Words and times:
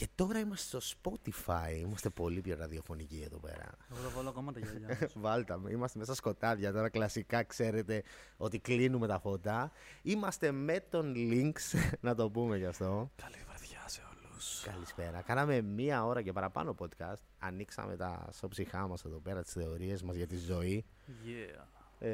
Και 0.00 0.08
τώρα 0.14 0.38
είμαστε 0.38 0.80
στο 0.80 0.98
Spotify. 1.02 1.78
Είμαστε 1.80 2.10
πολύ 2.10 2.40
πιο 2.40 2.56
ραδιοφωνικοί 2.56 3.22
εδώ 3.24 3.38
πέρα. 3.38 3.70
Εγώ 3.90 4.00
θα 4.00 4.08
βάλω 4.08 4.28
ακόμα 4.28 4.52
τα 4.52 4.60
γυαλιά. 4.60 5.08
Βάλτα 5.14 5.58
με. 5.58 5.70
Είμαστε 5.70 5.98
μέσα 5.98 6.12
στα 6.12 6.22
σκοτάδια. 6.22 6.72
Τώρα 6.72 6.88
κλασικά 6.88 7.42
ξέρετε 7.42 8.02
ότι 8.36 8.58
κλείνουμε 8.58 9.06
τα 9.06 9.18
φώτα. 9.18 9.70
Είμαστε 10.02 10.52
με 10.52 10.80
τον 10.90 11.14
Links, 11.16 11.78
να 12.06 12.14
το 12.14 12.30
πούμε 12.30 12.56
γι' 12.56 12.66
αυτό. 12.66 13.10
Καλή 13.16 13.36
βραδιά 13.48 13.82
σε 13.86 14.02
όλους. 14.10 14.62
Καλησπέρα. 14.64 15.22
Κάναμε 15.22 15.60
μία 15.60 16.04
ώρα 16.04 16.22
και 16.22 16.32
παραπάνω 16.32 16.74
podcast. 16.78 17.22
Ανοίξαμε 17.38 17.96
τα 17.96 18.28
ψυχά 18.48 18.88
μας 18.88 19.04
εδώ 19.04 19.18
πέρα, 19.18 19.42
τις 19.42 19.52
θεωρίες 19.52 20.02
μας 20.02 20.16
για 20.16 20.26
τη 20.26 20.36
ζωή. 20.36 20.84
Yeah. 21.08 21.69
Ε, 22.02 22.08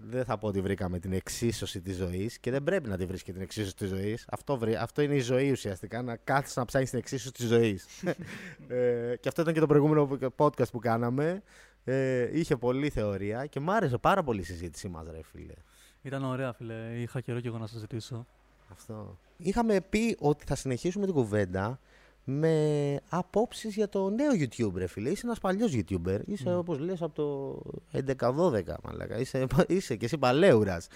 δεν 0.00 0.24
θα 0.24 0.38
πω 0.38 0.46
ότι 0.46 0.60
βρήκαμε 0.60 0.98
την 0.98 1.12
εξίσωση 1.12 1.80
της 1.80 1.96
ζωής 1.96 2.38
και 2.38 2.50
δεν 2.50 2.62
πρέπει 2.62 2.88
να 2.88 2.96
τη 2.96 3.04
βρει 3.06 3.22
και 3.22 3.32
την 3.32 3.40
εξίσωση 3.42 3.76
της 3.76 3.88
ζωής. 3.88 4.24
Αυτό, 4.30 4.58
βρει- 4.58 4.76
αυτό 4.76 5.02
είναι 5.02 5.14
η 5.14 5.20
ζωή 5.20 5.50
ουσιαστικά, 5.50 6.02
να 6.02 6.16
κάθεσαι 6.16 6.58
να 6.60 6.64
ψάχνεις 6.66 6.90
την 6.90 6.98
εξίσωση 6.98 7.32
της 7.32 7.46
ζωής. 7.46 7.86
ε, 8.68 9.16
και 9.20 9.28
αυτό 9.28 9.40
ήταν 9.42 9.54
και 9.54 9.60
το 9.60 9.66
προηγούμενο 9.66 10.18
podcast 10.36 10.70
που 10.72 10.78
κάναμε. 10.78 11.42
Ε, 11.84 12.38
είχε 12.38 12.56
πολλή 12.56 12.90
θεωρία 12.90 13.46
και 13.46 13.60
μ' 13.60 13.70
άρεσε 13.70 13.98
πάρα 13.98 14.22
πολύ 14.22 14.40
η 14.40 14.44
συζήτησή 14.44 14.88
μας, 14.88 15.06
ρε 15.10 15.20
φίλε. 15.22 15.54
Ήταν 16.02 16.24
ωραία, 16.24 16.52
φίλε. 16.52 16.74
Είχα 16.96 17.20
καιρό 17.20 17.40
και 17.40 17.48
εγώ 17.48 17.58
να 17.58 17.66
σας 17.66 17.80
ζητήσω. 17.80 18.26
Αυτό. 18.68 19.18
Είχαμε 19.36 19.80
πει 19.80 20.16
ότι 20.20 20.44
θα 20.46 20.54
συνεχίσουμε 20.54 21.04
την 21.04 21.14
κουβέντα 21.14 21.80
με 22.24 23.00
απόψεις 23.08 23.74
για 23.74 23.88
το 23.88 24.10
νέο 24.10 24.30
YouTube, 24.32 24.74
ρε 24.74 24.86
φίλε. 24.86 25.10
Είσαι 25.10 25.26
ένας 25.26 25.38
παλιός 25.40 25.72
YouTuber. 25.74 26.20
Είσαι, 26.26 26.54
Mm. 26.54 26.58
όπως 26.58 26.78
λες, 26.78 27.02
από 27.02 27.14
το 27.14 27.60
11-12, 27.90 28.76
μαλάκα. 28.84 29.18
Είσαι, 29.18 29.46
είσαι 29.68 29.96
και 29.96 30.04
εσύ 30.04 30.18
παλαιούρας. 30.18 30.86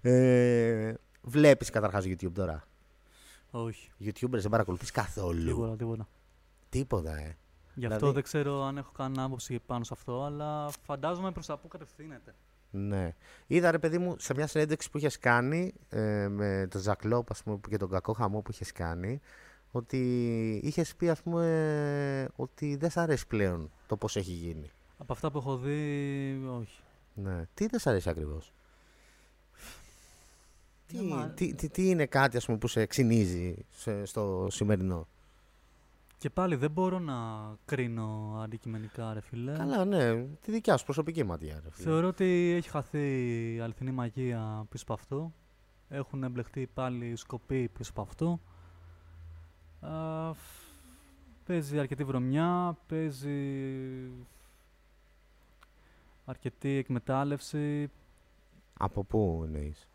Ε, 0.00 0.92
Βλέπεις 1.24 1.70
καταρχάς 1.70 2.04
YouTube 2.06 2.32
τώρα; 2.34 2.64
Όχι. 3.50 3.90
YouTubers 4.04 4.30
δεν 4.40 4.50
παρακολουθείς 4.50 4.90
καθόλου; 4.90 5.44
Τίποτα, 5.46 5.76
τίποτα. 5.76 6.08
Τίποτα, 6.68 7.16
ε. 7.18 7.36
Γι' 7.74 7.84
αυτό 7.86 7.96
Δηλαδή- 7.98 8.14
δεν 8.14 8.22
ξέρω 8.22 8.62
αν 8.62 8.76
έχω 8.76 8.92
κανένα 8.96 9.24
άποψη 9.24 9.60
πάνω 9.66 9.84
σε 9.84 9.90
αυτό, 9.94 10.22
αλλά 10.24 10.70
φαντάζομαι 10.84 11.32
προς 11.32 11.46
τα 11.46 11.56
πού 11.58 11.68
κατευθύνεται. 11.68 12.34
Ναι. 12.70 13.14
Είδα 13.46 13.70
ρε 13.70 13.78
παιδί 13.78 13.98
μου 13.98 14.14
σε 14.18 14.34
μια 14.34 14.46
συνέντευξη 14.46 14.90
που 14.90 14.98
είχες 14.98 15.18
κάνει 15.18 15.72
ε, 15.88 16.28
με 16.28 16.66
τον 16.70 16.80
Ζακλόπ 16.80 17.30
ας 17.30 17.42
πούμε, 17.42 17.58
και 17.68 17.76
τον 17.76 17.90
κακό 17.90 18.12
χαμό 18.12 18.40
που 18.40 18.50
είχες 18.50 18.72
κάνει 18.72 19.20
ότι 19.72 19.98
είχες 20.64 20.94
πει 20.96 21.08
ας 21.08 21.22
πούμε 21.22 22.28
ότι 22.36 22.76
δεν 22.76 22.90
σ' 22.90 22.96
αρέσει 22.96 23.26
πλέον 23.26 23.70
το 23.86 23.96
πώς 23.96 24.16
έχει 24.16 24.32
γίνει. 24.32 24.70
Από 24.98 25.12
αυτά 25.12 25.30
που 25.30 25.38
έχω 25.38 25.56
δει, 25.56 26.40
όχι. 26.60 26.80
Ναι. 27.14 27.44
Τι 27.54 27.66
δεν 27.66 27.80
σ' 27.80 27.86
αρέσει 27.86 28.08
ακριβώς; 28.08 28.52
Τι, 30.86 30.96
Δεν 30.96 31.06
μ' 31.06 31.14
αρ- 31.14 31.30
τι, 31.34 31.54
τι, 31.54 31.68
τι 31.68 31.88
είναι 31.88 32.06
κάτι 32.06 32.36
ας 32.36 32.44
πούμε, 32.46 32.58
που 32.58 32.68
σε 32.68 32.86
ξυνίζει 32.86 33.54
σε- 33.70 34.04
στο 34.04 34.46
σημερινό; 34.50 35.06
Και 36.18 36.30
πάλι 36.30 36.54
δεν 36.56 36.70
μπορώ 36.70 36.98
να 36.98 37.14
κρίνω 37.64 38.40
αντικειμενικά, 38.44 39.12
ρε 39.12 39.20
φίλε. 39.20 39.52
Καλά, 39.52 39.84
ναι. 39.84 40.14
Τη 40.40 40.50
δικιά 40.52 40.76
σου 40.76 40.84
προσωπική 40.84 41.24
ματιά. 41.24 41.60
Ρε, 41.64 41.70
φίλε. 41.70 41.84
Θεωρώ 41.88 42.06
ότι 42.08 42.52
έχει 42.56 42.68
χαθεί 42.68 43.54
η 43.54 43.60
αληθινή 43.60 43.90
μαγεία 43.90 44.66
πίσω 44.70 44.82
από 44.84 44.92
αυτό. 44.92 45.32
Έχουν 45.88 46.22
εμπλεχτεί 46.22 46.68
πάλι 46.74 47.16
σκοποί 47.16 47.68
πίσω 47.68 47.90
από 47.90 48.02
αυτό. 48.02 48.40
Α, 49.86 50.32
φ- 50.32 50.72
παίζει 51.46 51.78
αρκετή 51.78 52.04
βρωμιά, 52.04 52.76
παίζει 52.86 53.38
αρκετή 56.24 56.68
εκμετάλλευση. 56.70 57.90
Από 58.78 59.04
πού 59.04 59.42
εννοείς; 59.44 59.88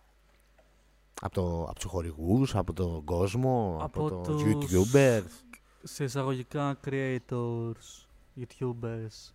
Από, 1.21 1.33
το, 1.33 1.63
από 1.63 1.73
τους 1.79 1.83
χορηγούς, 1.91 2.55
από 2.55 2.73
τον 2.73 3.03
κόσμο, 3.03 3.77
από, 3.81 4.05
Από 4.07 4.21
τους 4.21 4.43
τους- 4.43 4.93
YouTubers; 4.93 5.23
Σε 5.83 6.03
εισαγωγικά 6.03 6.77
creators, 6.85 8.05
YouTubers. 8.41 9.33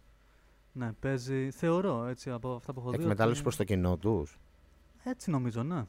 Ναι, 0.73 0.93
παίζει, 0.93 1.51
θεωρώ 1.51 2.05
έτσι 2.07 2.31
από 2.31 2.55
αυτά 2.55 2.73
που 2.73 2.81
έχω 2.81 2.91
δει. 2.91 2.97
Εκμετάλλευσης 2.97 3.33
ότι- 3.33 3.43
προς 3.43 3.57
το 3.57 3.65
κοινό 3.65 3.97
τους; 3.97 4.39
Έτσι 5.05 5.31
νομίζω, 5.31 5.63
ναι. 5.63 5.85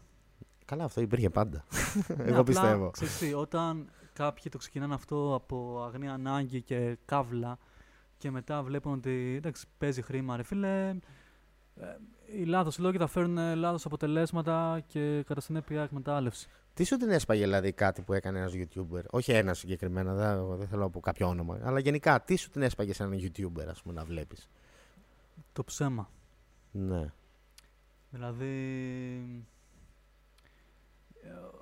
Καλά, 0.65 0.83
αυτό 0.83 1.01
υπήρχε 1.01 1.29
πάντα. 1.29 1.63
Ναι, 2.07 2.15
Εγώ 2.23 2.29
απλά, 2.29 2.43
πιστεύω. 2.43 2.89
ξέρεις 2.91 3.17
τι, 3.17 3.33
όταν 3.33 3.89
κάποιοι 4.13 4.51
το 4.51 4.57
ξεκινάνε 4.57 4.93
αυτό 4.93 5.35
από 5.35 5.83
αγνή 5.83 6.07
ανάγκη 6.07 6.61
και 6.61 6.97
καύλα 7.05 7.57
και 8.17 8.31
μετά 8.31 8.63
βλέπουν 8.63 8.93
ότι 8.93 9.33
εντάξει, 9.37 9.65
παίζει 9.77 10.01
χρήμα, 10.01 10.35
ρε 10.35 10.43
φίλε, 10.43 10.89
ε, 11.75 11.85
οι 12.25 12.43
λάθος 12.43 12.77
λόγοι 12.77 12.97
θα 12.97 13.07
φέρουν 13.07 13.37
ε, 13.37 13.55
λάθος 13.55 13.85
αποτελέσματα 13.85 14.83
και 14.87 15.23
κατά 15.27 15.41
συνέπεια 15.41 15.83
εκμετάλλευση. 15.83 16.47
Τι 16.73 16.83
σου 16.83 16.97
την 16.97 17.09
έσπαγε 17.09 17.43
δηλαδή 17.43 17.71
κάτι 17.71 18.01
που 18.01 18.13
έκανε 18.13 18.39
ένας 18.39 18.53
YouTuber; 18.55 19.01
Όχι 19.09 19.31
ένα 19.31 19.53
συγκεκριμένα, 19.53 20.13
δεν, 20.13 20.29
εγώ 20.29 20.55
δεν 20.55 20.67
θέλω 20.67 20.81
να 20.81 20.89
πω 20.89 20.99
κάποιο 20.99 21.27
όνομα. 21.27 21.59
Αλλά 21.63 21.79
γενικά, 21.79 22.21
τι 22.21 22.35
σου 22.35 22.49
την 22.49 22.61
έσπαγε 22.61 22.93
σε 22.93 23.03
έναν 23.03 23.19
YouTuber, 23.19 23.65
ας 23.69 23.81
πούμε, 23.81 23.93
να 23.93 24.05
βλέπεις; 24.05 24.49
Το 25.53 25.63
ψέμα. 25.63 26.09
Ναι. 26.71 27.11
Δηλαδή, 28.09 28.45
ε, 28.45 29.43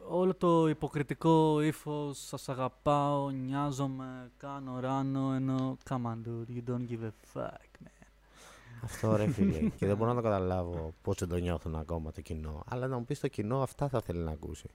όλο 0.09 0.35
το 0.35 0.67
υποκριτικό 0.67 1.61
ύφος, 1.61 2.17
σας 2.17 2.49
αγαπάω, 2.49 3.29
νοιάζομαι, 3.29 4.31
κάνω 4.37 4.79
ράνο, 4.79 5.33
ενώ 5.33 5.77
come 5.89 6.05
on 6.05 6.27
dude, 6.27 6.55
you 6.55 6.69
don't 6.69 6.87
give 6.89 7.03
a 7.03 7.39
fuck, 7.39 7.85
man. 7.85 8.01
Αυτό 8.83 9.15
ρε 9.15 9.27
φίλε. 9.27 9.59
και 9.77 9.85
δεν 9.85 9.97
μπορώ 9.97 10.09
να 10.09 10.15
το 10.15 10.21
καταλάβω 10.21 10.93
πώς 11.01 11.17
δεν 11.17 11.29
το 11.29 11.35
νιώθουν 11.35 11.75
ακόμα 11.75 12.11
το 12.11 12.21
κοινό. 12.21 12.63
Αλλά 12.67 12.87
να 12.87 12.97
μου 12.97 13.05
πεις 13.05 13.19
το 13.19 13.27
κοινό 13.27 13.61
αυτά 13.61 13.87
θα 13.87 14.01
θέλει 14.01 14.19
να 14.19 14.31
ακούσει. 14.31 14.69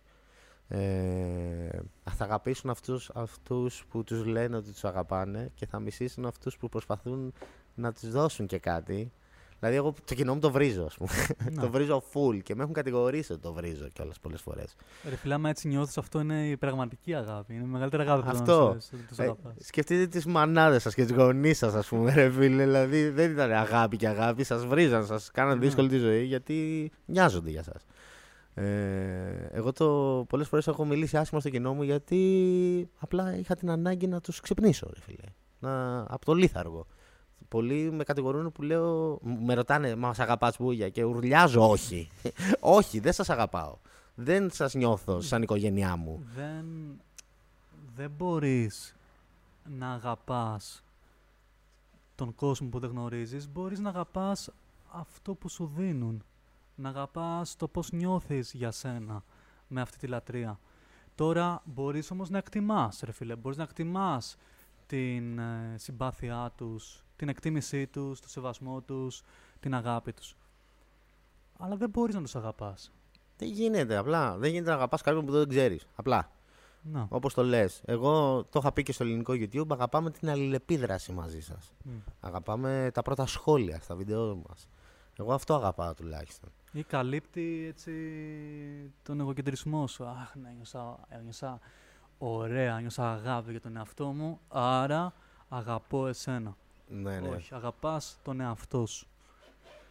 Ε, 0.69 1.79
θα 2.11 2.25
αγαπήσουν 2.25 2.71
αυτούς, 2.71 3.11
αυτούς 3.15 3.85
που 3.89 4.05
τους 4.05 4.25
λένε 4.25 4.57
ότι 4.57 4.71
τους 4.73 4.85
αγαπάνε 4.85 5.51
και 5.55 5.67
θα 5.67 5.79
μισήσουν 5.79 6.27
αυτούς 6.27 6.57
που 6.57 6.69
προσπαθούν 6.69 7.33
να 7.75 7.93
τους 7.93 8.11
δώσουν 8.11 8.47
και 8.47 8.59
κάτι. 8.59 9.13
Δηλαδή 9.59 9.77
εγώ 9.77 9.95
το 10.05 10.15
κοινό 10.15 10.35
μου 10.35 10.41
το 10.41 10.51
βρίζω 10.51 10.85
ας 10.85 10.95
πούμε. 10.97 11.11
Να. 11.53 11.63
το 11.63 11.71
βρίζω 11.71 12.03
full 12.13 12.43
και 12.43 12.55
με 12.55 12.63
έχουν 12.63 12.75
κατηγορήσει 12.75 13.33
ότι 13.33 13.41
το 13.43 13.53
βρίζω 13.53 13.89
κιόλας 13.93 14.19
πολλές 14.21 14.41
φορές. 14.41 14.75
Ρε 15.09 15.17
φίλε, 15.17 15.35
άμα 15.35 15.49
έτσι 15.49 15.69
νιώθεις, 15.69 15.99
αυτό 15.99 16.21
είναι 16.21 16.49
η 16.49 16.57
πραγματική 16.57 17.15
αγάπη. 17.15 17.55
Είναι 17.55 17.65
η 17.65 17.67
μεγαλύτερη 17.69 18.03
αγάπη 18.03 18.23
που 18.23 18.29
Αυτό. 18.31 18.73
να 18.75 18.81
σε- 18.81 18.97
τους 19.09 19.19
Ε, 19.19 19.23
αγαπάς. 19.23 19.53
σκεφτείτε 19.59 20.07
τις 20.07 20.27
μανάδες 20.27 20.83
σας 20.83 20.95
και 20.95 21.03
τις 21.05 21.13
γονείς 21.17 21.59
σας 21.59 21.75
ας 21.75 21.89
πούμε 21.89 22.13
ρε 22.15 22.31
φίλε. 22.31 22.63
Δηλαδή 22.65 23.09
δεν 23.09 23.31
ήταν 23.31 23.53
αγάπη 23.53 23.97
και 23.97 24.09
αγάπη. 24.09 24.45
Σας 24.45 24.67
βρίζαν, 24.67 25.07
σας 25.07 25.31
κάναν 25.31 25.59
Ναι. 25.59 25.65
δύσκολη 25.65 25.89
τη 25.89 25.97
ζωή 25.99 26.25
γιατί 26.25 26.91
νοιάζονται 27.05 27.51
για 27.51 27.63
σας. 27.63 27.83
Ε, 28.55 29.49
εγώ 29.53 29.73
το 29.73 30.25
πολλές 30.29 30.49
φορές 30.49 30.67
έχω 30.67 30.85
μιλήσει 30.85 31.17
άσχημα 31.17 31.41
στο 31.41 31.51
κοινό 31.51 31.75
μου 31.75 31.83
γιατί 31.83 32.21
απλά 32.99 33.37
είχα 33.39 33.55
την 33.55 33.71
ανάγκη 33.71 34.07
να 34.07 34.21
τους 34.21 34.41
ξυπνήσω 34.41 34.91
ρε 34.95 35.01
φίλε. 35.01 35.29
Να, 35.59 36.01
από 36.01 36.25
το 36.25 36.33
λίθαργο. 36.35 36.87
Πολλοί 37.49 37.91
με 37.91 38.05
κατηγορούν 38.05 38.53
που 38.53 38.63
λέω, 38.63 39.19
μ- 39.23 39.45
με 39.45 39.55
ρωτάνε, 39.55 39.95
μα 39.97 40.15
σ' 40.15 40.21
αγαπάς 40.21 40.57
μπούγια 40.59 40.89
και 40.89 41.05
ουρλιάζω 41.05 41.69
όχι. 41.71 42.11
όχι, 42.61 43.01
δεν 43.01 43.13
σας 43.13 43.31
αγαπάω. 43.31 43.77
Δεν 44.15 44.51
σας 44.51 44.75
νιώθω 44.75 45.21
σαν 45.21 45.43
οικογένειά 45.43 45.97
μου. 45.97 46.23
Δεν, 46.35 46.65
δεν 47.97 48.11
μπορείς 48.17 48.95
να 49.79 49.93
αγαπάς 49.93 50.83
τον 52.15 52.35
κόσμο 52.35 52.69
που 52.69 52.79
δεν 52.79 52.91
γνωρίζεις. 52.91 53.49
Μπορείς 53.49 53.79
να 53.79 53.89
αγαπάς 53.89 54.51
αυτό 54.93 55.35
που 55.35 55.49
σου 55.49 55.71
δίνουν. 55.77 56.23
Να 56.75 56.89
αγαπάς 56.89 57.57
το 57.57 57.69
πώς 57.69 57.93
νιώθεις 57.93 58.53
για 58.53 58.71
σένα 58.71 59.23
με 59.69 59.81
αυτή 59.81 59.99
τη 59.99 60.07
λατρεία. 60.07 60.59
Τώρα 61.15 61.63
μπορείς 61.65 62.11
όμως 62.11 62.31
να 62.31 62.39
εκτιμάς, 62.39 63.01
ρε 63.05 63.13
φίλε. 63.13 63.37
Μπορείς 63.37 63.57
να 63.59 63.63
εκτιμάς 63.63 64.37
την 64.87 65.39
ε, 65.39 65.75
συμπάθειά 65.77 66.53
τους, 66.57 67.05
την 67.17 67.29
εκτίμησή 67.29 67.87
τους, 67.87 68.21
το 68.21 68.29
σεβασμό 68.29 68.81
τους, 68.81 69.23
την 69.61 69.75
αγάπη 69.75 70.13
τους. 70.13 70.37
Αλλά 71.59 71.77
δεν 71.77 71.91
μπορείς 71.91 72.15
να 72.15 72.23
τους 72.23 72.37
αγαπάς. 72.37 72.93
Δεν 73.37 73.49
γίνεται 73.49 73.97
απλά. 73.97 74.37
Δεν 74.37 74.51
γίνεται 74.51 74.71
να 74.71 74.77
αγαπάς 74.77 75.03
κάποιον 75.03 75.27
που 75.27 75.33
δεν 75.33 75.49
ξέρεις. 75.49 75.87
Απλά. 75.95 76.31
Να. 76.83 77.07
Όπως 77.09 77.35
το 77.35 77.43
λες. 77.45 77.83
Εγώ 77.85 78.45
το 78.45 78.59
είχα 78.59 78.73
πει 78.73 78.83
και 78.83 78.93
στο 78.93 79.05
ελληνικό 79.05 79.33
YouTube. 79.33 79.69
Αγαπάμε 79.69 80.11
την 80.11 80.31
αλληλεπίδραση 80.31 81.13
μαζί 81.13 81.41
σας. 81.41 81.73
Μμ. 81.83 81.91
Αγαπάμε 82.21 82.91
τα 82.95 83.03
πρώτα 83.03 83.27
σχόλια 83.27 83.81
στα 83.81 83.95
βίντεο 83.95 84.43
μας. 84.49 84.69
Εγώ 85.19 85.33
αυτό 85.33 85.55
αγαπάω 85.55 85.95
τουλάχιστον. 85.95 86.51
Ή 86.73 86.83
καλύπτει 86.83 87.67
έτσι 87.69 87.93
τον 89.03 89.21
εγωκεντρισμό 89.21 89.87
σου. 89.87 90.05
Αχ, 90.05 90.35
ναι, 90.35 90.51
νιώσα, 90.51 90.99
νιώσα 91.23 91.61
ωραία, 92.19 92.81
νιώσα 92.81 93.13
αγάπη 93.13 93.51
για 93.51 93.61
τον 93.61 93.77
εαυτό 93.77 94.07
μου, 94.07 94.41
άρα 94.49 95.13
αγαπώ 95.49 96.07
εσένα. 96.07 96.57
Ναι, 96.89 97.21
ναι. 97.21 97.29
Όχι, 97.29 97.55
αγαπάς 97.55 98.19
τον 98.23 98.41
εαυτό 98.41 98.87
σου. 98.87 99.07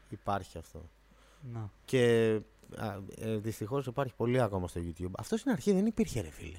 Υπάρχει 0.10 0.58
αυτό. 0.58 0.82
Να. 1.54 1.70
Και 1.86 2.32
ε, 3.18 3.38
δυστυχώς 3.38 3.86
υπάρχει 3.86 4.14
πολύ 4.18 4.42
ακόμα 4.42 4.68
στο 4.68 4.82
YouTube. 4.84 5.12
Αυτό 5.18 5.38
στην 5.38 5.52
αρχή 5.52 5.72
δεν 5.74 5.86
υπήρχε, 5.86 6.22
ρε 6.22 6.30
φίλε. 6.30 6.58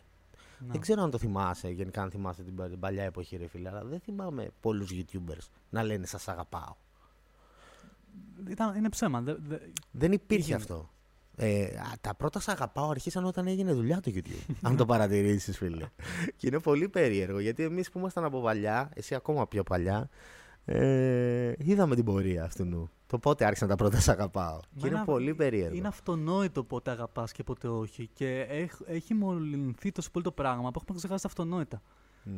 να. 0.59 0.73
Δεν 0.73 0.81
ξέρω 0.81 1.03
αν 1.03 1.11
το 1.11 1.19
θυμάσαι, 1.19 1.69
γενικά 1.69 2.03
αν 2.03 2.11
θυμάσαι 2.11 2.43
την, 2.43 2.55
πα- 2.55 2.69
την 2.69 2.81
παλιά 2.81 3.05
εποχή, 3.05 3.37
ρε 3.37 3.47
φίλε, 3.47 3.69
αλλά 3.69 3.85
δεν 3.85 4.00
θυμάμαι 4.00 4.50
πολλούς 4.61 4.91
YouTubers 4.93 5.49
να 5.71 5.83
λένε 5.83 6.06
Σας 6.06 6.29
αγαπάω. 6.29 6.75
Ήταν, 8.49 8.77
είναι 8.77 8.88
ψέμα. 8.88 9.21
Δε, 9.21 9.35
δε, 9.35 9.56
Δεν 9.91 10.12
υπήρχε 10.12 10.44
Γίνεται. 10.44 10.62
αυτό. 10.73 10.91
Ε, 11.38 11.65
α, 11.65 11.93
τα 12.00 12.15
πρώτα 12.15 12.41
σ' 12.41 12.49
αγαπάω 12.49 12.91
αρχίσαν 12.91 13.25
όταν 13.25 13.47
έγινε 13.47 13.73
δουλειά 13.73 14.00
το 14.00 14.11
YouTube. 14.15 14.55
αν 14.62 14.77
το 14.77 14.85
παρατηρήσεις, 14.87 15.56
φίλε. 15.56 15.87
και 16.37 16.47
είναι 16.47 16.61
πολύ 16.61 16.88
περίεργο 16.88 17.38
γιατί 17.38 17.62
εμείς 17.62 17.91
που 17.91 17.99
ήμασταν 17.99 18.25
από 18.25 18.41
παλιά, 18.41 18.91
εσύ 18.94 19.15
ακόμα 19.15 19.47
πιο 19.47 19.62
παλιά, 19.62 20.09
ε, 20.65 21.53
είδαμε 21.59 21.94
την 21.94 22.05
πορεία 22.05 22.44
αυτού. 22.44 22.88
Το 23.06 23.19
πότε 23.19 23.44
άρχισαν 23.44 23.69
τα 23.69 23.75
πρώτα 23.77 24.00
σ' 24.00 24.09
αγαπάω. 24.09 24.61
Και 24.61 24.87
είναι 24.87 24.91
Μένα 24.91 25.05
πολύ 25.05 25.35
περίεργο. 25.35 25.77
Είναι 25.77 25.88
αυτονόητο 25.88 26.65
πότε 26.65 26.91
αγαπάς 26.91 27.33
και 27.33 27.43
πότε 27.43 27.69
όχι. 27.69 28.09
Και 28.12 28.41
έχ- 28.49 28.81
έχει 28.87 29.15
μολυνθεί 29.15 29.93
τόσο 29.93 30.11
πολύ 30.11 30.25
το 30.25 30.33
πράγμα 30.33 30.71
που 30.71 30.79
έχουμε 30.83 30.99
ξεχάσει 30.99 31.23
τα 31.23 31.29
αυτονόητα. 31.29 31.83
Μμ. 32.25 32.33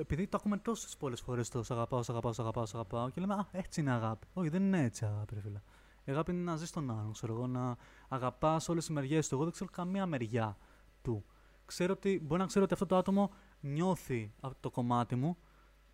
Επειδή 0.00 0.26
το 0.26 0.36
ακούμε 0.40 0.56
τόσες 0.56 0.96
πολλές 0.96 1.20
φορές 1.20 1.48
το 1.48 1.62
σ' 1.62 1.70
αγαπάω, 1.70 2.02
σ' 2.02 2.08
αγαπάω, 2.10 2.32
σ' 2.32 2.38
αγαπάω, 2.38 2.66
σ' 2.66 2.74
αγαπάω 2.74 3.10
και 3.10 3.20
λέμε 3.20 3.34
Α, 3.34 3.46
έτσι 3.52 3.80
είναι 3.80 3.92
αγάπη. 3.92 4.26
Όχι, 4.34 4.48
δεν 4.48 4.62
είναι 4.62 4.82
έτσι 4.82 5.04
αγάπη, 5.04 5.34
ρε 5.34 5.40
φίλε. 5.40 5.60
Η 6.06 6.12
αγάπη 6.12 6.32
είναι 6.32 6.42
να 6.42 6.56
ζεις 6.56 6.70
τον 6.70 6.90
άλλον, 6.90 7.12
ξέρω 7.12 7.32
εγώ, 7.34 7.46
να 7.46 7.76
αγαπάς 8.08 8.68
όλες 8.68 8.86
τις 8.86 8.94
μεριές 8.94 9.28
του. 9.28 9.34
Εγώ 9.34 9.44
δεν 9.44 9.52
ξέρω 9.52 9.70
καμία 9.70 10.06
μεριά 10.06 10.56
του. 11.02 11.24
Ξέρω 11.64 11.92
ότι, 11.92 12.20
μπορεί 12.24 12.40
να 12.40 12.46
ξέρω 12.46 12.64
ότι 12.64 12.74
αυτό 12.74 12.86
το 12.86 12.96
άτομο 12.96 13.32
νιώθει 13.60 14.32
από 14.40 14.56
το 14.60 14.70
κομμάτι 14.70 15.14
μου 15.14 15.36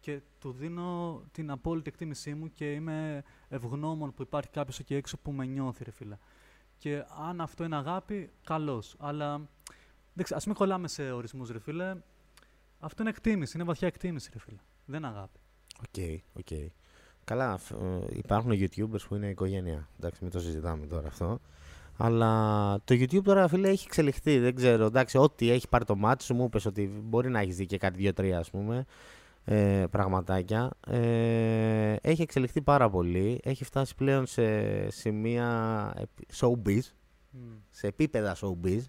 και 0.01 0.21
του 0.39 0.53
δίνω 0.53 1.23
την 1.33 1.51
απόλυτη 1.51 1.89
εκτίμησή 1.89 2.35
μου 2.35 2.53
και 2.53 2.73
είμαι 2.73 3.23
ευγνώμων 3.49 4.15
που 4.15 4.23
υπάρχει 4.23 4.51
κάποιος 4.51 4.79
εκεί 4.79 4.95
έξω 4.95 5.17
που 5.19 5.33
με 5.33 5.47
νιώθει, 5.47 5.85
ρε 5.85 5.91
φίλε. 5.91 6.17
Και 6.77 7.05
αν 7.29 7.41
αυτό 7.41 7.65
είναι 7.65 7.77
αγάπη, 7.77 8.31
καλώς. 8.45 8.97
Αλλά 8.99 9.37
δεν 10.13 10.25
ξέρω, 10.25 10.39
ας 10.39 10.47
μην 10.47 10.55
κολλάμε 10.55 10.89
σε 10.89 11.11
ορισμούς, 11.11 11.51
ρε 11.51 11.59
φίλε. 11.59 11.95
Αυτό 12.79 13.03
είναι 13.03 13.11
εκτίμηση, 13.11 13.57
είναι 13.57 13.67
βαθιά 13.67 13.89
εκτίμηση, 13.89 14.31
ρε 14.33 14.39
φίλε. 14.39 14.59
Δεν 14.85 14.99
είναι 14.99 15.07
αγάπη. 15.07 15.39
OK, 15.79 16.23
OK. 16.33 16.73
Καλά, 17.25 17.57
φ- 17.57 17.71
ε, 17.73 17.77
υπάρχουν 18.13 18.51
YouTubers 18.53 19.01
που 19.09 19.15
είναι 19.15 19.29
οικογένεια. 19.29 19.89
Εντάξει, 19.99 20.19
μην 20.23 20.33
το 20.33 20.41
συζητάμε 20.41 20.87
τώρα 20.87 21.09
αυτό. 21.09 21.41
Αλλά 21.97 22.75
το 22.85 22.95
YouTube 22.95 23.23
τώρα, 23.23 23.49
φίλε, 23.49 23.69
έχει 23.69 23.85
εξελιχθεί. 23.87 24.39
Δεν 24.39 24.55
ξέρω. 24.55 24.85
Εντάξει, 24.85 25.19
ό,τι 25.19 25.51
έχει 25.51 25.69
πάρει 25.69 25.85
το 25.85 25.97
μάτι 25.97 26.25
σου, 26.25 26.35
μου 26.35 26.45
είπες 26.45 26.65
ότι 26.67 27.03
μπορεί 27.05 27.29
να 27.31 27.41
έχεις 27.41 27.57
δει 27.57 27.67
και 27.67 27.79
κάτι 27.79 27.99
δύο-τρία, 27.99 28.39
ας 28.39 28.51
πούμε. 28.51 28.85
Ε, 29.45 29.85
πραγματάκια. 29.91 30.71
Ε, 30.87 31.95
έχει 32.01 32.23
εξελιχθεί 32.23 32.63
πάρα 32.63 32.91
πολύ. 32.91 33.41
Έχει 33.45 33.65
φτάσει 33.65 33.95
πλέον 33.95 34.27
σε 34.27 34.43
σημεία 34.91 35.47
επι- 35.97 36.29
showbiz, 36.35 36.81
σε 37.71 37.87
επίπεδα 37.87 38.37
showbiz. 38.41 38.81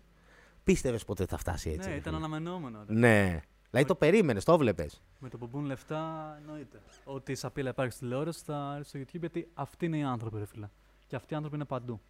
Πίστευες 0.63 1.03
ποτέ 1.06 1.25
θα 1.25 1.38
φτάσει 1.38 1.69
έτσι. 1.69 1.88
ναι, 1.88 1.94
ρε 1.94 2.00
ήταν 2.00 2.13
φίλε; 2.13 2.25
αναμενόμενο. 2.25 2.83
ρε. 2.88 2.94
Ναι. 2.94 3.39
Δηλαδή 3.74 3.92
το 3.92 3.98
περίμενες, 3.98 4.44
το 4.44 4.58
βλέπει. 4.58 4.90
Με 5.20 5.30
το 5.30 5.38
που 5.38 5.48
μπουν 5.48 5.66
λεφτά, 5.66 6.36
εννοείται. 6.42 6.81
Ότι 7.04 7.31
η 7.31 7.36
σαπίλα 7.36 7.70
υπάρχει 7.70 7.92
στη 7.92 8.02
τηλεόραση 8.02 8.42
θα 8.46 8.74
έρθει 8.78 8.90
στο 8.90 9.00
YouTube 9.00 9.20
γιατί 9.20 9.50
αυτοί 9.54 9.86
είναι 9.86 9.98
οι 9.98 10.04
άνθρωποι, 10.04 10.38
ρε 10.38 10.46
φίλε. 10.46 10.70
Και 11.08 11.16
αυτοί 11.16 11.34
οι 11.34 11.36
άνθρωποι 11.36 11.56
είναι 11.56 11.66
παντού. 11.66 12.02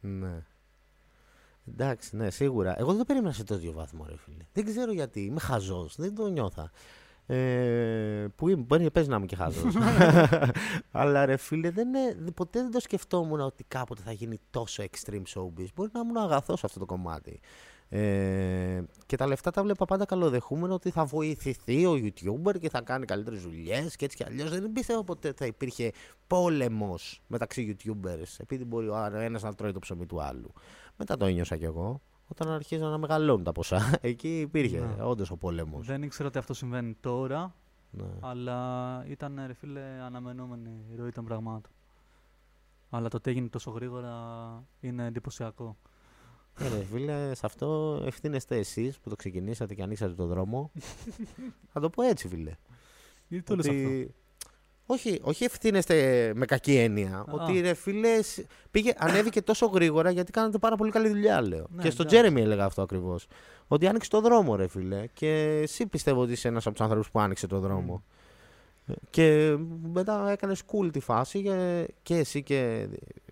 Ναι. 0.00 0.44
Εντάξει, 1.68 2.16
ναι, 2.16 2.30
σίγουρα. 2.30 2.78
Εγώ 2.78 2.88
δεν 2.88 2.98
το 2.98 3.04
περίμενα 3.04 3.32
σε 3.32 3.44
τέτοιο 3.44 3.72
βαθμό, 3.72 4.06
ρε 4.08 4.16
φίλε. 4.16 4.44
Δεν 4.52 4.64
ξέρω 4.64 4.92
γιατί. 4.92 5.20
Είμαι 5.20 5.40
χαζός. 5.40 5.96
Δεν 5.96 6.14
το 6.14 6.28
νιώθα. 6.28 6.70
Ε, 7.26 8.26
που 8.36 8.48
είμαι, 8.48 8.62
μπορεί 8.62 8.90
παίζει 8.90 9.08
να 9.08 9.16
είμαι 9.16 9.26
και 9.26 9.36
χαζός. 9.36 9.74
Αλλά 10.90 11.26
ρε 11.26 11.36
φίλε, 11.36 11.70
δεν 11.70 11.88
είναι, 11.88 12.30
ποτέ 12.34 12.60
δεν 12.60 12.70
το 12.70 12.80
σκεφτόμουν 12.80 13.40
ότι 13.40 13.64
κάποτε 13.68 14.02
θα 14.04 14.12
γίνει 14.12 14.38
τόσο 14.50 14.82
extreme 14.82 15.22
showbiz. 15.34 15.66
Μπορεί 15.74 15.90
να 15.92 16.00
ήμουν 16.00 16.16
αγαθός 16.16 16.58
σε 16.58 16.66
αυτό 16.66 16.78
το 16.78 16.86
κομμάτι. 16.86 17.40
Ε, 17.94 18.82
και 19.06 19.16
τα 19.16 19.26
λεφτά 19.26 19.50
τα 19.50 19.62
βλέπα 19.62 19.84
πάντα 19.84 20.04
καλοδεχούμενα 20.04 20.74
ότι 20.74 20.90
θα 20.90 21.04
βοηθηθεί 21.04 21.86
ο 21.86 21.92
YouTuber 21.92 22.58
και 22.60 22.68
θα 22.68 22.80
κάνει 22.80 23.04
καλύτερες 23.04 23.42
δουλειές 23.42 23.96
και 23.96 24.04
έτσι 24.04 24.16
κι 24.16 24.24
αλλιώς. 24.24 24.50
Δεν 24.50 24.72
πίστευα 24.72 25.04
ποτέ 25.04 25.32
θα 25.36 25.46
υπήρχε 25.46 25.92
πόλεμος 26.26 27.22
μεταξύ 27.26 27.76
YouTubers 27.84 28.36
επειδή 28.38 28.64
μπορεί 28.64 28.88
ο 28.88 28.96
ένας 29.16 29.42
να 29.42 29.54
τρώει 29.54 29.72
το 29.72 29.78
ψωμί 29.78 30.06
του 30.06 30.22
άλλου. 30.22 30.52
Μετά 30.96 31.16
το 31.16 31.24
ένιωσα 31.24 31.56
κι 31.56 31.64
εγώ. 31.64 32.00
Όταν 32.28 32.48
αρχίζαν 32.50 32.90
να 32.90 32.98
μεγαλώνουν 32.98 33.44
τα 33.44 33.52
ποσά, 33.52 33.94
εκεί 34.00 34.40
υπήρχε 34.40 34.80
Ναι. 34.80 35.02
όντως 35.04 35.30
ο 35.30 35.36
πόλεμος. 35.36 35.86
Δεν 35.86 36.02
ήξερα 36.02 36.28
ότι 36.28 36.38
αυτό 36.38 36.54
συμβαίνει 36.54 36.96
τώρα, 37.00 37.54
Ναι. 37.90 38.04
αλλά 38.20 39.04
ήταν, 39.08 39.40
ρε 39.46 39.52
φίλε, 39.52 39.80
αναμενόμενη 40.04 40.84
η 40.92 40.96
ροή 40.96 41.10
των 41.10 41.24
πραγμάτων. 41.24 41.70
Αλλά 42.90 43.08
το 43.08 43.16
ότι 43.16 43.30
έγινε 43.30 43.48
τόσο 43.48 43.70
γρήγορα 43.70 44.12
είναι 44.80 45.06
εντυπωσιακό. 45.06 45.76
Ε, 46.58 46.68
ρε 46.68 46.84
φίλε, 46.92 47.34
σε 47.34 47.46
αυτό 47.46 48.00
ευθύνεστε 48.06 48.56
εσείς 48.56 48.98
που 48.98 49.08
το 49.08 49.16
ξεκινήσατε 49.16 49.74
και 49.74 49.82
ανοίξατε 49.82 50.12
το 50.12 50.26
δρόμο. 50.26 50.70
θα 51.72 51.80
το 51.80 51.90
πω 51.90 52.02
έτσι, 52.02 52.28
φίλε. 52.28 52.52
Γιατί 53.28 53.44
το 53.44 53.56
λες 53.56 53.66
αυτό; 53.68 53.78
Ότι- 53.80 54.14
Όχι, 54.86 55.18
όχι 55.22 55.44
ευθύνεστε 55.44 56.32
με 56.34 56.44
κακή 56.46 56.74
έννοια. 56.76 57.16
Α. 57.18 57.24
Ότι 57.30 57.60
ρε 57.60 57.74
φίλε, 57.74 58.22
σ- 58.22 58.46
πήγε, 58.70 58.92
ανέβηκε 58.96 59.42
τόσο 59.42 59.66
γρήγορα 59.66 60.10
γιατί 60.10 60.32
κάνατε 60.32 60.58
πάρα 60.58 60.76
πολύ 60.76 60.90
καλή 60.90 61.08
δουλειά, 61.08 61.40
λέω. 61.40 61.66
Ναι, 61.70 61.82
και 61.82 61.90
στον 61.90 62.06
εντάξει. 62.06 62.06
Τζέρεμι 62.06 62.40
έλεγα 62.40 62.64
αυτό 62.64 62.82
ακριβώς. 62.82 63.26
Ότι 63.68 63.86
άνοιξε 63.86 64.10
το 64.10 64.20
δρόμο, 64.20 64.56
ρε 64.56 64.66
φίλε. 64.66 65.06
Και 65.12 65.58
εσύ 65.62 65.86
πιστεύω 65.86 66.20
ότι 66.20 66.32
είσαι 66.32 66.48
ένας 66.48 66.66
από 66.66 66.74
τους 66.74 66.84
άνθρωπους 66.84 67.10
που 67.10 67.20
άνοιξε 67.20 67.46
το 67.46 67.58
δρόμο. 67.58 68.04
Ε, 68.86 68.92
Και 69.10 69.56
μετά 69.92 70.30
έκανες 70.30 70.62
cool 70.72 70.92
τη 70.92 71.00
φάση 71.00 71.42
και, 71.42 71.86
και 72.02 72.16
εσύ 72.16 72.42
και 72.42 72.88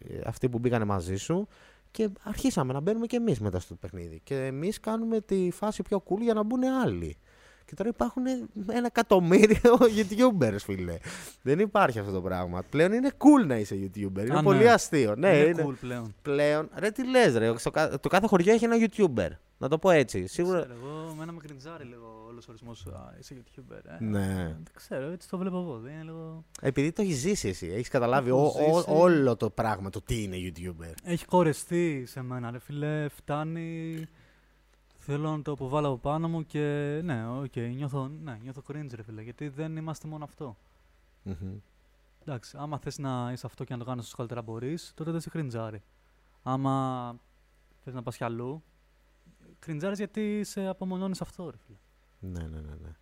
ε, 0.08 0.20
αυτοί 0.24 0.48
που 0.48 0.58
μπήκανε 0.58 0.84
μαζί 0.84 1.16
σου. 1.16 1.48
Και 1.90 2.08
αρχίσαμε 2.22 2.72
να 2.72 2.80
μπαίνουμε 2.80 3.06
και 3.06 3.16
εμείς 3.16 3.40
μετά 3.40 3.60
στο 3.60 3.74
παιχνίδι. 3.74 4.20
Και 4.24 4.34
εμείς 4.46 4.80
κάνουμε 4.80 5.20
τη 5.20 5.48
φάση 5.52 5.82
πιο 5.82 6.02
cool 6.08 6.18
για 6.20 6.34
να 6.34 6.42
μπουν 6.42 6.64
άλλοι. 6.64 7.16
Και 7.64 7.74
τώρα 7.76 7.88
υπάρχουν 7.88 8.22
ένα 8.70 8.86
εκατομμύριο 8.86 9.78
YouTubers, 9.96 10.56
φίλε. 10.58 10.96
Δεν 11.42 11.58
υπάρχει 11.58 11.98
αυτό 11.98 12.12
το 12.12 12.20
πράγμα. 12.20 12.62
Πλέον 12.70 12.92
είναι 12.92 13.10
cool 13.18 13.46
να 13.46 13.56
είσαι 13.56 13.74
YouTuber. 13.74 14.18
Είναι 14.26 14.38
Α, 14.38 14.42
πολύ 14.42 14.62
ναι. 14.62 14.70
αστείο. 14.70 15.14
Ναι, 15.16 15.28
είναι 15.38 15.48
είναι 15.48 15.64
cool 15.68 15.74
πλέον. 15.80 16.14
πλέον. 16.22 16.68
Ρε, 16.74 16.90
τι 16.90 17.08
λες, 17.08 17.34
ρε. 17.36 17.58
Στο 17.58 17.70
κα- 17.70 18.00
το 18.00 18.08
κάθε 18.08 18.26
χωριό 18.26 18.52
έχει 18.52 18.64
ένα 18.64 18.76
YouTuber. 18.78 19.28
Να 19.62 19.68
το 19.68 19.78
πω 19.78 19.90
έτσι. 19.90 20.26
Σίγουρα. 20.26 20.60
Ξέρω, 20.60 20.74
εγώ, 20.74 21.10
εμένα 21.12 21.32
με 21.32 21.38
κρινζάρει 21.38 21.84
λίγο 21.84 22.24
όλος 22.28 22.44
ο 22.44 22.50
ορισμός 22.50 22.86
«Α, 22.86 23.14
είσαι 23.18 23.42
YouTuber. 23.42 23.80
Ε. 24.00 24.04
Ναι. 24.04 24.34
Δεν 24.44 24.62
ξέρω, 24.74 25.10
έτσι 25.10 25.28
το 25.28 25.38
βλέπω 25.38 25.56
εγώ. 25.58 25.78
Δεν 25.78 25.92
είναι 25.92 26.02
λίγο... 26.02 26.44
Επειδή 26.60 26.92
το 26.92 27.02
έχεις 27.02 27.16
ζήσει 27.16 27.48
εσύ. 27.48 27.66
Έχεις 27.66 27.88
καταλάβει 27.88 28.28
Έχω 28.28 28.38
ο- 28.42 28.70
ο- 28.70 28.76
ζήσει. 28.76 28.90
όλο 28.90 29.36
το 29.36 29.50
πράγμα, 29.50 29.90
το 29.90 30.00
τι 30.00 30.22
είναι 30.22 30.36
YouTuber. 30.38 30.92
Έχει 31.04 31.24
κορεστεί 31.24 32.04
σε 32.06 32.22
μένα, 32.22 32.50
ρε 32.50 32.58
φίλε. 32.58 33.08
Φτάνει. 33.08 34.06
Θέλω 34.98 35.30
να 35.36 35.42
το 35.42 35.52
αποβάλω 35.52 35.88
από 35.88 35.96
πάνω 35.98 36.28
μου 36.28 36.46
και 36.46 37.00
ναι, 37.04 37.28
οκ, 37.28 37.56
νιώθω, 37.56 38.08
ναι, 38.22 38.38
νιώθω 38.42 38.62
cringe, 38.68 38.90
ρε 38.94 39.02
φίλε. 39.02 39.22
Γιατί 39.22 39.48
δεν 39.48 39.76
είμαστε 39.76 40.08
μόνο 40.08 40.24
αυτό. 40.24 40.56
Μμμ. 41.22 41.54
Εντάξει, 42.22 42.56
άμα 42.60 42.78
θες 42.78 42.98
να 42.98 43.30
είσαι 43.32 43.46
αυτό 43.46 43.64
και 43.64 43.72
να 43.72 43.78
το 43.78 43.84
κάνεις 43.84 44.04
όσο 44.04 44.16
καλύτερα 44.16 44.42
μπορείς, 44.42 44.92
τότε 44.94 45.10
δεν 45.10 45.20
σε 45.20 45.30
κριντζάρει. 45.30 45.82
Άμα 46.42 47.14
θες 47.84 47.94
να 47.94 48.02
πας 48.02 48.16
κι 48.16 48.24
αλλού, 48.24 48.62
κριντζάρεις 49.60 49.98
γιατί 49.98 50.44
σε 50.44 50.66
απομονώνεις 50.66 51.20
αυτό, 51.20 51.50
ρε 51.50 51.56
φίλε. 51.66 51.78
Ναι, 52.18 52.46
ναι, 52.48 52.60
ναι. 52.60 52.74
ναι. 52.74 52.96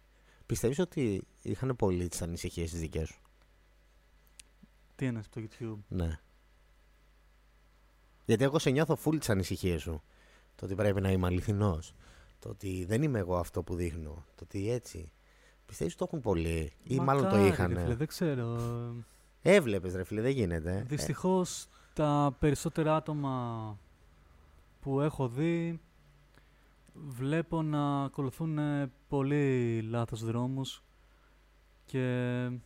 Πιστεύεις 0.47 0.79
ότι 0.79 1.27
είχαν 1.43 1.77
πολύ 1.77 2.09
τις 2.09 2.23
ανησυχίες 2.23 2.71
τις 2.71 2.81
δικές 2.81 3.09
σου; 3.09 3.21
Τι 4.95 5.07
είναι 5.07 5.23
στο 5.23 5.41
YouTube; 5.41 5.79
Ναι. 5.89 6.19
Γιατί 8.25 8.45
εγώ 8.45 8.59
σε 8.59 8.71
νιώθω 8.71 8.99
full 9.05 9.19
τις 9.19 9.31
ανησυχίες 9.31 9.83
σου. 9.83 10.03
Το 10.55 10.65
ότι 10.65 10.75
πρέπει 10.75 11.01
να 11.01 11.11
είμαι 11.11 11.27
αληθινός. 11.27 11.93
Το 12.39 12.49
ότι 12.49 12.85
δεν 12.85 13.03
είμαι 13.03 13.19
εγώ 13.19 13.37
αυτό 13.37 13.63
που 13.63 13.75
δείχνω. 13.75 14.25
Το 14.35 14.45
ότι 14.45 14.71
έτσι. 14.71 15.13
Πιστεύεις 15.67 15.95
το 15.95 16.05
έχουν 16.09 16.21
πολύ; 16.21 16.73
Ή 16.83 17.01
μάλλον 17.01 17.23
το 17.23 17.29
Μακάρι, 17.29 17.49
είχαν. 17.49 17.73
Ρε 17.73 17.81
φίλε, 17.81 17.95
δεν 17.95 18.07
ξέρω. 18.07 18.57
Έβλεπες, 19.43 19.95
ρε 19.95 20.05
φίλε, 20.05 20.21
δεν 20.21 20.31
γίνεται. 20.31 20.85
Δυστυχώς 20.89 21.69
τα 21.93 22.37
περισσότερα 22.39 22.97
άτομα 22.97 23.79
που 24.81 25.01
έχω 25.01 25.29
δει 25.29 25.81
βλέπω 27.07 27.63
να 27.63 28.03
ακολουθούν 28.05 28.59
ε, 28.59 28.93
πολύ 29.09 29.81
λάθος 29.83 30.25
δρόμους 30.25 30.83
και 31.85 32.01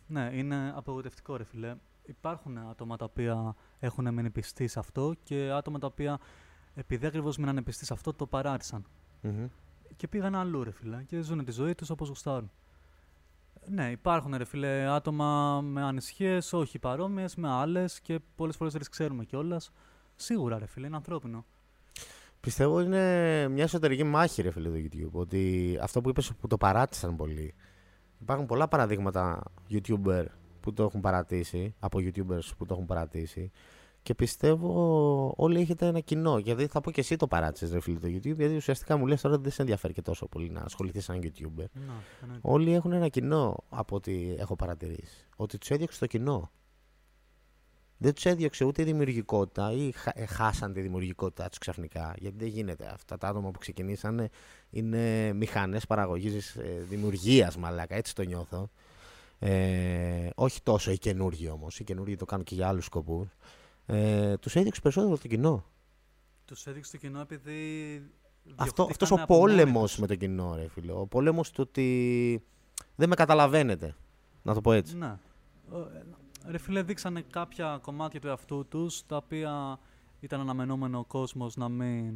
ναι, 0.07 0.29
είναι 0.33 0.73
απογοητευτικό 0.75 1.35
ρε 1.37 1.43
φίλε. 1.43 1.75
Υπάρχουν 2.05 2.57
άτομα 2.57 2.95
τα 2.97 3.05
οποία 3.05 3.55
έχουν 3.79 4.13
μείνει 4.13 4.29
πιστοί 4.29 4.67
σε 4.67 4.79
αυτό 4.79 5.13
και 5.23 5.51
άτομα 5.51 5.79
τα 5.79 5.87
οποία 5.87 6.19
επειδή 6.73 7.05
ακριβώς 7.05 7.37
μείνανε 7.37 7.61
πιστοί 7.61 7.85
σε 7.85 7.93
αυτό 7.93 8.13
το 8.13 8.27
παράτησαν 8.27 8.85
Ε, 9.21 9.27
μμμ. 9.29 9.47
και 9.95 10.07
πήγαν 10.07 10.35
αλλού 10.35 10.63
ρε 10.63 10.71
φίλε 10.71 11.03
και 11.03 11.21
ζουν 11.21 11.45
τη 11.45 11.51
ζωή 11.51 11.75
τους 11.75 11.89
όπως 11.89 12.07
γουστάρουν. 12.07 12.51
Ναι, 13.67 13.91
υπάρχουν 13.91 14.35
ρε 14.35 14.43
φίλε 14.45 14.87
άτομα 14.87 15.61
με 15.61 15.81
ανησυχίες, 15.81 16.53
όχι 16.53 16.79
παρόμοιες, 16.79 17.35
με 17.35 17.49
άλλες 17.49 18.01
και 18.01 18.19
πολλές 18.35 18.55
φορές 18.55 18.71
δεν 18.73 18.81
τις 18.81 18.89
ξέρουμε 18.89 19.25
κιόλας. 19.25 19.71
Σίγουρα 20.15 20.57
ρε 20.59 20.65
φίλε, 20.65 20.87
είναι 20.87 20.95
ανθρώπινο. 20.95 21.45
Πιστεύω 22.45 22.81
είναι 22.81 23.47
μια 23.47 23.63
εσωτερική 23.63 24.03
μάχη, 24.03 24.41
ρε 24.41 24.51
φίλε, 24.51 24.69
το 24.69 24.75
YouTube. 24.75 25.11
Ότι 25.11 25.77
αυτό 25.81 26.01
που 26.01 26.09
είπες 26.09 26.31
που 26.39 26.47
το 26.47 26.57
παράτησαν 26.57 27.15
πολύ. 27.15 27.53
Υπάρχουν 28.21 28.45
πολλά 28.45 28.67
παραδείγματα 28.67 29.43
YouTuber 29.69 30.25
που 30.59 30.73
το 30.73 30.83
έχουν 30.83 31.01
παρατήσει, 31.01 31.75
από 31.79 31.99
YouTubers 32.01 32.47
που 32.57 32.65
το 32.65 32.73
έχουν 32.73 32.85
παρατήσει. 32.85 33.51
Και 34.01 34.13
πιστεύω 34.13 35.33
όλοι 35.37 35.59
έχετε 35.59 35.85
ένα 35.85 35.99
κοινό. 35.99 36.37
Γιατί 36.37 36.67
θα 36.67 36.81
πω 36.81 36.91
και 36.91 36.99
εσύ 36.99 37.15
το 37.15 37.27
παράτησες, 37.27 37.71
ρε 37.71 37.79
φίλε, 37.79 37.99
το 37.99 38.07
YouTube. 38.07 38.35
Γιατί 38.35 38.55
ουσιαστικά 38.55 38.97
μου 38.97 39.05
λες 39.07 39.21
τώρα 39.21 39.33
ότι 39.33 39.43
δεν 39.43 39.51
σε 39.51 39.61
ενδιαφέρει 39.61 39.93
και 39.93 40.01
τόσο 40.01 40.27
πολύ 40.27 40.49
να 40.49 40.61
ασχοληθείς 40.61 41.03
σαν 41.03 41.19
YouTuber. 41.23 41.65
Να, 41.73 41.93
εννοείται. 42.21 42.41
Όλοι 42.41 42.73
έχουν 42.73 42.91
ένα 42.91 43.07
κοινό 43.07 43.63
από 43.69 43.95
ό,τι 43.95 44.35
έχω 44.37 44.55
παρατηρήσει. 44.55 45.27
Ότι 45.35 45.57
τους 45.57 45.69
έδιωξες 45.69 45.99
το 45.99 46.07
κοινό. 46.07 46.51
Δεν 48.03 48.13
τους 48.13 48.25
έδιωξε 48.25 48.63
ούτε 48.63 48.81
η 48.81 48.85
δημιουργικότητα 48.85 49.71
ή 49.71 49.91
χα- 49.91 50.11
ε, 50.19 50.25
χάσαν 50.25 50.73
τη 50.73 50.81
δημιουργικότητά 50.81 51.49
τους 51.49 51.57
ξαφνικά. 51.57 52.15
Γιατί 52.17 52.37
δεν 52.37 52.47
γίνεται. 52.47 52.85
Αυτά 52.93 53.17
τα 53.17 53.27
άτομα 53.27 53.51
που 53.51 53.59
ξεκινήσανε 53.59 54.29
είναι 54.69 55.33
μηχανές 55.33 55.85
παραγωγής 55.85 56.55
ε, 56.55 56.85
δημιουργίας, 56.89 57.57
μαλάκα. 57.57 57.95
Έτσι 57.95 58.15
το 58.15 58.23
νιώθω. 58.23 58.69
Ε, 59.39 60.29
όχι 60.35 60.61
τόσο 60.61 60.91
οι 60.91 60.97
καινούργοι 60.97 61.49
όμως. 61.49 61.79
Οι 61.79 61.83
καινούργοι 61.83 62.15
το 62.15 62.25
κάνουν 62.25 62.45
και 62.45 62.55
για 62.55 62.67
άλλους 62.67 62.85
σκοπούς. 62.85 63.27
Ε, 63.85 64.37
τους 64.37 64.55
έδιωξε 64.55 64.81
περισσότερο 64.81 65.17
το 65.17 65.27
κοινό. 65.27 65.65
Τους 66.45 66.65
έδειξε 66.65 66.91
το 66.91 66.97
κοινό 66.97 67.19
επειδή. 67.19 67.51
Αυτό, 68.55 68.85
διωχτήκανε 68.85 68.89
αυτός 68.91 69.11
ο 69.11 69.15
από 69.21 69.33
μόνοι 69.35 69.51
πόλεμος 69.51 69.91
τους. 69.91 69.99
με 69.99 70.07
το 70.07 70.15
κοινό, 70.15 70.55
ρε 70.55 70.67
φίλε. 70.67 70.91
Ο 70.91 71.05
πόλεμος 71.07 71.51
του 71.51 71.63
ότι 71.67 72.43
δεν 72.95 73.09
με 73.09 73.15
καταλαβαίνετε. 73.15 73.95
Να 74.43 74.53
το 74.53 74.61
πω 74.61 74.71
έτσι. 74.71 74.95
Ναι. 74.97 75.15
Ε, 76.47 76.51
Ρε 76.51 76.57
φίλε, 76.57 76.81
δείξανε 76.83 77.21
κάποια 77.21 77.79
κομμάτια 77.81 78.19
του 78.19 78.27
εαυτού 78.27 78.65
τους 78.67 79.05
τα 79.05 79.15
οποία 79.17 79.79
ήταν 80.19 80.39
αναμενόμενο 80.39 80.99
ο 80.99 81.03
κόσμος 81.03 81.55
να 81.55 81.69
μην 81.69 82.13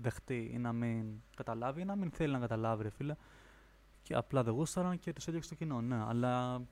δεχτεί 0.00 0.50
ή 0.54 0.58
να 0.58 0.72
μην 0.72 1.04
καταλάβει 1.36 1.80
ή 1.80 1.84
να 1.84 1.96
μην 1.96 2.10
θέλει 2.10 2.32
να 2.32 2.38
καταλάβει, 2.38 2.82
ρε 2.82 2.90
φίλε. 2.90 3.14
Και 4.02 4.14
απλά 4.14 4.42
δεν 4.42 4.52
γούσταραν 4.54 4.98
και 4.98 5.12
τους 5.12 5.26
έδιωξε 5.26 5.48
το 5.48 5.54
κοινό. 5.54 5.80
Ναι, 5.80 6.04
αλλά 6.08 6.62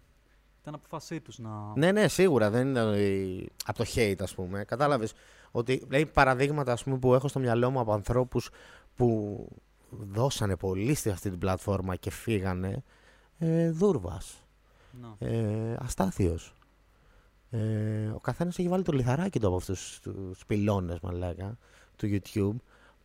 ήταν 0.60 0.74
αποφασή 0.74 1.20
τους 1.20 1.38
να. 1.38 1.72
Ναι, 1.76 1.92
ναι, 1.92 2.08
σίγουρα 2.08 2.50
δεν 2.50 2.70
ήταν 2.70 2.92
ε, 2.94 3.44
από 3.66 3.78
το 3.78 3.90
hate, 3.94 4.20
ας 4.20 4.34
πούμε. 4.34 4.64
Κατάλαβες 4.64 5.14
ότι 5.50 5.86
λέει 5.90 6.06
παραδείγματα 6.06 6.72
ας 6.72 6.82
πούμε, 6.84 6.98
που 6.98 7.14
έχω 7.14 7.28
στο 7.28 7.38
μυαλό 7.38 7.70
μου 7.70 7.80
από 7.80 7.92
ανθρώπους 7.92 8.50
που 8.94 9.48
δώσανε 9.90 10.56
πολύ 10.56 10.94
σε 10.94 11.10
αυτή 11.10 11.30
την 11.30 11.38
πλατφόρμα 11.38 11.96
και 11.96 12.10
φύγανε. 12.10 12.82
Ε, 13.38 13.70
Δούρβας, 13.70 14.44
να. 15.00 15.26
ε, 15.26 15.76
Αστάθιος. 15.80 16.54
Ε, 17.54 18.06
ο 18.14 18.20
καθένας 18.20 18.58
έχει 18.58 18.68
βάλει 18.68 18.82
το 18.82 18.92
λιθαράκι 18.92 19.40
του 19.40 19.46
από 19.46 19.56
αυτούς 19.56 20.00
τους 20.02 20.46
πυλώνες, 20.46 21.00
μαλάκα, 21.00 21.58
του 21.96 22.06
YouTube. 22.12 22.56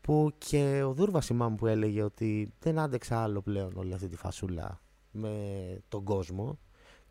Που 0.02 0.32
και 0.38 0.84
ο 0.86 0.94
Δούρβας 0.94 1.26
θυμάμαι 1.26 1.56
που 1.56 1.68
έλεγε 1.68 2.04
ότι 2.04 2.54
δεν 2.60 2.80
άντεξε 2.80 3.16
άλλο 3.16 3.42
πλέον 3.42 3.72
όλη 3.76 3.94
αυτή 3.94 4.08
τη 4.08 4.16
φασούλα 4.16 4.82
με 5.12 5.34
τον 5.88 6.04
κόσμο. 6.04 6.60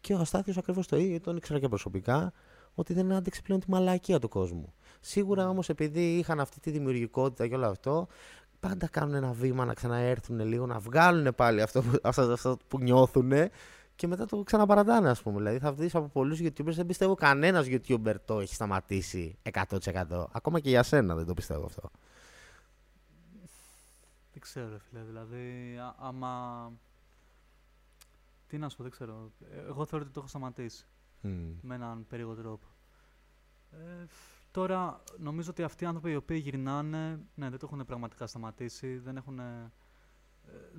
Και 0.00 0.14
ο 0.14 0.18
Αστάθιος 0.18 0.56
ακριβώς 0.56 0.86
το 0.86 0.96
ίδιο, 0.96 1.20
τον 1.20 1.36
ήξερα 1.36 1.58
και 1.58 1.68
προσωπικά, 1.68 2.32
ότι 2.74 2.92
δεν 2.92 3.12
άντεξε 3.12 3.42
πλέον 3.42 3.60
τη 3.60 3.70
μαλακία 3.70 4.18
του 4.18 4.28
κόσμου. 4.28 4.72
Σίγουρα 5.00 5.48
όμως 5.48 5.68
επειδή 5.68 6.16
είχαν 6.16 6.40
αυτή 6.40 6.60
τη 6.60 6.70
δημιουργικότητα 6.70 7.48
και 7.48 7.54
όλο 7.54 7.66
αυτό, 7.66 8.06
πάντα 8.60 8.88
κάνουν 8.88 9.14
ένα 9.14 9.32
βήμα 9.32 9.64
να 9.64 9.74
ξαναέρθουν 9.74 10.40
λίγο, 10.40 10.66
να 10.66 10.78
βγάλουν 10.78 11.34
πάλι 11.34 11.62
αυτό, 11.62 11.82
που- 11.82 11.98
αυτό, 12.02 12.22
αυτό 12.22 12.56
που 12.68 12.78
νιώθουν 12.78 13.32
και 13.96 14.06
μετά 14.06 14.26
το 14.26 14.42
ξαναπαρατάνε, 14.42 15.08
ας 15.08 15.22
πούμε. 15.22 15.36
Δηλαδή, 15.36 15.58
θα 15.58 15.72
δεις 15.72 15.94
από 15.94 16.08
πολλούς 16.08 16.38
YouTubers, 16.40 16.72
δεν 16.74 16.86
πιστεύω 16.86 17.14
κανένας 17.14 17.66
YouTuber 17.68 18.14
το 18.24 18.40
έχει 18.40 18.54
σταματήσει 18.54 19.38
100%. 19.42 20.26
Ακόμα 20.32 20.60
και 20.60 20.68
για 20.68 20.82
σένα 20.82 21.14
δεν 21.14 21.26
το 21.26 21.34
πιστεύω 21.34 21.64
αυτό. 21.64 21.90
Δεν 24.32 24.40
ξέρω, 24.40 24.68
ρε 24.68 24.78
φίλε. 24.78 25.02
Δηλαδή, 25.02 25.76
α- 25.78 25.94
άμα. 25.98 26.72
Τι 28.48 28.58
να 28.58 28.68
σου 28.68 28.76
πω, 28.76 28.82
δεν 28.82 28.92
ξέρω. 28.92 29.30
Ε, 29.52 29.58
Εγώ 29.58 29.86
θεωρώ 29.86 30.04
ότι 30.04 30.14
το 30.14 30.20
έχω 30.20 30.28
σταματήσει 30.28 30.86
Μμ. 31.20 31.30
με 31.60 31.74
έναν 31.74 32.06
περίεργο 32.08 32.34
τρόπο. 32.34 32.66
Ε, 33.72 34.04
τώρα, 34.50 35.02
νομίζω 35.18 35.50
ότι 35.50 35.62
αυτοί 35.62 35.84
οι 35.84 35.86
άνθρωποι 35.86 36.10
οι 36.10 36.16
οποίοι 36.16 36.40
γυρνάνε, 36.42 37.20
ναι, 37.34 37.48
δεν 37.50 37.58
το 37.58 37.68
έχουν 37.72 37.84
πραγματικά 37.86 38.26
σταματήσει, 38.26 38.98
δεν, 38.98 39.16
έχουν, 39.16 39.38
ε, 39.38 39.72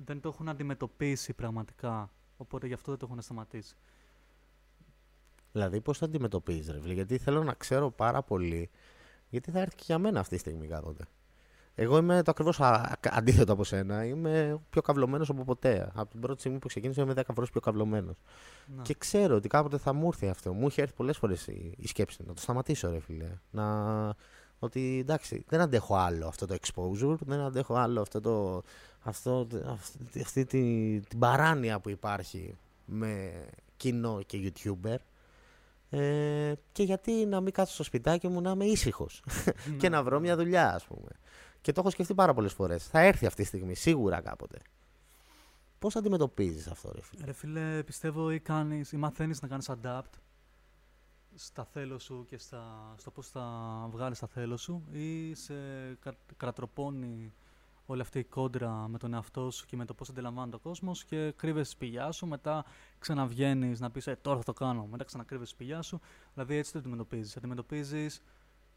δεν 0.04 0.20
το 0.20 0.28
έχουν 0.28 0.48
αντιμετωπίσει 0.48 1.32
πραγματικά. 1.32 2.10
Οπότε 2.38 2.66
γι' 2.66 2.74
αυτό 2.74 2.90
δεν 2.90 3.00
το 3.00 3.06
έχουν 3.10 3.22
σταματήσει. 3.22 3.74
Δηλαδή, 5.52 5.80
πώς 5.80 5.98
θα 5.98 6.04
αντιμετωπίζεις, 6.04 6.70
ρε 6.70 6.80
φίλε, 6.80 6.92
Γιατί 6.92 7.18
θέλω 7.18 7.42
να 7.42 7.54
ξέρω 7.54 7.90
πάρα 7.90 8.22
πολύ. 8.22 8.70
Γιατί 9.28 9.50
θα 9.50 9.60
έρθει 9.60 9.76
και 9.76 9.82
για 9.86 9.98
μένα 9.98 10.20
αυτή 10.20 10.34
τη 10.34 10.40
στιγμή 10.40 10.66
κάποτε. 10.66 11.04
Εγώ 11.80 11.98
είμαι 11.98 12.22
το 12.22 12.30
ακριβώς 12.30 12.60
αντίθετο 13.02 13.52
από 13.52 13.64
σένα. 13.64 14.04
Είμαι 14.04 14.60
πιο 14.70 14.80
καυλωμένος 14.80 15.28
από 15.28 15.44
ποτέ. 15.44 15.90
Από 15.94 16.10
την 16.10 16.20
πρώτη 16.20 16.40
στιγμή 16.40 16.58
που 16.58 16.68
ξεκίνησα 16.68 17.02
είμαι 17.02 17.12
10 17.16 17.22
φορές 17.34 17.50
πιο 17.50 17.60
καυλωμένος. 17.60 18.16
Να. 18.76 18.82
Και 18.82 18.94
ξέρω 18.94 19.36
ότι 19.36 19.48
κάποτε 19.48 19.78
θα 19.78 19.92
μου 19.92 20.06
έρθει 20.06 20.28
αυτό. 20.28 20.52
Μου 20.52 20.66
είχε 20.66 20.82
έρθει 20.82 20.94
πολλές 20.94 21.16
φορές 21.16 21.46
η, 21.46 21.74
η 21.76 21.86
σκέψη 21.86 22.24
να 22.26 22.34
το 22.34 22.40
σταματήσω, 22.40 22.90
ρε 22.90 23.00
φίλε. 23.00 23.38
Να... 23.50 24.14
Ότι 24.58 24.98
εντάξει, 25.00 25.44
δεν 25.48 25.60
αντέχω 25.60 25.96
άλλο 25.96 26.26
αυτό 26.26 26.46
το 26.46 26.56
exposure, 26.60 27.16
δεν 27.18 27.40
αντέχω 27.40 27.74
άλλο 27.74 28.00
αυτό 28.00 28.20
το, 28.20 28.62
αυτό, 29.08 29.46
αυτή, 29.66 30.20
αυτή 30.20 30.44
τη, 30.44 31.00
την 31.00 31.18
παράνοια 31.18 31.80
που 31.80 31.88
υπάρχει 31.88 32.56
με 32.84 33.32
κοινό 33.76 34.22
και 34.26 34.52
YouTuber. 34.54 34.96
Ε, 35.90 36.52
και 36.72 36.82
γιατί 36.82 37.12
να 37.26 37.40
μην 37.40 37.52
κάτσω 37.52 37.74
στο 37.74 37.82
σπιτάκι 37.82 38.28
μου 38.28 38.40
να 38.40 38.50
είμαι 38.50 38.64
ήσυχος 38.64 39.22
και 39.78 39.88
Ναι. 39.88 39.96
να 39.96 40.02
βρω 40.02 40.20
μια 40.20 40.36
δουλειά, 40.36 40.74
ας 40.74 40.84
πούμε. 40.84 41.08
Και 41.60 41.72
το 41.72 41.80
έχω 41.80 41.90
σκεφτεί 41.90 42.14
πάρα 42.14 42.34
πολλές 42.34 42.52
φορές. 42.52 42.86
Θα 42.86 43.00
έρθει 43.00 43.26
αυτή 43.26 43.42
τη 43.42 43.48
στιγμή, 43.48 43.74
σίγουρα 43.74 44.20
κάποτε. 44.20 44.58
Πώς 45.78 45.96
αντιμετωπίζεις 45.96 46.66
αυτό, 46.66 46.92
ρε 46.94 47.00
φίλε; 47.02 47.24
Ρε 47.24 47.32
φίλε, 47.32 47.82
πιστεύω 47.82 48.30
ή, 48.32 48.40
κάνεις, 48.40 48.92
ή 48.92 48.96
μαθαίνεις 48.96 49.42
να 49.42 49.48
κάνεις 49.48 49.70
adapt 49.70 50.18
στα 51.34 51.64
θέλω 51.64 51.98
σου 51.98 52.24
και 52.28 52.38
στα, 52.38 52.94
στο 52.98 53.10
πώς 53.10 53.28
θα 53.28 53.42
βγάλεις 53.90 54.18
τα 54.18 54.26
θέλω 54.26 54.56
σου 54.56 54.84
ή 54.92 55.34
σε 55.34 55.54
κα, 56.00 56.14
κατατροπώνει 56.36 57.32
όλη 57.90 58.00
αυτή 58.00 58.18
η 58.18 58.24
κόντρα 58.24 58.88
με 58.88 58.98
τον 58.98 59.14
εαυτό 59.14 59.50
σου 59.50 59.66
και 59.66 59.76
με 59.76 59.84
το 59.84 59.94
πώς 59.94 60.08
αντιλαμβάνεται 60.08 60.56
ο 60.56 60.58
κόσμος 60.58 61.04
και 61.04 61.32
κρύβεσαι 61.36 61.64
στη 61.64 61.74
σπηλιά 61.74 62.10
σου, 62.12 62.26
μετά 62.26 62.64
ξαναβγαίνεις 62.98 63.80
να 63.80 63.90
πεις 63.90 64.06
ε, 64.06 64.16
τώρα 64.22 64.36
θα 64.36 64.42
το 64.42 64.52
κάνω, 64.52 64.86
μετά 64.86 65.04
ξανακρύβεσαι 65.04 65.50
στη 65.52 65.62
σπηλιά 65.62 65.82
σου, 65.82 66.00
δηλαδή 66.34 66.54
έτσι 66.56 66.72
το 66.72 66.78
αντιμετωπίζεις. 66.78 67.36
Αντιμετωπίζεις 67.36 68.22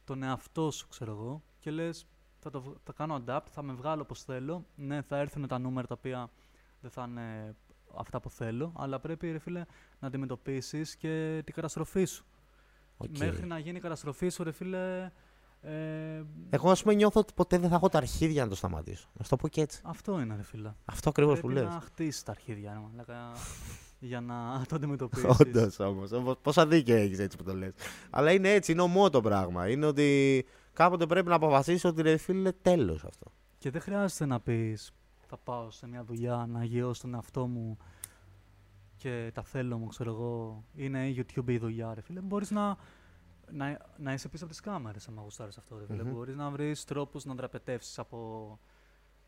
τον 0.04 0.24
εαυτό 0.24 0.72
σου, 0.72 0.88
ξέρω 0.88 1.12
εγώ, 1.12 1.44
και 1.60 1.72
λες 1.72 2.06
θα, 2.40 2.50
το, 2.50 2.62
β- 2.62 2.78
θα 2.84 2.94
κάνω 2.94 3.24
adapt, 3.26 3.46
θα 3.50 3.62
με 3.62 3.74
βγάλω 3.74 4.02
όπως 4.02 4.24
θέλω, 4.24 4.66
ναι 4.76 5.02
θα 5.02 5.18
έρθουν 5.18 5.48
τα 5.48 5.60
νούμερα 5.60 5.88
τα 5.88 5.96
οποία 5.98 6.30
δεν 6.82 6.92
θα 6.92 7.06
είναι 7.10 7.56
αυτά 7.96 8.20
που 8.20 8.30
θέλω, 8.30 8.74
αλλά 8.78 9.00
πρέπει 9.00 9.32
ρε 9.32 9.40
φίλε 9.40 9.66
να 10.00 10.08
αντιμετωπίσεις 10.08 10.96
και 10.96 11.42
την 11.46 11.54
καταστροφή 11.54 12.06
σου. 12.06 12.26
Οκ. 12.98 13.18
Μέχρι 13.18 13.46
να 13.46 13.60
γίνει 13.60 13.78
η 13.78 13.82
καταστροφή 13.82 14.30
σου, 14.30 14.44
ρε 14.44 14.52
φίλε. 14.52 15.12
Ε, 15.62 16.24
Εγώ, 16.50 16.72
ας 16.72 16.82
πούμε, 16.82 16.94
νιώθω 16.94 17.20
ότι 17.20 17.34
ποτέ 17.34 17.58
δεν 17.58 17.70
θα 17.70 17.76
έχω 17.76 17.90
τα 17.90 17.98
αρχίδια 17.98 18.44
να 18.44 18.50
το 18.50 18.56
σταματήσω. 18.56 19.08
Να 19.14 19.24
σου 19.24 19.30
το 19.30 19.36
πω 19.36 19.48
και 19.48 19.62
έτσι. 19.62 19.82
Αυτό 19.84 20.20
είναι, 20.20 20.36
ρε 20.36 20.44
φίλε. 20.44 20.72
Αυτό 20.86 21.10
ακριβώς 21.10 21.40
πρέπει 21.40 21.54
που 21.54 21.62
λες. 21.62 21.74
να 21.74 21.80
χτίσεις 21.82 22.24
τα 22.24 22.32
αρχίδια, 22.32 22.74
ρε 22.74 22.80
μαλάκα, 22.80 23.32
για 24.00 24.22
να 24.22 24.36
το 24.70 24.76
αντιμετωπίσεις. 24.76 25.40
Όντως 25.40 25.80
όμως. 25.80 26.10
Πόσα 26.42 26.68
δίκαια 26.68 26.98
έχεις 26.98 27.20
έτσι 27.20 27.38
που 27.38 27.44
το 27.44 27.56
λες. 27.56 27.74
Αλλά 28.10 28.32
είναι 28.32 28.50
έτσι, 28.54 28.72
είναι 28.72 28.82
ομό 28.82 29.10
το 29.10 29.22
πράγμα. 29.22 29.70
Είναι 29.70 29.86
ότι 29.86 30.46
κάποτε 30.74 31.06
πρέπει 31.06 31.28
να 31.30 31.36
αποφασίσεις 31.36 31.84
ότι 31.84 32.02
ρε 32.02 32.18
φίλε, 32.18 32.52
τέλος 32.52 33.04
αυτό. 33.06 33.32
Και 33.58 33.70
δεν 33.70 33.82
χρειάζεται 33.82 34.26
να 34.26 34.40
πεις 34.40 34.92
θα 35.28 35.38
πάω 35.38 35.70
σε 35.72 35.88
μια 35.88 36.04
δουλειά 36.04 36.46
να 36.50 36.60
αγιώσω 36.60 37.02
τον 37.02 37.14
εαυτό 37.14 37.48
μου 37.48 37.78
και 38.98 39.32
τα 39.34 39.44
θέλω 39.44 39.78
μου, 39.78 39.88
ξέρω 39.88 40.12
εγώ. 40.12 40.64
Είναι 40.76 41.08
η 41.08 41.18
YouTube 41.20 41.48
η 41.50 41.58
δουλειά, 41.58 41.94
ρε 41.94 42.02
φίλε. 42.02 42.22
Μπορείς 42.22 42.52
να, 42.52 42.78
να, 43.54 43.78
να 43.98 44.14
είσαι 44.14 44.30
πίσω 44.30 44.46
από 44.46 44.54
τι 44.54 44.62
κάμερε, 44.62 44.98
άμα 45.10 45.22
γουστάρει 45.22 45.52
αυτό, 45.58 45.78
ρε 45.78 45.86
φίλε. 45.86 46.04
Μμμ. 46.04 46.12
Μπορείς 46.12 46.36
να 46.36 46.50
βρεις 46.50 46.84
τρόπους 46.84 47.26
να 47.26 47.34
δραπετεύσει 47.34 48.00
από 48.00 48.60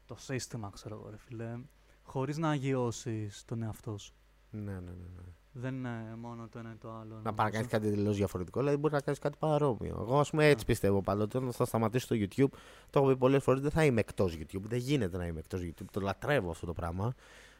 το 0.06 0.16
σύστημα, 0.16 0.70
ξέρω 0.74 0.96
εγώ, 0.96 1.10
ρε 1.10 1.18
φίλε. 1.18 1.58
Χωρίς 2.04 2.38
να 2.38 2.50
αγιώσεις 2.50 3.46
τον 3.46 3.62
εαυτό 3.64 3.98
σου. 3.98 4.14
Ναι, 4.50 4.72
ναι, 4.72 4.80
ναι. 4.80 4.92
ναι. 5.16 5.22
Δεν 5.56 5.76
είναι 5.76 6.16
μόνο 6.18 6.48
το 6.48 6.60
ένα 6.60 6.72
ή 6.72 6.76
το 6.76 6.92
άλλο. 6.92 7.20
Να 7.24 7.34
πάει 7.34 7.34
να 7.34 7.44
νομίζω. 7.44 7.52
κάνει 7.52 7.68
κάτι 7.68 7.90
τελείως 7.90 8.16
διαφορετικό, 8.18 8.60
δηλαδή 8.60 8.78
μπορεί 8.78 8.94
να 8.94 9.00
κάνεις 9.02 9.20
κάτι 9.20 9.38
παρόμοιο. 9.40 9.98
Εγώ, 10.00 10.20
ας 10.20 10.30
πούμε, 10.30 10.44
έτσι 10.46 10.58
Ναι. 10.58 10.64
πιστεύω 10.66 11.02
πάντα. 11.02 11.24
Ότι 11.24 11.38
όταν 11.38 11.52
θα 11.52 11.66
σταματήσω 11.66 12.08
το 12.08 12.16
YouTube, 12.16 12.58
το 12.90 13.00
έχω 13.00 13.08
πει 13.08 13.18
πολλές 13.18 13.44
φορές, 13.44 13.62
δεν 13.62 13.72
θα 13.72 13.86
είμαι 13.86 14.00
εκτός 14.00 14.38
YouTube. 14.38 14.62
Δεν 14.62 14.80
γίνεται 14.80 15.18
να 15.18 15.26
είμαι 15.26 15.40
εκτός 15.40 15.62
YouTube. 15.62 15.86
Το 15.92 16.00
λατρεύω 16.00 16.50
αυτό 16.50 16.66
το 16.66 16.74
πράγμα. 16.74 17.14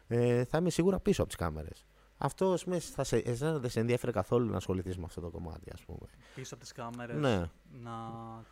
Ε, 0.08 0.44
θα 0.44 0.58
είμαι 0.58 0.70
σίγουρα 0.70 1.00
πίσω 1.00 1.22
από 1.22 1.30
τις 1.32 1.40
κάμερες. 1.40 1.86
Αυτό, 2.26 2.52
ας 2.52 2.64
πούμε, 2.64 2.80
θα 2.80 3.04
σε, 3.04 3.18
εσένα 3.18 3.58
δεν 3.60 3.70
σε 3.70 3.80
ενδιαφέρει 3.80 4.12
καθόλου 4.12 4.50
να 4.50 4.58
ασχοληθείς 4.58 4.98
με 4.98 5.04
αυτό 5.06 5.22
το 5.22 5.30
κομμάτι, 5.30 5.70
ας 5.74 5.82
πούμε. 5.82 6.08
Πίσω 6.36 6.54
από 6.54 6.64
τις 6.64 6.72
κάμερες 6.72 7.18
Ναι. 7.20 7.38
να, 7.82 7.92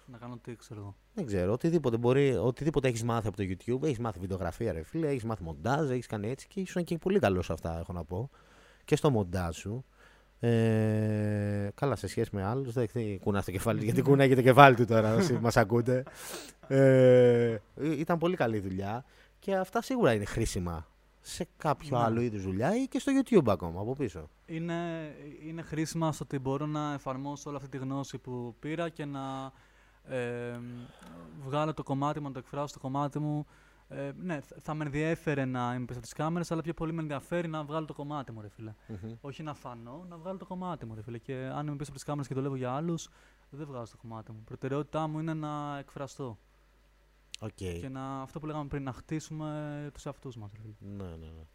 να 0.06 0.18
κάνω 0.20 0.38
τι, 0.38 0.56
ξέρω 0.56 0.80
εγώ. 0.80 0.96
Δεν 1.13 1.25
ξέρω, 1.25 1.51
οτιδήποτε 1.51 1.98
μπορεί, 1.98 2.36
οτιδήποτε 2.36 2.88
έχεις 2.88 3.04
μάθει 3.04 3.28
από 3.28 3.38
το 3.38 3.44
YouTube, 3.44 3.84
έχεις 3.84 4.00
μάθει 4.00 4.20
βιντεογραφία, 4.20 4.72
ρε 4.72 4.84
φίλε, 4.84 5.08
έχεις 5.08 5.24
μάθει 5.24 5.44
μοντάζ, 5.44 5.90
έχεις 5.90 6.08
κάνει 6.08 6.30
έτσι 6.30 6.48
και 6.48 6.60
ήσουν 6.60 6.84
και 6.84 6.98
πολύ 6.98 7.20
καλός 7.20 7.46
σε 7.46 7.54
αυτά, 7.54 7.80
έχω 7.80 7.94
να 7.94 8.04
πω. 8.04 8.30
Και 8.86 8.96
στο 8.96 9.10
μοντάζ 9.10 9.56
σου. 9.58 9.86
Ε, 10.40 11.70
καλά, 11.75 11.96
σε 11.96 12.08
σχέση 12.08 12.30
με 12.34 12.44
άλλους, 12.44 12.74
δεν 12.74 12.88
δεν 12.94 13.20
κουνά 13.20 13.44
το 13.44 13.51
κεφάλι, 13.51 13.84
γιατί 13.84 14.01
κουνάει 14.01 14.36
το 14.36 14.42
κεφάλι 14.42 14.75
του 14.75 14.86
τώρα, 14.86 15.16
όσοι 15.16 15.34
μας 15.34 15.58
ακούτε. 15.58 16.04
Ε, 16.68 17.58
ήταν 17.82 18.18
πολύ 18.18 18.36
καλή 18.36 18.60
δουλειά 18.60 19.06
και 19.40 19.56
αυτά 19.56 19.82
σίγουρα 19.82 20.13
είναι 20.13 20.25
χρήσιμα 20.25 20.88
σε 21.22 21.48
κάποιο 21.58 21.98
Ναι. 21.98 22.04
άλλο 22.04 22.22
είδους 22.22 22.44
δουλειά 22.44 22.75
ή 22.75 22.88
και 22.88 23.00
στο 23.00 23.12
YouTube 23.22 23.48
ακόμα 23.48 23.82
από 23.82 23.96
πίσω. 23.96 24.30
Είναι, 24.46 25.12
είναι 25.46 25.62
χρήσιμα 25.62 26.12
στο 26.12 26.24
ότι 26.24 26.40
μπορώ 26.40 26.66
να 26.66 26.94
εφαρμόσω 26.94 27.50
όλη 27.50 27.58
αυτή 27.58 27.70
τη 27.70 27.78
γνώση 27.78 28.18
που 28.18 28.56
πήρα 28.60 28.90
και 28.90 29.06
να 29.06 29.51
ε, 30.04 30.60
βγάλω 31.44 31.74
το 31.74 31.84
κομμάτι 31.84 32.20
μου, 32.20 32.28
να 32.28 32.34
το 32.34 32.40
εκφράσω 32.40 32.74
το 32.74 32.80
κομμάτι 32.80 33.20
μου 33.20 33.46
Ε, 33.94 34.12
ναι, 34.22 34.40
θα- 34.40 34.56
θα 34.60 34.74
με 34.74 34.86
ενδιέφερε 34.86 35.46
να 35.46 35.74
είμαι 35.75 35.86
πίσω 35.86 35.98
από 36.00 36.01
τις 36.08 36.13
κάμερες, 36.13 36.51
αλλά 36.51 36.62
πιο 36.62 36.74
πολύ 36.74 36.94
με 36.94 37.01
ενδιαφέρει 37.01 37.48
να 37.48 37.63
βγάλω 37.63 37.86
το 37.86 37.94
κομμάτι 37.94 38.32
μου, 38.32 38.42
ρε 38.42 38.50
φίλε. 38.50 38.74
Μμμ. 38.88 39.12
Όχι 39.22 39.44
να 39.44 39.54
φανώ, 39.54 40.06
να 40.10 40.18
βγάλω 40.18 40.38
το 40.38 40.46
κομμάτι 40.46 40.86
μου, 40.86 40.96
ρε 40.96 41.01
φίλε. 41.01 41.18
Και 41.18 41.34
αν 41.34 41.68
είμαι 41.68 41.75
πίσω 41.75 41.84
από 41.90 41.94
τις 41.94 42.04
κάμερες 42.04 42.28
και 42.28 42.34
δουλεύω 42.34 42.56
για 42.56 42.72
άλλους, 42.72 43.10
δεν 43.50 43.66
βγάζω 43.68 43.92
το 43.92 43.98
κομμάτι 44.01 44.32
μου. 44.32 44.38
Η 44.42 44.44
προτεραιότητά 44.46 45.08
μου 45.08 45.20
είναι 45.20 45.34
να 45.34 45.78
εκφραστώ. 45.80 46.38
Οκ. 47.43 47.50
Και 47.55 47.89
να, 47.91 48.21
αυτό 48.21 48.39
που 48.39 48.45
λέγαμε 48.45 48.67
πριν, 48.67 48.83
να 48.83 48.91
χτίσουμε 48.93 49.89
τους 49.93 50.05
εαυτούς 50.05 50.36
μας. 50.38 50.50
Ναι, 50.79 51.03
ναι, 51.03 51.10
ναι. 51.15 51.45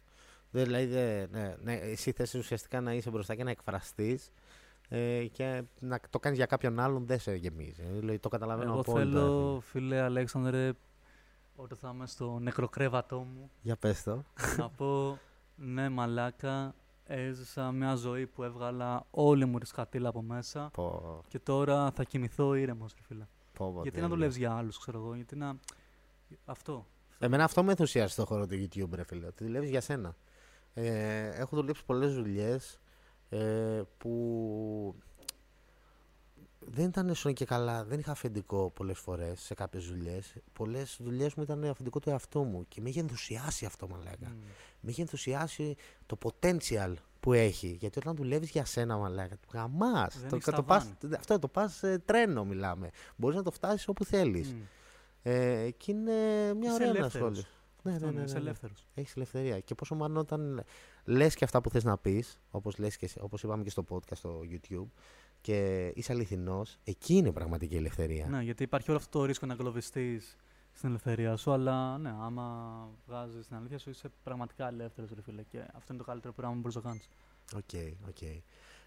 Δεν, 0.51 0.63
δηλαδή, 0.63 0.85
δεν- 0.85 1.29
ναι, 1.31 1.55
ναι, 1.63 1.73
εσύ 1.73 2.11
θες 2.11 2.33
ουσιαστικά 2.33 2.81
να 2.81 2.93
είσαι 2.93 3.09
μπροστά 3.09 3.35
και 3.35 3.43
να 3.43 3.49
εκφραστείς 3.49 4.31
ε, 4.89 5.25
και 5.31 5.63
να 5.79 5.99
το 6.09 6.19
κάνεις 6.19 6.37
για 6.37 6.47
κάποιον 6.47 6.79
άλλον 6.79 7.05
δεν 7.05 7.19
σε 7.19 7.35
γεμίζει. 7.35 7.81
Ε, 7.81 7.99
Δηλαδή, 7.99 8.19
το 8.19 8.29
καταλαβαίνω 8.29 8.71
Εγώ 8.71 8.79
απόλυτα. 8.79 9.09
θέλω, 9.19 9.59
φίλε 9.59 10.01
Αλέξανδρε, 10.01 10.71
όταν 11.55 11.77
θα 11.77 11.91
είμαι 11.93 12.07
στο 12.07 12.39
νεκροκρέβατό 12.39 13.19
μου, 13.19 13.51
Για 13.61 13.75
πες 13.75 14.03
το. 14.03 14.23
να 14.57 14.69
πω 14.77 15.19
ναι 15.55 15.89
μαλάκα, 15.89 16.75
έζησα 17.03 17.71
μια 17.71 17.95
ζωή 17.95 18.27
που 18.27 18.43
έβγαλα 18.43 19.05
όλη 19.11 19.45
μου 19.45 19.57
τη 19.59 19.65
σκατήλα 19.65 20.09
από 20.09 20.21
μέσα 20.21 20.69
Πω, 20.73 21.21
και 21.27 21.39
τώρα 21.39 21.91
θα 21.91 22.03
κοιμηθώ 22.03 22.53
ήρεμος, 22.55 22.93
ρε 22.97 23.01
φίλε. 23.07 23.25
Πω, 23.57 23.71
πω, 23.71 23.81
γιατί 23.81 23.87
να 23.87 23.93
τέλεια. 23.93 24.07
δουλεύεις 24.07 24.37
για 24.37 24.53
άλλους, 24.53 24.77
ξέρω 24.77 24.97
εγώ, 24.99 25.15
γιατί 25.15 25.35
να... 25.35 25.57
Αυτό. 26.45 26.85
Εμένα 27.19 27.43
αυτό 27.43 27.63
με 27.63 27.69
ενθουσιάζει 27.71 28.11
στο 28.11 28.25
χώρο 28.25 28.47
του 28.47 28.55
YouTube, 28.55 28.89
ρε 28.93 29.03
φίλε. 29.03 29.25
Ότι 29.25 29.43
δουλεύεις 29.43 29.69
για 29.69 29.81
σένα. 29.81 30.15
Ε, 30.73 31.27
έχω 31.27 31.55
δουλέψει 31.55 31.85
πολλές 31.85 32.13
δουλειές 32.13 32.79
ε, 33.29 33.81
που 33.97 34.95
δεν 36.59 36.85
ήταν 36.85 37.15
σω 37.15 37.31
και 37.31 37.45
καλά. 37.45 37.83
Δεν 37.83 37.99
είχα 37.99 38.11
αφεντικό 38.11 38.69
πολλές 38.69 38.99
φορές 38.99 39.41
σε 39.41 39.53
κάποιες 39.53 39.87
δουλειές. 39.87 40.35
Πολλές 40.53 40.97
δουλειές 40.99 41.33
μου 41.33 41.43
ήταν 41.43 41.63
αφεντικό 41.63 41.99
του 41.99 42.09
εαυτού 42.09 42.43
μου 42.43 42.65
και 42.67 42.81
με 42.81 42.89
είχε 42.89 42.99
ενθουσιάσει 42.99 43.65
αυτό, 43.65 43.87
μαλάκα. 43.87 44.29
Μμ. 44.29 44.41
Με 44.79 44.91
είχε 44.91 45.01
ενθουσιάσει 45.01 45.75
το 46.05 46.17
potential 46.23 46.93
που 47.19 47.33
έχει. 47.33 47.67
Γιατί 47.79 47.99
όταν 47.99 48.15
δουλεύεις 48.15 48.49
για 48.49 48.65
σένα, 48.65 48.97
μαλάκα, 48.97 49.35
του 49.35 49.47
γαμάς. 49.53 50.19
Δεν 50.19 50.29
Το, 50.29 50.35
έχεις 50.35 50.45
το 50.55 50.63
πας, 50.63 50.83
ταβάνι. 50.83 51.15
αυτό 51.19 51.39
το 51.39 51.47
πας 51.47 51.83
ε, 51.83 52.01
τρένο, 52.05 52.45
μιλάμε. 52.45 52.89
Μπορείς 53.15 53.37
να 53.37 53.43
το 53.43 53.51
φτάσεις 53.51 53.87
όπου 53.87 54.05
θέλεις. 54.05 54.53
Μμ. 54.53 54.61
Ε, 55.23 55.69
και 55.77 55.91
είναι 55.91 56.11
μια 56.53 56.67
Είσαι 56.69 56.73
ωραία 56.73 56.87
ελεύθερος. 56.87 57.13
ενασχόληση. 57.15 57.47
Ναι, 57.83 57.91
ναι, 57.91 57.95
Αυτό 57.97 58.05
ναι, 58.05 58.11
είναι, 58.11 58.19
ναι, 58.21 58.25
είσαι 58.27 58.37
ναι. 58.37 58.43
ελεύθερος. 58.43 58.87
Έχεις 58.93 59.15
ελευθερία. 59.15 59.59
Και 59.59 59.75
πόσο 59.75 59.95
μάλλον 59.95 60.17
όταν 60.17 60.63
λες 61.05 61.35
και 61.35 61.43
αυτά 61.43 61.61
που 61.61 61.69
θες 61.69 61.83
να 61.83 61.97
πεις, 61.97 62.37
όπως, 62.51 62.77
λες 62.77 62.97
και, 62.97 63.05
εσύ- 63.05 63.21
όπως 63.21 63.43
είπαμε 63.43 63.63
και 63.63 63.69
στο 63.69 63.85
podcast 63.89 64.15
στο 64.15 64.39
YouTube, 64.51 64.87
και 65.41 65.91
είσαι 65.95 66.11
αληθινός, 66.11 66.77
εκεί 66.83 67.13
είναι 67.15 67.31
πραγματική 67.31 67.75
ελευθερία. 67.75 68.27
Ναι, 68.27 68.41
γιατί 68.43 68.63
υπάρχει 68.63 68.89
όλο 68.89 68.99
αυτό 68.99 69.19
το 69.19 69.25
ρίσκο 69.25 69.45
να 69.45 69.53
εγκλωβιστείς 69.53 70.35
στην 70.77 70.89
ελευθερία 70.89 71.35
σου, 71.35 71.51
αλλά 71.51 71.97
ναι, 71.97 72.09
άμα 72.21 72.89
βγάζεις 73.07 73.47
την 73.47 73.55
αλήθεια 73.55 73.79
σου, 73.79 73.89
είσαι 73.89 74.09
πραγματικά 74.23 74.67
ελεύθερος, 74.67 75.09
ρε 75.15 75.21
φίλε. 75.21 75.43
Και 75.43 75.59
αυτό 75.59 75.93
είναι 75.93 75.97
το 75.97 76.03
καλύτερο 76.03 76.33
πράγμα 76.33 76.53
που 76.53 76.59
μπορείς 76.59 76.75
να 76.75 76.81
κάνεις. 76.81 77.09
OK, 77.55 77.97
OK. 78.07 78.21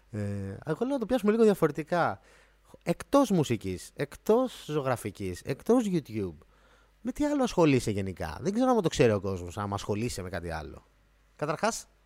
Ε, 0.09 0.57
εγώ 0.65 0.85
λέω 0.85 0.93
να 0.93 0.99
το 0.99 1.05
πιάσουμε 1.05 1.31
λίγο 1.31 1.43
διαφορετικά. 1.43 2.19
Εκτός 2.83 3.29
μουσικής, 3.29 3.91
εκτός 3.93 4.65
ζωγραφικής, 4.67 5.41
εκτός 5.41 5.85
YouTube, 5.91 6.35
με 7.01 7.11
τι 7.11 7.25
άλλο 7.25 7.43
ασχολείσαι 7.43 7.91
γενικά; 7.91 8.37
Δεν 8.41 8.53
ξέρω 8.53 8.71
αν 8.71 8.81
το 8.81 8.89
ξέρει 8.89 9.11
ο 9.11 9.19
κόσμος, 9.19 9.57
αν 9.57 9.73
ασχολείσαι 9.73 10.21
με 10.21 10.29
κάτι 10.29 10.49
άλλο. 10.49 10.85
Καταρχάς, 11.35 11.81
ε, 11.81 11.87
ε, 11.87 12.00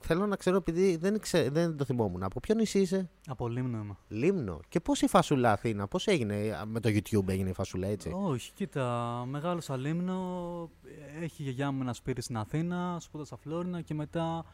θέλω 0.00 0.26
να 0.26 0.36
ξέρω, 0.36 0.56
επειδή 0.56 0.96
δεν, 0.96 1.20
ξέ, 1.20 1.50
δεν 1.50 1.76
το 1.76 1.84
θυμόμουν, 1.84 2.22
από 2.22 2.40
ποιο 2.40 2.54
νησί 2.54 2.80
είσαι; 2.80 3.10
Από 3.26 3.48
λίμνο 3.48 3.78
είμαι. 3.78 3.96
Λίμνο. 4.08 4.60
Και 4.68 4.80
πώς 4.80 5.02
η 5.02 5.06
φασουλά 5.08 5.52
Αθήνα, 5.52 5.88
πώς 5.88 6.06
έγινε, 6.06 6.34
ε, 6.34 6.64
με 6.66 6.80
το 6.80 6.88
YouTube 6.88 7.28
έγινε 7.28 7.50
η 7.50 7.52
φασουλά 7.52 7.86
έτσι; 7.86 8.10
Όχι, 8.14 8.52
κοίτα, 8.52 9.24
μεγάλωσα 9.28 9.76
Λίμνο, 9.76 10.70
έχει 11.20 11.42
η 11.42 11.44
γιαγιά 11.44 11.70
μου 11.70 11.82
ένα 11.82 11.92
σπίτι 11.92 12.20
στην 12.22 12.36
Αθήνα, 12.36 12.96
σπούδασα 13.00 13.36
Φλόρινα 13.36 13.80
και 13.80 13.94
μετά 13.94 14.44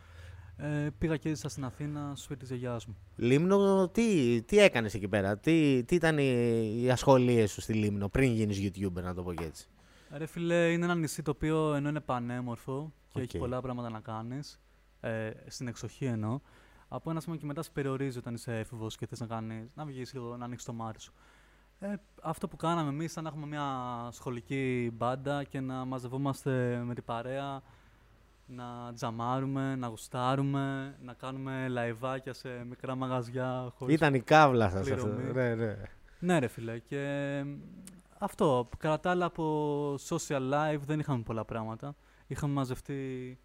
ε, 0.56 0.88
πήγα 0.98 1.16
και 1.16 1.28
έζησα 1.28 1.48
στην 1.48 1.64
Αθήνα 1.64 2.12
στο 2.14 2.24
σπίτι 2.24 2.40
της 2.40 2.48
γιαγιάς 2.48 2.86
μου. 2.86 2.96
Λίμνο, 3.16 3.88
τι, 3.88 4.42
τι 4.42 4.58
έκανες 4.58 4.94
εκεί 4.94 5.08
πέρα, 5.08 5.38
τι, 5.38 5.84
τι 5.84 5.94
ήταν 5.94 6.18
οι, 6.18 6.82
οι 6.82 6.90
ασχολίες 6.90 7.50
σου 7.52 7.60
στη 7.60 7.72
Λίμνο 7.72 8.08
πριν 8.08 8.32
γίνεις 8.32 8.60
YouTuber, 8.62 9.02
να 9.02 9.14
το 9.14 9.22
πω 9.22 9.32
και 9.32 9.44
έτσι; 9.44 9.68
Ρε 10.12 10.26
φίλε, 10.26 10.70
είναι 10.72 10.84
ένα 10.84 10.94
νησί 10.94 11.22
το 11.22 11.30
οποίο 11.30 11.74
ενώ 11.74 11.88
είναι 11.88 12.00
πανέμορφο 12.00 12.92
και 13.18 13.24
έχει 13.24 13.36
Οκ. 13.36 13.42
πολλά 13.42 13.60
πράγματα 13.60 13.90
να 13.90 14.00
κάνεις, 14.00 14.60
ε, 15.00 15.30
στην 15.46 15.68
εξοχή 15.68 16.04
εννοώ, 16.04 16.40
από 16.88 17.10
ένα 17.10 17.20
σημείο 17.20 17.38
και 17.38 17.46
μετά 17.46 17.62
σε 17.62 17.70
περιορίζει 17.72 18.18
όταν 18.18 18.34
είσαι 18.34 18.58
έφηβος 18.58 18.96
και 18.96 19.06
θες 19.06 19.20
να, 19.20 19.26
κάνεις, 19.26 19.74
να 19.74 19.84
βγεις 19.84 20.12
λίγο, 20.12 20.36
να 20.36 20.44
ανοίξεις 20.44 20.66
το 20.66 20.72
μάτι 20.72 21.00
σου. 21.00 21.12
Ε, 21.80 21.94
αυτό 22.22 22.48
που 22.48 22.56
κάναμε 22.56 22.88
εμείς 22.88 23.12
ήταν 23.12 23.24
να 23.24 23.30
έχουμε 23.30 23.46
μια 23.46 23.66
σχολική 24.10 24.90
μπάντα 24.94 25.44
και 25.44 25.60
να 25.60 25.84
μαζευόμαστε 25.84 26.82
με 26.84 26.94
την 26.94 27.04
παρέα, 27.04 27.62
να 28.46 28.92
τζαμάρουμε, 28.94 29.76
να 29.76 29.86
γουστάρουμε, 29.86 30.96
να 31.02 31.12
κάνουμε 31.12 31.68
λαϊβάκια 31.68 32.32
σε 32.32 32.48
μικρά 32.68 32.94
μαγαζιά. 32.94 33.72
Χωρίς... 33.76 33.94
Ήταν 33.94 34.14
η 34.14 34.20
κάβλα 34.20 34.70
σας 34.70 34.90
αυτό. 34.90 35.06
πληρωμή. 35.06 35.32
Ναι, 35.32 35.54
ναι. 35.54 35.76
Ναι, 36.18 36.38
ρε 36.38 36.46
φίλε. 36.46 36.78
Και 36.78 37.42
μ, 37.46 37.56
αυτό. 38.18 38.68
Κατά 38.78 39.00
τα 39.00 39.10
άλλα, 39.10 39.24
από 39.24 39.94
social 40.08 40.52
life 40.52 40.80
δεν 40.86 41.00
είχαμε 41.00 41.22
πολλά 41.22 41.44
πράγματα. 41.44 41.94
Είχαμε 42.30 42.52
μαζευτεί 42.52 43.38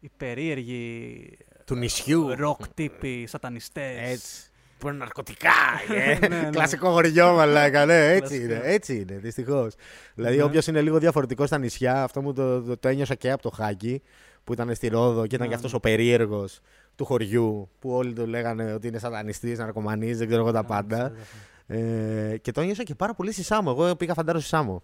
οι 0.00 0.08
περίεργοι 0.16 1.30
Του 1.64 1.74
νησιού. 1.74 2.34
ροκ 2.36 2.68
τύποι, 2.74 3.26
σατανιστές. 3.28 4.10
Έτσι. 4.12 4.50
Που 4.78 4.88
είναι 4.88 4.96
ναρκωτικά. 4.96 5.50
ε. 5.94 6.18
Ναι, 6.28 6.40
ναι. 6.40 6.48
Κλασικό 6.50 6.90
χωριό, 6.90 7.32
μαλάκα. 7.34 7.84
Ναι, 7.86 8.08
έτσι 8.08 8.38
Κλασικά. 8.38 8.44
είναι. 8.54 8.60
Έτσι 8.74 8.96
είναι, 8.96 9.18
δυστυχώς. 9.18 9.74
Δηλαδή, 10.14 10.36
Ναι. 10.36 10.42
όποιος 10.42 10.66
είναι 10.66 10.80
λίγο 10.80 10.98
διαφορετικός 10.98 11.46
στα 11.48 11.58
νησιά, 11.58 12.02
αυτό 12.02 12.22
μου 12.22 12.32
το, 12.32 12.62
το, 12.62 12.76
το 12.76 12.88
ένιωσα 12.88 13.14
και 13.14 13.30
από 13.30 13.42
το 13.42 13.50
χάκι 13.50 14.02
που 14.44 14.52
ήταν 14.52 14.74
στη 14.74 14.88
Ρόδο 14.88 15.26
και 15.26 15.34
ήταν 15.34 15.40
Ναι, 15.40 15.46
και 15.48 15.54
αυτός 15.54 15.70
ναι. 15.70 15.76
ο 15.76 15.80
περίεργος 15.80 16.60
του 16.96 17.04
χωριού 17.04 17.68
που 17.78 17.90
όλοι 17.90 18.12
του 18.12 18.26
λέγανε 18.26 18.72
ότι 18.72 18.86
είναι 18.88 18.98
σατανιστής, 18.98 19.58
ναρκωμανής, 19.58 20.18
δεν 20.18 20.26
ξέρω 20.26 20.42
εγώ 20.42 20.52
τα 20.52 20.58
Α, 20.58 20.64
πάντα. 20.64 20.96
ξέρω 20.96 21.14
αυτό. 21.22 21.36
Ε, 21.66 22.36
και 22.42 22.50
το 22.52 22.60
ένιωσα 22.60 22.82
και 22.82 22.94
πάρα 22.94 23.14
πολύ 23.14 23.32
στη 23.32 23.42
Σάμο. 23.42 23.74
Εγώ 23.78 23.96
πήγα 23.96 24.14
φαντάρο 24.14 24.38
στη 24.38 24.48
Σάμο. 24.48 24.82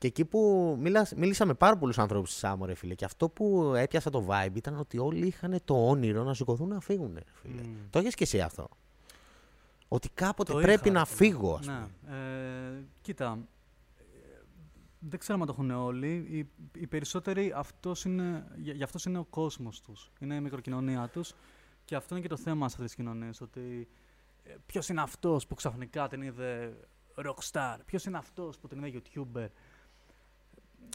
Και 0.00 0.06
εκεί 0.06 0.24
που 0.24 0.76
μίλα, 0.80 1.06
μίλησα 1.16 1.44
με 1.46 1.54
πάρα 1.54 1.76
πολλούς 1.76 1.98
ανθρώπους 1.98 2.30
στη 2.30 2.38
Σάμο, 2.38 2.64
ρε 2.66 2.74
φίλε. 2.74 2.94
Και 2.94 3.04
αυτό 3.04 3.28
που 3.28 3.72
έπιασα 3.76 4.10
το 4.10 4.26
vibe 4.30 4.54
ήταν 4.54 4.78
ότι 4.78 4.98
όλοι 4.98 5.26
είχαν 5.26 5.60
το 5.64 5.88
όνειρο 5.88 6.22
να 6.22 6.34
σηκωθούν 6.34 6.68
να 6.68 6.80
φύγουν. 6.80 7.14
Ρε, 7.14 7.22
φίλε. 7.32 7.62
Μμ. 7.62 7.74
Το 7.90 7.98
έχει 7.98 8.08
και 8.10 8.24
εσύ 8.24 8.40
αυτό; 8.40 8.68
Ότι 9.88 10.08
κάποτε 10.08 10.52
Το 10.52 10.58
πρέπει 10.58 10.88
είχα, 10.88 10.98
να 10.98 10.98
ρε 11.04 11.06
φίλε. 11.14 11.30
φύγω, 11.30 11.54
ας 11.54 11.66
Ναι. 11.66 11.72
πούμε. 12.02 12.16
Ε, 12.16 12.84
κοίτα, 13.02 13.38
ε, 13.98 14.02
δεν 14.98 15.18
ξέρω 15.18 15.38
αν 15.40 15.46
το 15.46 15.52
έχουν 15.52 15.70
όλοι. 15.70 16.12
Οι, 16.30 16.48
οι 16.80 16.86
περισσότεροι 16.86 17.52
αυτός 17.56 18.04
είναι, 18.04 18.46
για, 18.56 18.72
γι' 18.72 18.82
αυτός 18.82 19.04
είναι 19.04 19.18
ο 19.18 19.24
κόσμος 19.24 19.80
τους. 19.80 20.10
Είναι 20.20 20.34
η 20.34 20.40
μικροκοινωνία 20.40 21.08
τους. 21.08 21.34
Και 21.84 21.94
αυτό 21.96 22.14
είναι 22.14 22.22
και 22.22 22.28
το 22.28 22.36
θέμα 22.36 22.68
σε 22.68 22.74
αυτές 22.74 22.94
τις 22.94 23.04
κοινωνίες. 23.04 23.40
Ότι 23.40 23.88
ε, 24.42 24.54
ποιος 24.66 24.88
είναι 24.88 25.00
αυτός 25.02 25.46
που 25.46 25.54
ξαφνικά 25.54 26.08
την 26.08 26.22
είδε 26.22 26.76
rockstar. 27.24 27.76
Ποιος 27.86 28.04
είναι 28.04 28.18
αυτός 28.18 28.58
που 28.58 28.68
την 28.68 28.84
είδε 28.84 29.00
YouTuber. 29.14 29.46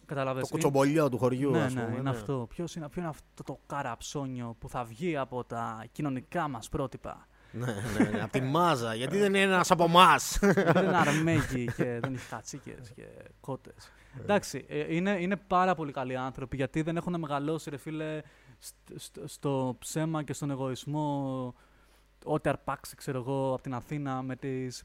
Καταλαβες. 0.05 0.41
Το 0.41 0.49
είναι- 0.51 0.63
κουτσομπολιό 0.63 1.09
του 1.09 1.17
χωριού, 1.17 1.51
ναι, 1.51 1.61
ας 1.63 1.73
πούμε. 1.73 1.87
ναι, 1.87 1.95
είναι 1.97 2.09
αυτό. 2.09 2.45
Ποιος 2.49 2.75
είναι, 2.75 2.89
ποιο 2.89 3.01
είναι 3.01 3.09
αυτό 3.09 3.43
το 3.43 3.59
καραψόνιο 3.65 4.55
που 4.59 4.69
θα 4.69 4.83
βγει 4.83 5.17
από 5.17 5.43
τα 5.43 5.85
κοινωνικά 5.91 6.47
μας 6.47 6.69
πρότυπα; 6.69 7.27
ναι, 7.51 7.65
ναι, 7.65 8.09
ναι, 8.09 8.21
από 8.21 8.31
τη 8.31 8.41
μάζα. 8.41 8.93
Γιατί 8.95 9.17
δεν 9.17 9.27
είναι 9.33 9.53
ένας 9.53 9.71
από 9.71 9.83
εμάς. 9.83 10.37
δεν 10.41 10.83
είναι 10.85 10.97
αρμέγγι 10.97 11.65
και 11.65 11.99
δεν 12.01 12.13
έχει 12.13 12.27
κατσίκες 12.29 12.91
και 12.95 13.03
κότες. 13.39 13.91
Εντάξει, 14.21 14.65
ε, 14.67 14.95
είναι, 14.95 15.17
είναι 15.19 15.35
πάρα 15.35 15.75
πολύ 15.75 15.91
καλοί 15.91 16.15
άνθρωποι 16.15 16.55
γιατί 16.55 16.81
δεν 16.81 16.97
έχουν 16.97 17.19
μεγαλώσει, 17.19 17.69
ρε 17.69 17.77
φίλε, 17.77 18.21
στ- 18.57 18.91
στ- 18.95 19.19
στο 19.25 19.75
ψέμα 19.79 20.23
και 20.23 20.33
στον 20.33 20.49
εγωισμό 20.51 21.53
ό,τι 22.23 22.49
αρπάξει, 22.49 22.95
ξέρω 22.95 23.17
εγώ, 23.19 23.53
από 23.53 23.61
την 23.61 23.73
Αθήνα 23.73 24.21
με 24.21 24.35
τις... 24.35 24.83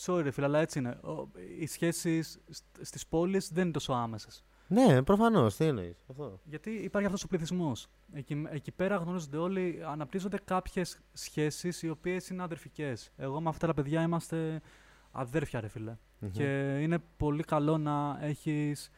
Sorry, 0.00 0.20
ρε 0.22 0.30
φίλε, 0.30 0.46
αλλά 0.46 0.58
έτσι 0.58 0.78
είναι. 0.78 0.88
Ο- 0.90 1.28
Οι 1.60 1.66
σχέσεις 1.66 2.40
σ- 2.50 2.64
στις 2.80 3.06
πόλεις 3.06 3.48
δεν 3.52 3.62
είναι 3.62 3.72
τόσο 3.72 3.92
άμεσες. 3.92 4.44
ναι, 4.68 5.02
προφανώς. 5.02 5.56
Τι 5.56 5.64
εννοείς. 5.64 5.96
Αυτό. 6.10 6.40
Γιατί 6.44 6.70
υπάρχει 6.70 7.06
αυτός 7.06 7.24
ο 7.24 7.28
πληθυσμός. 7.28 7.88
Εκεί, 8.12 8.44
εκεί 8.50 8.70
πέρα 8.72 8.96
γνωρίζονται 8.96 9.36
όλοι, 9.36 9.80
αναπτύσσονται 9.86 10.38
κάποιες 10.44 11.00
σχέσεις 11.12 11.82
οι 11.82 11.88
οποίες 11.88 12.28
είναι 12.28 12.42
αδερφικές. 12.42 13.12
Εγώ 13.16 13.40
με 13.40 13.48
αυτά 13.48 13.66
τα 13.66 13.74
παιδιά 13.74 14.02
είμαστε 14.02 14.60
αδέρφια, 15.10 15.60
ρε 15.60 15.68
φίλε. 15.68 15.96
Μμμ. 16.18 16.30
Και 16.30 16.78
είναι 16.80 16.98
πολύ 17.16 17.42
καλό 17.42 17.78
να 17.78 18.18
έχεις 18.20 18.90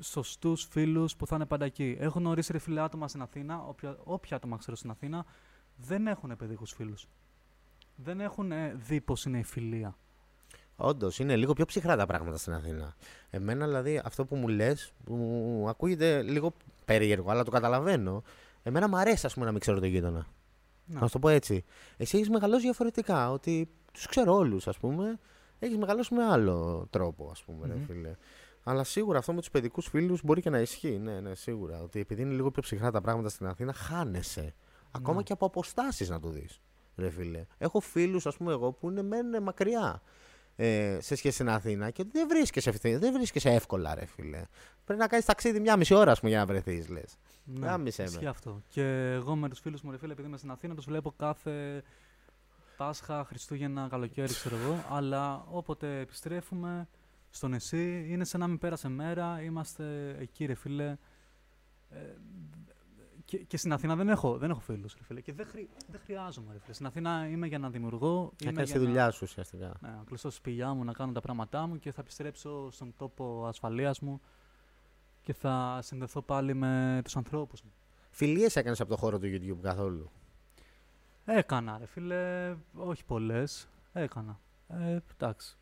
σωστούς 0.00 0.64
φίλους 0.70 1.16
που 1.16 1.26
θα 1.26 1.36
είναι 1.36 1.46
πάντα 1.46 1.64
εκεί. 1.64 1.96
Έχω 2.00 2.18
γνωρίσει 2.18 2.52
ρε 2.52 2.58
φίλε 2.58 2.80
άτομα 2.80 3.08
στην 3.08 3.22
Αθήνα, 3.22 3.62
όποια, 3.66 3.96
όποια 4.04 4.36
άτομα 4.36 4.56
ξέρω 4.56 4.76
στην 4.76 4.90
Αθήνα, 4.90 5.24
δεν 5.76 6.06
έχουν 6.06 6.36
παιδικούς 6.36 6.72
φίλους. 6.72 7.08
Δεν 7.96 8.20
έχουν 8.20 8.52
ε, 8.52 8.74
δει 8.74 9.00
πώς 9.00 9.24
είναι 9.24 9.38
η 9.38 9.42
φιλία. 9.42 9.96
Όντως, 10.80 11.18
είναι 11.18 11.36
λίγο 11.36 11.52
πιο 11.52 11.64
ψυχρά 11.64 11.96
τα 11.96 12.06
πράγματα 12.06 12.36
στην 12.38 12.52
Αθήνα. 12.52 12.94
Εμένα, 13.30 13.66
δηλαδή, 13.66 14.00
αυτό 14.04 14.24
που 14.24 14.36
μου 14.36 14.48
λες, 14.48 14.92
μου 15.06 15.68
ακούγεται 15.68 16.22
λίγο 16.22 16.52
περίεργο, 16.84 17.30
αλλά 17.30 17.42
το 17.44 17.50
καταλαβαίνω. 17.50 18.22
Εμένα 18.62 18.88
μου 18.88 18.96
αρέσει, 18.96 19.26
ας 19.26 19.34
πούμε, 19.34 19.44
να 19.46 19.50
μην 19.52 19.60
ξέρω 19.60 19.80
τον 19.80 19.88
γείτονα. 19.88 20.26
Να. 20.86 21.00
Να 21.00 21.06
σου 21.06 21.12
το 21.12 21.18
πω 21.18 21.28
έτσι. 21.28 21.64
Εσύ 21.96 22.16
έχεις 22.16 22.28
μεγαλώσει 22.30 22.62
διαφορετικά. 22.62 23.30
Ότι 23.30 23.68
τους 23.92 24.06
ξέρω 24.06 24.34
όλους, 24.34 24.68
ας 24.68 24.78
πούμε. 24.78 25.18
Έχεις 25.58 25.76
μεγαλώσει 25.76 26.14
με 26.14 26.24
άλλο 26.24 26.86
τρόπο, 26.90 27.28
ας 27.30 27.42
πούμε, 27.42 27.66
Μμμ. 27.66 27.72
ρε 27.72 27.78
φίλε. 27.86 28.14
Αλλά 28.64 28.84
σίγουρα 28.84 29.18
αυτό 29.18 29.32
με 29.32 29.38
τους 29.40 29.50
παιδικούς 29.50 29.86
φίλους 29.88 30.20
μπορεί 30.24 30.40
και 30.40 30.50
να 30.50 30.58
ισχύει. 30.58 30.98
Ναι, 30.98 31.20
ναι, 31.20 31.34
σίγουρα. 31.34 31.82
Ότι 31.82 32.00
επειδή 32.00 32.22
είναι 32.22 32.32
λίγο 32.34 32.50
πιο 32.50 32.62
ψυχρά 32.62 32.90
τα 32.90 33.00
πράγματα 33.00 33.28
στην 33.28 33.46
Αθήνα, 33.46 33.72
χάνεσαι. 33.72 34.54
Ακόμα 34.90 35.16
Ναι. 35.16 35.22
και 35.22 35.32
από 35.32 35.46
αποστάσεις 35.46 36.08
να 36.08 36.20
το 36.20 36.28
δεις. 36.28 36.60
Ρε 36.96 37.10
φίλε. 37.10 37.44
Έχω 37.58 37.80
φίλους, 37.80 38.26
ας 38.26 38.36
πούμε, 38.36 38.52
εγώ 38.52 38.72
που 38.72 38.90
είναι 38.90 39.02
μένουν 39.02 39.42
μακριά 39.42 40.02
ε, 40.60 40.98
σε 41.00 41.14
σχέση 41.14 41.42
με 41.44 41.48
την 41.50 41.56
Αθήνα 41.58 41.90
και 41.90 42.04
δεν 42.12 42.28
βρίσκεσαι, 42.28 42.68
ευθύ- 42.70 42.98
δεν 42.98 43.12
βρίσκεσαι 43.12 43.50
εύκολα, 43.50 43.94
ρε 43.94 44.04
φίλε. 44.06 44.42
Πρέπει 44.84 45.00
να 45.00 45.06
κάνεις 45.06 45.24
ταξίδι 45.24 45.60
μια 45.60 45.76
μισή 45.76 45.94
ώρα, 45.94 46.10
ας 46.12 46.18
πούμε, 46.18 46.30
για 46.30 46.40
να 46.40 46.46
βρεθείς, 46.46 46.88
λες. 46.88 47.16
Ναι, 47.44 47.66
Γάμισε 47.66 48.02
με. 48.02 48.08
ισχύει 48.08 48.26
αυτό. 48.26 48.62
Και 48.68 49.10
εγώ 49.12 49.36
με 49.36 49.48
τους 49.48 49.60
φίλους 49.60 49.82
μου, 49.82 49.90
ρε 49.90 49.98
φίλε, 49.98 50.12
επειδή 50.12 50.28
είμαι 50.28 50.36
στην 50.36 50.50
Αθήνα, 50.50 50.74
τους 50.74 50.84
βλέπω 50.84 51.12
κάθε 51.16 51.82
Πάσχα, 52.76 53.24
Χριστούγεννα, 53.24 53.86
καλοκαίρι, 53.90 54.32
ξέρω 54.32 54.56
εγώ. 54.56 54.84
Αλλά 54.90 55.44
όποτε 55.50 56.00
επιστρέφουμε 56.00 56.88
στο 57.30 57.48
νησί, 57.48 58.06
είναι 58.08 58.24
σαν 58.24 58.40
να 58.40 58.46
μην 58.46 58.58
πέρασε 58.58 58.88
μέρα. 58.88 59.42
Είμαστε 59.42 60.16
εκεί, 60.20 60.44
ρε 60.44 60.54
φίλε. 60.54 60.96
Ε, 61.90 61.96
και, 63.28 63.38
και 63.38 63.56
στην 63.56 63.72
Αθήνα 63.72 63.96
δεν 63.96 64.08
έχω, 64.08 64.38
δεν 64.38 64.50
έχω 64.50 64.60
φίλους, 64.60 64.94
ρε 64.98 65.02
φίλε. 65.04 65.20
Και 65.20 65.32
δεν, 65.32 65.46
χρει, 65.46 65.68
δεν 65.90 66.00
χρειάζομαι, 66.04 66.52
ρε 66.52 66.58
φίλε. 66.58 66.72
Στην 66.74 66.86
Αθήνα 66.86 67.28
είμαι 67.28 67.46
για 67.46 67.58
να 67.58 67.70
δημιουργώ. 67.70 68.14
Να 68.20 68.48
είμαι 68.48 68.52
κάνεις 68.52 68.70
για 68.70 68.78
τη 68.80 68.84
να- 68.84 68.90
δουλειά 68.90 69.10
σου 69.10 69.20
ουσιαστικά. 69.22 69.72
ναι, 69.80 69.88
να 69.88 70.02
κλειστώ 70.06 70.28
στη 70.30 70.38
σπηλιά 70.38 70.72
μου, 70.74 70.84
να 70.84 70.92
κάνω 70.92 71.12
τα 71.12 71.20
πράγματά 71.20 71.66
μου 71.66 71.78
και 71.78 71.92
θα 71.92 72.00
επιστρέψω 72.00 72.70
στον 72.70 72.94
τόπο 72.96 73.46
ασφαλείας 73.46 74.00
μου 74.00 74.20
και 75.22 75.32
θα 75.32 75.78
συνδεθώ 75.82 76.22
πάλι 76.22 76.54
με 76.54 77.00
τους 77.04 77.16
ανθρώπους 77.16 77.62
μου. 77.62 77.72
Φιλίες 78.10 78.56
έκανες 78.56 78.80
από 78.80 78.90
το 78.90 78.96
χώρο 78.96 79.18
του 79.18 79.26
YouTube 79.26 79.58
καθόλου; 79.62 80.10
Έκανα, 81.24 81.78
ρε 81.78 81.86
φίλε, 81.86 82.54
όχι 82.74 83.04
πολλές, 83.04 83.68
έκανα. 83.92 84.40
Ε, 84.68 84.98
εντάξει. 85.14 85.56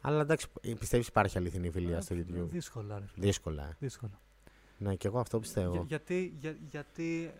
Αλλά 0.00 0.20
εντάξει, 0.20 0.46
πιστεύεις 0.78 1.06
υπάρχει 1.08 1.38
αληθινή 1.38 1.70
φιλία 1.70 1.96
Ε, 1.96 2.00
στο 2.00 2.14
YouTube; 2.18 2.46
Δύσκολα, 2.48 2.98
ρε 2.98 3.06
φίλε. 3.06 3.26
Δύσκολα. 3.26 3.62
ε. 3.62 3.76
Δύσκολα. 3.78 4.20
Ναι, 4.78 4.94
και 4.94 5.06
εγώ 5.08 5.18
αυτό 5.18 5.38
πιστεύω. 5.40 5.72
Για- 5.72 5.82
γιατί, 5.86 6.34
για, 6.40 6.56
γιατί, 6.70 7.32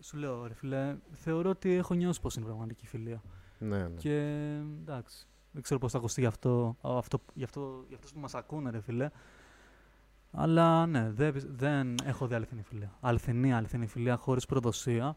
σου 0.00 0.16
λέω, 0.16 0.46
ρε 0.46 0.54
φίλε, 0.54 0.96
θεωρώ 1.12 1.50
ότι 1.50 1.72
έχω 1.72 1.94
νιώσει 1.94 2.20
πως 2.20 2.34
είναι 2.36 2.44
πραγματική 2.44 2.86
φιλία. 2.86 3.22
Ναι, 3.58 3.78
ναι. 3.88 3.96
Και 3.96 4.16
εντάξει, 4.80 5.26
δεν 5.52 5.62
ξέρω 5.62 5.80
πώς 5.80 5.92
θα 5.92 5.98
ακουστεί 5.98 6.20
γι' 6.20 6.26
αυτό, 6.26 6.76
α, 6.80 6.98
αυτό, 6.98 7.18
γι 7.34 7.44
αυτό, 7.44 7.84
για 7.88 7.96
αυτούς 7.96 8.12
που 8.12 8.20
μας 8.20 8.34
ακούνε, 8.34 8.70
ρε 8.70 8.80
φίλε. 8.80 9.10
Αλλά 10.32 10.86
ναι, 10.86 11.10
δεν, 11.10 11.32
πι- 11.32 11.46
δεν 11.56 11.94
έχω 12.04 12.26
δει 12.26 12.34
αληθινή 12.34 12.62
φιλία. 12.62 12.92
Αληθινή, 13.00 13.52
αληθινή 13.52 13.86
φιλία 13.86 14.16
χωρίς 14.16 14.46
προδοσία 14.46 15.16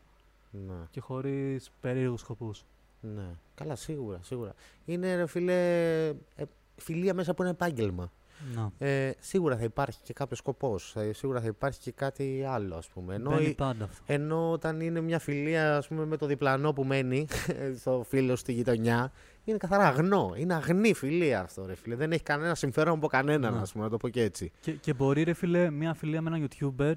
ναι. 0.52 0.74
και 0.92 1.00
χωρίς 1.00 1.72
περίεργους 1.82 2.20
σκοπούς. 2.20 2.66
Ναι. 3.02 3.28
Καλά, 3.56 3.76
σίγουρα, 3.76 4.20
σίγουρα. 4.22 4.54
Είναι, 4.86 5.16
ρε 5.16 5.26
φίλε, 5.26 6.08
ε, 6.08 6.44
φιλία 6.76 7.14
μέσα 7.14 7.32
από 7.32 7.44
ένα 7.44 7.52
επάγγελμα. 7.52 8.12
Να. 8.56 8.72
Ε, 8.88 9.12
σίγουρα 9.20 9.58
θα 9.58 9.64
υπάρχει 9.64 10.00
και 10.04 10.14
κάποιος 10.14 10.40
σκοπός. 10.40 10.96
Σίγουρα 11.12 11.42
θα 11.42 11.48
υπάρχει 11.48 11.80
και 11.80 11.92
κάτι 11.92 12.44
άλλο, 12.48 12.76
ας 12.76 12.88
πούμε. 12.88 13.16
Ενώ, 13.16 13.30
Μπαίνει 13.30 13.46
η- 13.46 13.54
πάντα 13.54 13.84
αυτό. 13.84 14.04
ενώ 14.06 14.52
όταν 14.52 14.82
είναι 14.82 15.02
μια 15.02 15.20
φιλία, 15.20 15.78
ας 15.78 15.88
πούμε, 15.88 16.06
με 16.06 16.18
το 16.18 16.26
διπλανό 16.26 16.74
που 16.74 16.84
μένει 16.84 17.28
στο 17.80 18.06
φίλο 18.08 18.36
στη 18.36 18.54
γειτονιά, 18.54 19.12
είναι 19.44 19.58
καθαρά 19.58 19.88
αγνό. 19.88 20.34
Είναι 20.38 20.54
αγνή 20.54 20.94
φιλία 20.94 21.42
αυτό, 21.42 21.66
ρε 21.66 21.76
φίλε. 21.76 21.96
Δεν 21.96 22.12
έχει 22.12 22.24
κανένα 22.24 22.56
συμφέρον 22.56 22.94
από 22.98 23.08
κανέναν, 23.08 23.54
Ναι. 23.54 23.60
ας 23.60 23.72
πούμε, 23.72 23.84
να 23.84 23.90
το 23.90 23.98
πω 23.98 24.10
και 24.10 24.22
έτσι. 24.22 24.52
Και, 24.60 24.72
και 24.72 24.94
μπορεί, 24.94 25.24
ρε 25.24 25.34
φίλε, 25.34 25.70
μια 25.70 25.94
φιλία 25.94 26.22
με 26.22 26.30
έναν 26.36 26.48
YouTuber 26.50 26.94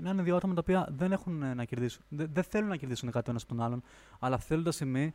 να 0.00 0.10
είναι 0.10 0.22
δύο 0.22 0.36
άτομα 0.36 0.54
τα 0.54 0.60
οποία 0.60 0.88
δεν 0.96 1.12
έχουν 1.12 1.42
ε, 1.42 1.54
να 1.54 1.64
κερδίσουν. 1.64 2.02
Δεν, 2.08 2.30
δεν 2.32 2.42
θέλουν 2.44 2.68
να 2.68 2.76
κερδίσουν 2.76 3.10
κάτι 3.10 3.28
ο 3.28 3.30
ένας 3.30 3.46
τον 3.46 3.60
άλλον, 3.62 3.82
αλλά 4.18 4.38
θέλοντας 4.38 4.76
σημεί, 4.76 5.14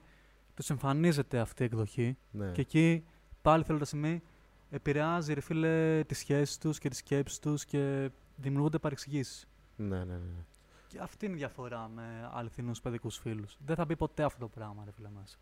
τους 0.54 0.70
εμφανίζεται 0.70 1.40
αυτή 1.40 1.62
η 1.62 1.66
εκδοχή 1.66 2.18
Ναι. 2.32 2.46
και 2.52 2.62
εκεί 2.62 3.04
πάλι 3.42 3.64
θέλοντας 3.64 3.88
σημεί, 3.90 4.22
επηρεάζει, 4.74 5.34
ρε 5.34 5.42
φίλε, 5.42 6.04
τις 6.04 6.18
σχέσεις 6.18 6.58
τους 6.58 6.80
και 6.80 6.90
τις 6.90 6.98
σκέψεις 6.98 7.40
τους 7.40 7.66
και 7.66 8.10
δημιουργούνται 8.36 8.78
παρεξηγήσεις. 8.78 9.48
ναι, 9.76 9.98
ναι, 9.98 10.04
ναι. 10.04 10.44
Και 10.88 11.00
αυτή 11.02 11.26
είναι 11.26 11.36
η 11.36 11.38
διαφορά 11.38 11.90
με 11.96 12.04
αληθινούς 12.34 12.82
παιδικούς 12.82 13.18
φίλους. 13.18 13.58
Δεν 13.66 13.76
θα 13.76 13.86
μπει 13.86 13.96
ποτέ 13.96 14.24
αυτό 14.24 14.40
το 14.40 14.48
πράγμα, 14.48 14.82
ρε 14.86 14.92
φίλε, 14.92 15.08
μέσα. 15.20 15.38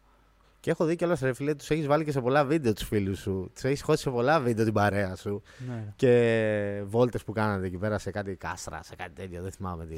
Και 0.59 0.71
έχω 0.71 0.85
δει 0.85 0.95
κιόλας, 0.95 1.19
ρε 1.19 1.33
φίλε, 1.33 1.55
τους 1.55 1.69
έχεις 1.69 1.87
βάλει 1.87 2.03
και 2.03 2.11
σε 2.11 2.21
πολλά 2.21 2.45
βίντεο 2.45 2.73
τους 2.73 2.87
φίλους 2.87 3.19
σου. 3.19 3.51
Τους 3.53 3.63
έχεις 3.63 3.81
χώσει 3.81 4.01
σε 4.01 4.09
πολλά 4.09 4.39
βίντεο 4.39 4.65
την 4.65 4.73
παρέα 4.73 5.15
σου. 5.15 5.41
Ναι, 5.67 5.73
ρε. 5.73 5.93
Και 5.95 6.81
βόλτες 6.85 7.23
που 7.23 7.31
κάνατε 7.31 7.65
εκεί 7.65 7.77
πέρα 7.77 7.97
σε 7.97 8.11
κάτι 8.11 8.35
κάστρα, 8.35 8.83
σε 8.83 8.95
κάτι 8.95 9.11
τέτοιο. 9.11 9.41
Δεν 9.41 9.51
θυμάμαι 9.51 9.85
τι. 9.85 9.97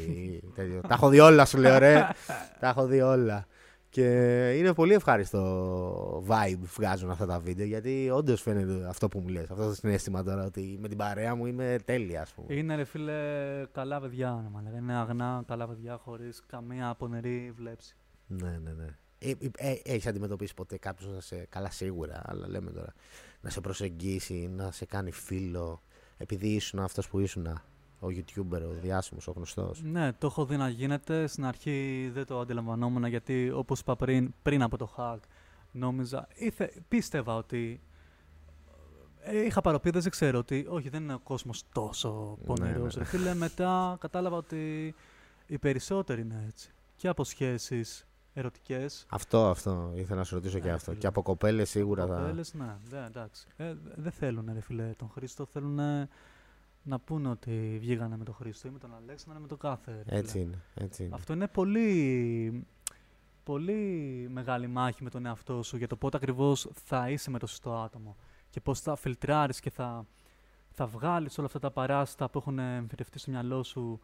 τέτοιο. 0.55 0.81
Τα 0.81 0.93
έχω 0.93 1.09
δει 1.09 1.19
όλα, 1.19 1.45
σου 1.45 1.57
λέω, 1.57 1.77
ρε. 1.77 2.07
Τα 2.59 2.67
έχω 2.67 2.85
δει 2.85 3.01
όλα. 3.01 3.45
Και 3.93 4.51
είναι 4.57 4.73
πολύ 4.73 4.93
ευχάριστο 4.93 6.23
vibe 6.27 6.57
που 6.59 6.69
βγάζουν 6.75 7.09
αυτά 7.09 7.25
τα 7.25 7.39
βίντεο 7.39 7.65
γιατί 7.65 8.09
όντως 8.13 8.41
φαίνεται 8.41 8.87
αυτό 8.87 9.07
που 9.07 9.19
μου 9.19 9.27
λες, 9.27 9.49
αυτό 9.49 9.67
το 9.67 9.73
συνέστημα 9.73 10.23
τώρα 10.23 10.45
ότι 10.45 10.77
με 10.81 10.87
την 10.87 10.97
παρέα 10.97 11.35
μου 11.35 11.45
είμαι 11.45 11.77
τέλεια, 11.85 12.21
ας 12.21 12.33
πούμε. 12.33 12.53
Είναι 12.53 12.75
ρε 12.75 12.83
φίλε 12.83 13.13
καλά 13.71 13.99
παιδιά, 13.99 14.39
ρε 14.43 14.49
μαλάκα. 14.49 14.77
Είναι 14.77 14.93
αγνά 14.93 15.43
καλά 15.47 15.67
παιδιά 15.67 15.97
χωρίς 15.97 16.41
καμία 16.47 16.95
πονερή 16.97 17.53
βλέψη. 17.55 17.95
Ναι, 18.27 18.59
ναι, 18.63 18.71
ναι. 18.71 18.85
Ε, 19.19 19.29
ε, 19.29 19.71
ε, 19.71 19.79
έχεις 19.83 20.07
αντιμετωπίσει 20.07 20.53
ποτέ 20.53 20.77
κάποιο 20.77 21.07
να 21.07 21.21
σε. 21.21 21.45
Καλά, 21.49 21.71
σίγουρα, 21.71 22.21
αλλά 22.25 22.47
λέμε 22.47 22.71
τώρα. 22.71 22.93
Να 23.41 23.49
σε 23.49 23.61
προσεγγίσει, 23.61 24.49
να 24.55 24.71
σε 24.71 24.85
κάνει 24.85 25.11
φίλο, 25.11 25.81
επειδή 26.17 26.47
ήσουν 26.47 26.79
αυτός 26.79 27.07
που 27.07 27.19
ήσουν. 27.19 27.61
Ο 28.03 28.07
YouTuber, 28.09 28.61
ο 28.69 28.73
διάσημος, 28.81 29.27
ο 29.27 29.31
γνωστός. 29.31 29.81
Ναι, 29.83 30.13
το 30.13 30.27
έχω 30.27 30.45
δει 30.45 30.57
να 30.57 30.69
γίνεται. 30.69 31.27
Στην 31.27 31.45
αρχή 31.45 32.09
δεν 32.13 32.25
το 32.25 32.39
αντιλαμβανόμουν 32.39 33.05
γιατί 33.05 33.51
όπως 33.51 33.79
είπα 33.79 33.95
πριν, 33.95 34.33
πριν 34.41 34.61
από 34.61 34.77
το 34.77 34.93
hack 34.97 35.17
νόμιζα, 35.71 36.27
ήθε, 36.33 36.73
πίστευα 36.87 37.35
ότι 37.35 37.81
ε, 39.21 39.45
είχα 39.45 39.61
παροπίδες, 39.61 40.01
δεν 40.03 40.11
ξέρω 40.11 40.37
ότι 40.39 40.65
όχι 40.69 40.89
δεν 40.89 41.03
είναι 41.03 41.13
ο 41.13 41.19
κόσμος 41.19 41.63
τόσο 41.71 42.37
Ναι, 42.39 42.45
πονηρός. 42.45 42.95
ναι. 42.95 43.03
Ρε 43.03 43.07
φίλε, 43.09 43.33
μετά 43.33 43.97
κατάλαβα 43.99 44.37
ότι 44.37 44.95
οι 45.47 45.57
περισσότεροι 45.57 46.21
είναι 46.21 46.43
έτσι. 46.47 46.69
Και 46.95 47.07
από 47.07 47.23
σχέσεις 47.23 48.07
ερωτικές, 48.33 49.05
Αυτό, 49.09 49.49
αυτό. 49.49 49.91
Ήθελα 49.95 50.17
να 50.17 50.23
σου 50.23 50.35
ρωτήσω 50.35 50.59
και 50.59 50.65
Ναι, 50.67 50.71
αυτό. 50.73 50.89
φίλε. 50.89 50.99
Και 51.01 51.07
από 51.07 51.21
κοπέλες 51.21 51.69
σίγουρα 51.69 52.05
θα. 52.07 52.15
Κοπέλες, 52.15 52.53
ναι, 52.53 52.75
ναι, 52.89 53.05
εντάξει. 53.05 53.47
Ε, 53.57 53.73
δεν 53.95 54.11
θέλουν, 54.11 54.49
ρε 54.53 54.59
φίλε, 54.61 54.91
τον 54.97 55.09
Χρήστο. 55.09 55.45
Θέλουν 55.45 55.79
να 56.83 56.99
πούνε 56.99 57.29
ότι 57.29 57.77
βγήκανε 57.79 58.17
με 58.17 58.23
τον 58.23 58.33
Χρήστο 58.33 58.67
ή 58.67 58.71
με 58.71 58.79
τον 58.79 58.95
Αλέξανδρο 58.95 59.39
ή 59.39 59.41
με 59.41 59.47
τον 59.47 59.57
κάθε. 59.57 59.91
ρε 59.91 60.03
φίλε. 60.03 60.17
Έτσι 60.17 60.39
είναι. 60.39 60.61
Έτσι 60.73 61.03
είναι. 61.03 61.15
Αυτό 61.15 61.33
είναι 61.33 61.47
πολύ, 61.47 62.67
πολύ 63.43 64.27
μεγάλη 64.31 64.67
μάχη 64.67 65.03
με 65.03 65.09
τον 65.09 65.25
εαυτό 65.25 65.63
σου 65.63 65.77
για 65.77 65.87
το 65.87 65.95
πότε 65.95 66.17
ακριβώς 66.17 66.69
θα 66.73 67.09
είσαι 67.09 67.29
με 67.29 67.39
το 67.39 67.47
σωστό 67.47 67.75
άτομο 67.75 68.15
και 68.49 68.61
πώς 68.61 68.79
θα 68.79 68.95
φιλτράρεις 68.95 69.59
και 69.59 69.69
θα, 69.69 70.05
θα 70.71 70.85
βγάλεις 70.85 71.37
όλα 71.37 71.47
αυτά 71.47 71.59
τα 71.59 71.71
παράστα 71.71 72.29
που 72.29 72.37
έχουν 72.37 72.59
εμφυτευτεί 72.59 73.19
στο 73.19 73.31
μυαλό 73.31 73.63
σου 73.63 74.01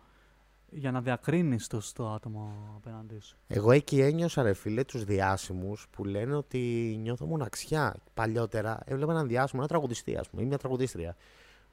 για 0.72 0.92
να 0.92 1.02
διακρίνεις 1.02 1.68
το 1.68 1.82
σωστό 1.82 2.10
άτομο 2.10 2.74
απέναντί 2.76 3.20
σου. 3.20 3.38
Εγώ 3.48 3.72
εκεί 3.72 4.02
ένιωσα, 4.02 4.42
ρε 4.42 4.54
φίλε, 4.54 4.84
τους 4.84 5.04
διάσημους 5.04 5.88
που 5.92 6.06
λένε 6.06 6.36
ότι 6.36 6.96
νιώθω 7.02 7.26
μοναξιά. 7.26 7.96
Παλιότερα 8.14 8.80
έβλεπα 8.86 9.12
έναν 9.12 9.28
διάσημο, 9.28 9.60
ένα 9.62 9.68
τραγουδιστή, 9.68 10.18
ας 10.18 10.30
πούμε, 10.30 10.42
ή 10.42 10.46
μια 10.46 10.58
τραγουδίστρια, 10.58 11.16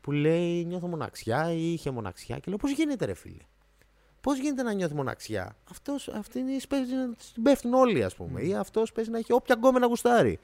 που 0.01 0.13
λέει 0.13 0.65
νιώθω 0.65 0.87
μοναξιά 0.87 1.53
ή 1.53 1.73
είχε 1.73 1.91
μοναξιά. 1.91 2.39
Και 2.39 2.45
λέω 2.49 2.57
πώς 2.57 2.71
γίνεται, 2.71 3.05
ρε 3.05 3.15
φίλε; 3.15 3.43
Πώς 4.21 4.39
γίνεται 4.39 4.63
να 4.63 4.73
νιώθει 4.73 4.95
μοναξιά; 4.95 5.57
Αυτός, 5.71 6.09
αυτή 6.09 6.39
είναι, 6.39 6.57
παίζει 6.69 6.95
να 6.95 7.15
την 7.35 7.43
πέφτουν 7.43 7.75
όλοι, 7.75 8.05
ας 8.05 8.15
πούμε. 8.15 8.41
Μμ. 8.43 8.47
Ή 8.47 8.55
αυτός 8.55 8.93
παίζει 8.93 9.11
να 9.11 9.19
έχει 9.19 9.33
όποια 9.33 9.55
γκόμενα 9.59 9.87
γουστάρει. 9.87 10.39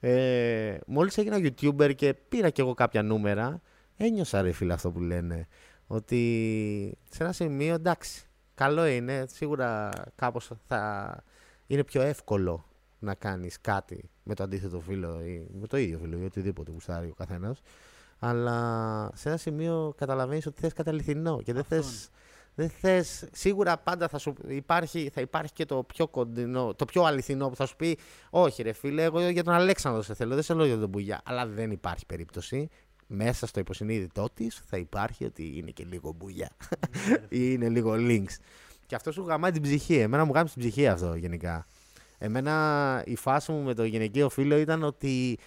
Ε, 0.00 0.76
Μόλις 0.86 1.18
έγινα 1.18 1.36
YouTuber 1.36 1.94
και 1.94 2.14
πήρα 2.14 2.50
κι 2.50 2.60
εγώ 2.60 2.74
κάποια 2.74 3.02
νούμερα, 3.02 3.60
ένιωσα, 3.96 4.42
ρε 4.42 4.52
φίλε, 4.52 4.72
αυτό 4.72 4.90
που 4.90 5.00
λένε. 5.00 5.48
Ότι 5.86 6.98
σε 7.10 7.22
ένα 7.22 7.32
σημείο 7.32 7.74
εντάξει, 7.74 8.26
καλό 8.54 8.86
είναι. 8.86 9.24
Σίγουρα 9.28 9.90
κάπως 10.14 10.50
θα 10.66 11.22
είναι 11.66 11.84
πιο 11.84 12.02
εύκολο 12.02 12.64
να 12.98 13.14
κάνεις 13.14 13.60
κάτι 13.60 14.10
με 14.22 14.34
το 14.34 14.42
αντίθετο 14.42 14.80
φίλο 14.80 15.20
ή 15.24 15.46
με 15.60 15.66
το 15.66 15.76
ίδιο 15.76 15.98
φίλο 15.98 16.18
ή 16.18 16.24
οτιδήποτε 16.24 16.70
γουστάρει 16.70 17.06
ο 17.08 17.14
καθένας. 17.14 17.62
Αλλά 18.24 19.10
σε 19.14 19.28
ένα 19.28 19.36
σημείο 19.36 19.94
καταλαβαίνεις 19.96 20.46
ότι 20.46 20.60
θες 20.60 20.72
κάτι 20.72 20.88
αληθινό 20.88 21.42
και 21.42 21.52
δεν 21.52 21.62
Αυτό 21.62 21.76
θες, 21.76 22.08
δεν 22.54 22.68
θες... 22.68 23.24
Σίγουρα 23.32 23.76
πάντα 23.76 24.08
θα, 24.08 24.18
σου 24.18 24.34
υπάρχει, 24.48 25.10
θα 25.14 25.20
υπάρχει 25.20 25.52
και 25.52 25.64
το 25.64 25.82
πιο 25.82 26.08
κοντινό, 26.08 26.74
το 26.74 26.84
πιο 26.84 27.02
αληθινό 27.02 27.48
που 27.48 27.56
θα 27.56 27.66
σου 27.66 27.76
πει 27.76 27.98
όχι 28.30 28.62
ρε 28.62 28.72
φίλε, 28.72 29.02
εγώ 29.02 29.28
για 29.28 29.44
τον 29.44 29.54
Αλέξανδρο 29.54 30.02
σε 30.02 30.14
θέλω, 30.14 30.34
δεν 30.34 30.42
σε 30.42 30.54
λέω 30.54 30.66
για 30.66 30.78
τον 30.78 30.88
Μπουγιά. 30.88 31.20
Αλλά 31.24 31.46
δεν 31.46 31.70
υπάρχει 31.70 32.06
περίπτωση. 32.06 32.68
Μέσα 33.06 33.46
στο 33.46 33.60
υποσυνείδητό 33.60 34.28
της 34.34 34.62
θα 34.66 34.76
υπάρχει 34.76 35.24
ότι 35.24 35.52
είναι 35.56 35.70
και 35.70 35.84
λίγο 35.84 36.12
μπουγιά 36.12 36.50
Ναι, 37.08 37.14
ρε 37.14 37.22
ή 37.38 37.50
είναι 37.52 37.68
λίγο 37.68 37.94
links. 37.96 38.36
Και 38.86 38.94
αυτό 38.94 39.12
σου 39.12 39.24
γαμάει 39.26 39.50
την 39.50 39.62
ψυχή. 39.62 39.94
Εμένα 39.94 40.24
μου 40.24 40.32
γάμισε 40.34 40.54
την 40.54 40.62
ψυχή 40.62 40.88
αυτό 40.88 41.14
γενικά. 41.14 41.66
Εμένα 42.18 43.02
η 43.06 43.16
φάση 43.16 43.52
μου 43.52 43.62
με 43.62 43.74
το 43.74 43.84
γυναικείο 43.84 44.28
φίλο 44.28 44.56
ήταν 44.56 44.82
ότι 44.82 45.38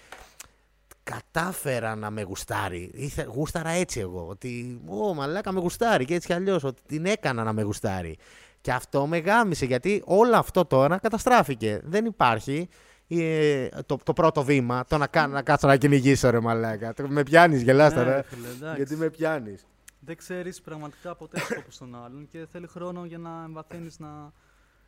κατάφερα 1.06 1.96
να 1.96 2.10
με 2.10 2.22
γουστάρει. 2.22 2.91
Ήθε, 2.94 3.24
γούσταρα 3.24 3.70
έτσι 3.70 4.00
εγώ. 4.00 4.26
Ότι, 4.28 4.82
ω, 4.88 5.13
μαλάκα 5.13 5.52
με 5.52 5.60
γουστάρει 5.60 6.06
και 6.06 6.13
έτσι 6.13 6.28
κι 6.28 6.34
αλλιώς. 6.34 6.63
Ότι 6.63 6.82
την 6.88 7.06
έκανα 7.06 7.44
να 7.44 7.54
με 7.54 7.62
γουστάρει. 7.62 8.18
Και 8.62 8.72
αυτό 8.72 9.08
με 9.08 9.18
γάμισε 9.18 9.65
γιατί 9.65 10.02
όλο 10.06 10.36
αυτό 10.38 10.65
τώρα 10.65 10.98
καταστράφηκε. 11.00 11.82
Δεν 11.84 12.06
υπάρχει. 12.06 12.70
ε, 13.08 13.68
το, 13.86 13.98
το 14.04 14.13
πρώτο 14.13 14.44
βήμα, 14.44 14.86
το 14.88 14.98
να, 14.98 15.08
κάνω, 15.08 15.34
να 15.34 15.41
κάτσω 15.41 15.68
να 15.68 15.76
κυνηγήσω 15.78 16.30
ρε 16.30 16.39
μαλάκα. 16.39 16.94
Το- 16.94 17.08
Με 17.08 17.24
πιάνεις, 17.24 17.62
γελάς 17.62 17.94
Ναι, 17.94 17.98
τώρα. 18.04 18.15
ρε 18.15 18.22
φίλε, 18.22 18.48
εντάξει. 18.48 18.76
Γιατί 18.76 18.96
με 18.96 19.10
πιάνεις. 19.10 19.65
Δεν 20.00 20.15
ξέρεις 20.18 20.62
πραγματικά 20.62 21.15
ποτέ 21.15 21.38
το 21.39 21.46
σκοπό 21.46 21.70
τον 21.80 21.96
άλλον 22.06 22.28
και 22.32 22.46
θέλει 22.52 22.68
χρόνο 22.68 23.06
για 23.06 23.18
να 23.18 23.30
εμβαθύνεις 23.46 24.00
να 24.00 24.32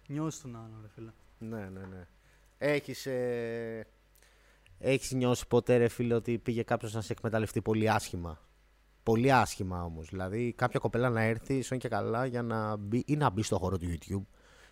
νιώσεις 0.07 0.41
τον 0.41 0.55
άλλον, 0.55 0.77
ρε 0.81 0.87
φίλε. 0.95 1.09
Ναι, 1.37 1.57
ναι, 1.69 1.79
ναι. 1.79 2.07
Έχεις, 2.57 3.05
ε, 3.05 3.87
έχεις 4.79 5.11
νιώσει 5.11 5.47
ποτέ 5.47 5.77
ρε 5.77 5.87
φίλε 5.87 6.13
ότι 6.13 6.37
πήγε 6.37 6.63
κάποιος 6.63 6.93
να 6.93 7.01
σε 7.01 7.11
εκμεταλλευτεί 7.13 7.61
πολύ 7.61 7.89
άσχημα; 7.89 8.41
Πολύ 9.03 9.31
άσχημα 9.33 9.83
όμως. 9.83 10.07
Δηλαδή 10.09 10.53
κάποια 10.53 10.79
κοπέλα 10.79 11.09
να 11.09 11.21
έρθει 11.21 11.61
σαν 11.61 11.77
και 11.77 11.87
καλά 11.87 12.25
για 12.25 12.41
να 12.41 12.75
μπει 12.75 13.03
ή 13.07 13.15
να 13.15 13.29
μπει 13.29 13.41
στο 13.43 13.57
χώρο 13.57 13.77
του 13.77 13.85
YouTube 13.89 14.25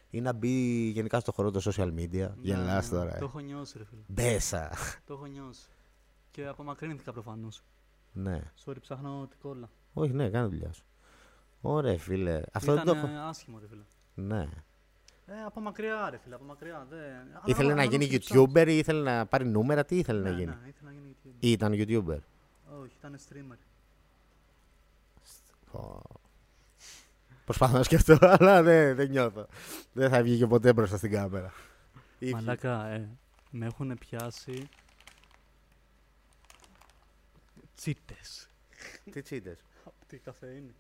ή 0.10 0.22
να 0.22 0.34
μπει 0.34 0.50
γενικά 0.90 1.20
στο 1.20 1.32
χώρο 1.32 1.52
των 1.52 1.62
social 1.66 1.94
media. 1.94 2.30
Γελάς 2.42 2.92
Ναι, 2.92 2.98
τώρα. 2.98 3.16
ε. 3.16 3.20
Το 3.20 3.26
έχω 3.26 3.40
νιώσει, 3.40 3.78
ρε 3.78 3.86
φίλε. 3.86 4.02
Μπέσα. 4.08 4.72
Το 5.06 5.14
έχω 5.14 5.26
νιώσει. 5.26 5.68
Και 6.32 6.48
απομακρύνθηκα 6.48 7.12
προφανώς. 7.14 7.64
ναι. 8.14 8.42
Sorry, 8.66 8.76
ψάχνω 8.82 9.28
την 9.30 9.40
κόλλα. 9.42 9.70
Όχι, 9.94 10.12
ναι, 10.12 10.30
κάνε 10.30 10.48
δουλειά 10.48 10.72
σου. 10.72 10.84
Ωραία, 11.62 11.98
φίλε. 11.98 12.42
Αυτό 12.54 12.74
Ήταν 12.74 12.86
δεν 12.86 12.94
το 12.94 13.00
έχω. 13.00 13.08
ε, 13.16 13.20
άσχημο, 13.20 13.60
ρε 13.60 13.68
φίλε. 13.68 13.82
Ναι. 14.14 14.48
Ε, 15.28 15.44
από 15.46 15.60
μακριά, 15.60 16.10
ρε 16.10 16.18
φίλε, 16.18 16.36
από 16.36 16.44
μακριά. 16.44 16.88
Δεν... 16.90 17.00
Ήθελε 17.46 17.68
Άρα, 17.68 17.76
να 17.76 17.82
άρα, 17.82 17.92
γίνει 17.92 18.06
άρα, 18.06 18.20
ψάχνω. 18.20 18.44
YouTuber 18.44 18.68
ή 18.68 18.78
ήθελε 18.78 19.02
να 19.12 19.26
πάρει 19.26 19.46
νούμερα, 19.46 19.86
τι 19.86 19.98
ήθελε 19.98 20.20
Ναι, 20.22 20.30
να 20.30 20.36
γίνει; 20.36 20.46
Ναι, 20.62 20.68
ήθελε 20.68 20.90
να 20.90 20.92
γίνει 20.92 21.16
YouTuber. 21.24 21.36
Ή 21.40 21.52
ήταν 21.52 21.72
YouTuber; 21.74 22.18
Όχι, 22.82 22.96
ήταν 23.00 23.20
streamer. 23.30 23.58
Πω. 25.72 26.02
Προσπαθώ 27.46 27.78
να 27.78 27.84
σκεφτώ, 27.84 28.18
αλλά 28.40 28.64
δεν, 28.64 28.96
δεν 28.96 29.10
νιώθω. 29.10 29.48
Δεν 29.94 30.10
θα 30.10 30.24
βγει 30.24 30.38
και 30.38 30.48
ποτέ 30.48 30.74
μπροστά 30.74 30.98
στην 30.98 31.12
κάμερα. 31.12 31.54
Ήπιε. 32.20 32.34
Μαλάκα, 32.34 32.86
ε, 32.88 33.10
με 33.50 33.66
έχουν 33.66 33.98
πιάσει 34.00 34.70
τσίτες. 37.76 38.50
Τι 39.12 39.22
τσίτες; 39.22 39.58
Από 39.86 39.96
τη 40.08 40.18
καφεΐνη. 40.18 40.76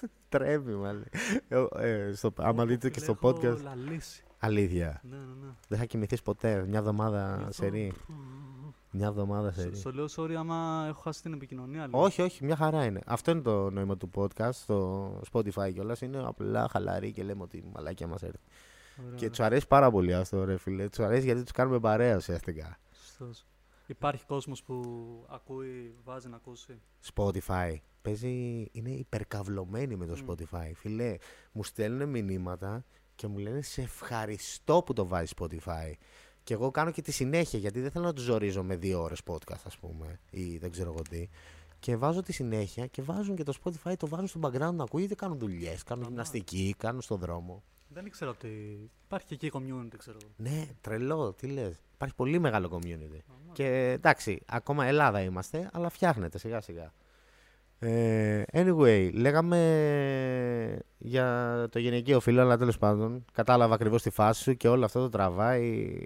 Τρέμει, 0.28 0.74
μάλλον. 0.74 1.04
Ε, 1.48 1.64
ε, 1.76 2.12
στο, 2.14 2.32
άμα 2.36 2.62
Ω, 2.62 2.66
δείτε 2.66 2.90
και 2.90 3.00
φίλε, 3.00 3.14
στο 3.14 3.28
έχω 3.28 3.36
podcast. 3.36 3.62
λαλήσει. 3.62 4.24
Αλήθεια. 4.38 5.00
Ναι, 5.10 5.16
ναι, 5.16 5.22
ναι. 5.22 5.50
Δεν 5.68 5.78
θα 5.78 5.84
κοιμηθείς 5.84 6.22
ποτέ. 6.22 6.64
Μια 6.68 6.78
εβδομάδα 6.78 7.34
Γι' 7.38 7.40
αυτό- 7.42 7.52
σε 7.52 7.66
ρί. 7.68 7.92
Μια 8.90 9.06
εβδομάδα 9.06 9.52
σε 9.52 9.60
Στο- 9.60 9.68
ρί. 9.68 9.76
Στο 9.76 9.92
λέω 9.92 10.06
sorry 10.16 10.32
άμα 10.38 10.84
έχω 10.88 11.00
χάσει 11.00 11.22
την 11.22 11.32
επικοινωνία. 11.32 11.84
λίγο. 11.86 12.02
Όχι, 12.02 12.22
όχι, 12.22 12.44
μια 12.44 12.56
χαρά 12.56 12.84
είναι. 12.84 13.00
Αυτό 13.06 13.30
είναι 13.30 13.40
το 13.40 13.70
νόημα 13.70 13.96
του 13.96 14.10
podcast 14.14 14.52
στο 14.52 15.20
Spotify 15.32 15.70
κιόλας. 15.72 16.00
Είναι 16.00 16.22
απλά 16.26 16.68
χαλαρή 16.70 17.12
και 17.12 17.22
λέμε 17.22 17.42
ότι 17.42 17.56
η 17.56 17.64
μαλάκια 17.74 18.06
μας 18.06 18.22
έρθει. 18.22 18.38
Ωραία, 18.98 19.10
Και 19.10 19.16
ωραία. 19.16 19.28
τους 19.30 19.40
αρέσει 19.40 19.66
πάρα 19.66 19.90
πολύ 19.90 20.14
αυτό, 20.14 20.44
ρε 20.44 20.56
φίλε. 20.56 20.88
Τους 20.88 20.98
αρέσει 20.98 21.24
γιατί 21.24 21.42
τους 21.42 21.52
κάνουμε 21.52 21.78
παρέα 21.80 22.16
ουσιαστικά. 22.16 22.78
Σωστός. 22.92 23.46
Υπάρχει 23.86 24.24
κόσμος 24.26 24.62
που 24.62 24.84
ακούει, 25.28 25.94
βάζει 26.04 26.28
να 26.28 26.36
ακούσει. 26.36 26.80
Spotify. 27.14 27.74
Παίζει, 28.06 28.68
είναι 28.72 28.90
υπερκαυλωμένη 28.90 29.96
με 29.96 30.06
το 30.06 30.16
Μμ. 30.16 30.26
Spotify. 30.26 30.70
Φίλε, 30.74 31.16
μου 31.52 31.64
στέλνουν 31.64 32.08
μηνύματα 32.08 32.84
και 33.14 33.26
μου 33.26 33.38
λένε 33.38 33.62
σε 33.62 33.82
ευχαριστώ 33.82 34.82
που 34.82 34.92
το 34.92 35.06
βάζεις 35.06 35.32
Spotify. 35.36 35.92
Και 36.42 36.54
εγώ 36.54 36.70
κάνω 36.70 36.90
και 36.90 37.02
τη 37.02 37.12
συνέχεια 37.12 37.58
γιατί 37.58 37.80
δεν 37.80 37.90
θέλω 37.90 38.04
να 38.04 38.12
του 38.12 38.22
ζορίζω 38.22 38.62
με 38.62 38.76
δύο 38.76 39.02
ώρες 39.02 39.20
podcast, 39.26 39.62
ας 39.64 39.76
πούμε, 39.76 40.20
ή 40.30 40.58
δεν 40.58 40.70
ξέρω 40.70 40.90
εγώ 40.92 41.02
τι. 41.02 41.28
Και 41.78 41.96
βάζω 41.96 42.22
τη 42.22 42.32
συνέχεια 42.32 42.86
και 42.86 43.02
βάζουν 43.02 43.36
και 43.36 43.42
το 43.42 43.52
Spotify, 43.64 43.94
το 43.98 44.06
βάζουν 44.06 44.26
στο 44.26 44.40
background 44.42 44.74
να 44.74 44.82
ακούει, 44.82 45.06
δεν 45.06 45.16
κάνουν 45.16 45.38
δουλειές, 45.38 45.62
κάνουν 45.62 45.82
Σταμάτα. 45.82 46.08
γυμναστική, 46.08 46.74
κάνουν 46.78 47.00
στον 47.00 47.18
δρόμο. 47.18 47.62
Δεν 47.88 48.06
ήξερα 48.06 48.30
ότι 48.30 48.48
υπάρχει 49.04 49.26
και 49.26 49.34
εκεί 49.34 49.50
community, 49.52 49.94
ξέρω 49.96 50.18
εγώ. 50.22 50.32
Ναι, 50.36 50.66
τρελό, 50.80 51.32
τι 51.32 51.46
λες. 51.46 51.82
Υπάρχει 51.94 52.14
πολύ 52.14 52.38
μεγάλο 52.38 52.68
community. 52.72 53.20
Αμά. 53.28 53.52
Και 53.52 53.90
εντάξει, 53.90 54.40
ακόμα 54.46 54.84
Ελλάδα 54.84 55.22
είμαστε, 55.22 55.70
αλλά 55.72 55.88
φτιάχνεται 55.88 56.38
σιγά 56.38 56.60
σιγά. 56.60 56.92
Ε, 57.78 58.42
anyway, 58.52 59.10
λέγαμε 59.14 59.58
για 60.98 61.66
το 61.70 61.78
γυναικείο 61.78 62.20
φίλο, 62.20 62.40
αλλά 62.40 62.56
τέλος 62.58 62.78
πάντων 62.78 63.24
κατάλαβα 63.32 63.74
ακριβώς 63.74 64.02
τη 64.02 64.10
φάση 64.10 64.42
σου 64.42 64.56
και 64.56 64.68
όλο 64.68 64.84
αυτό 64.84 65.00
το 65.00 65.08
τραβάει 65.08 65.96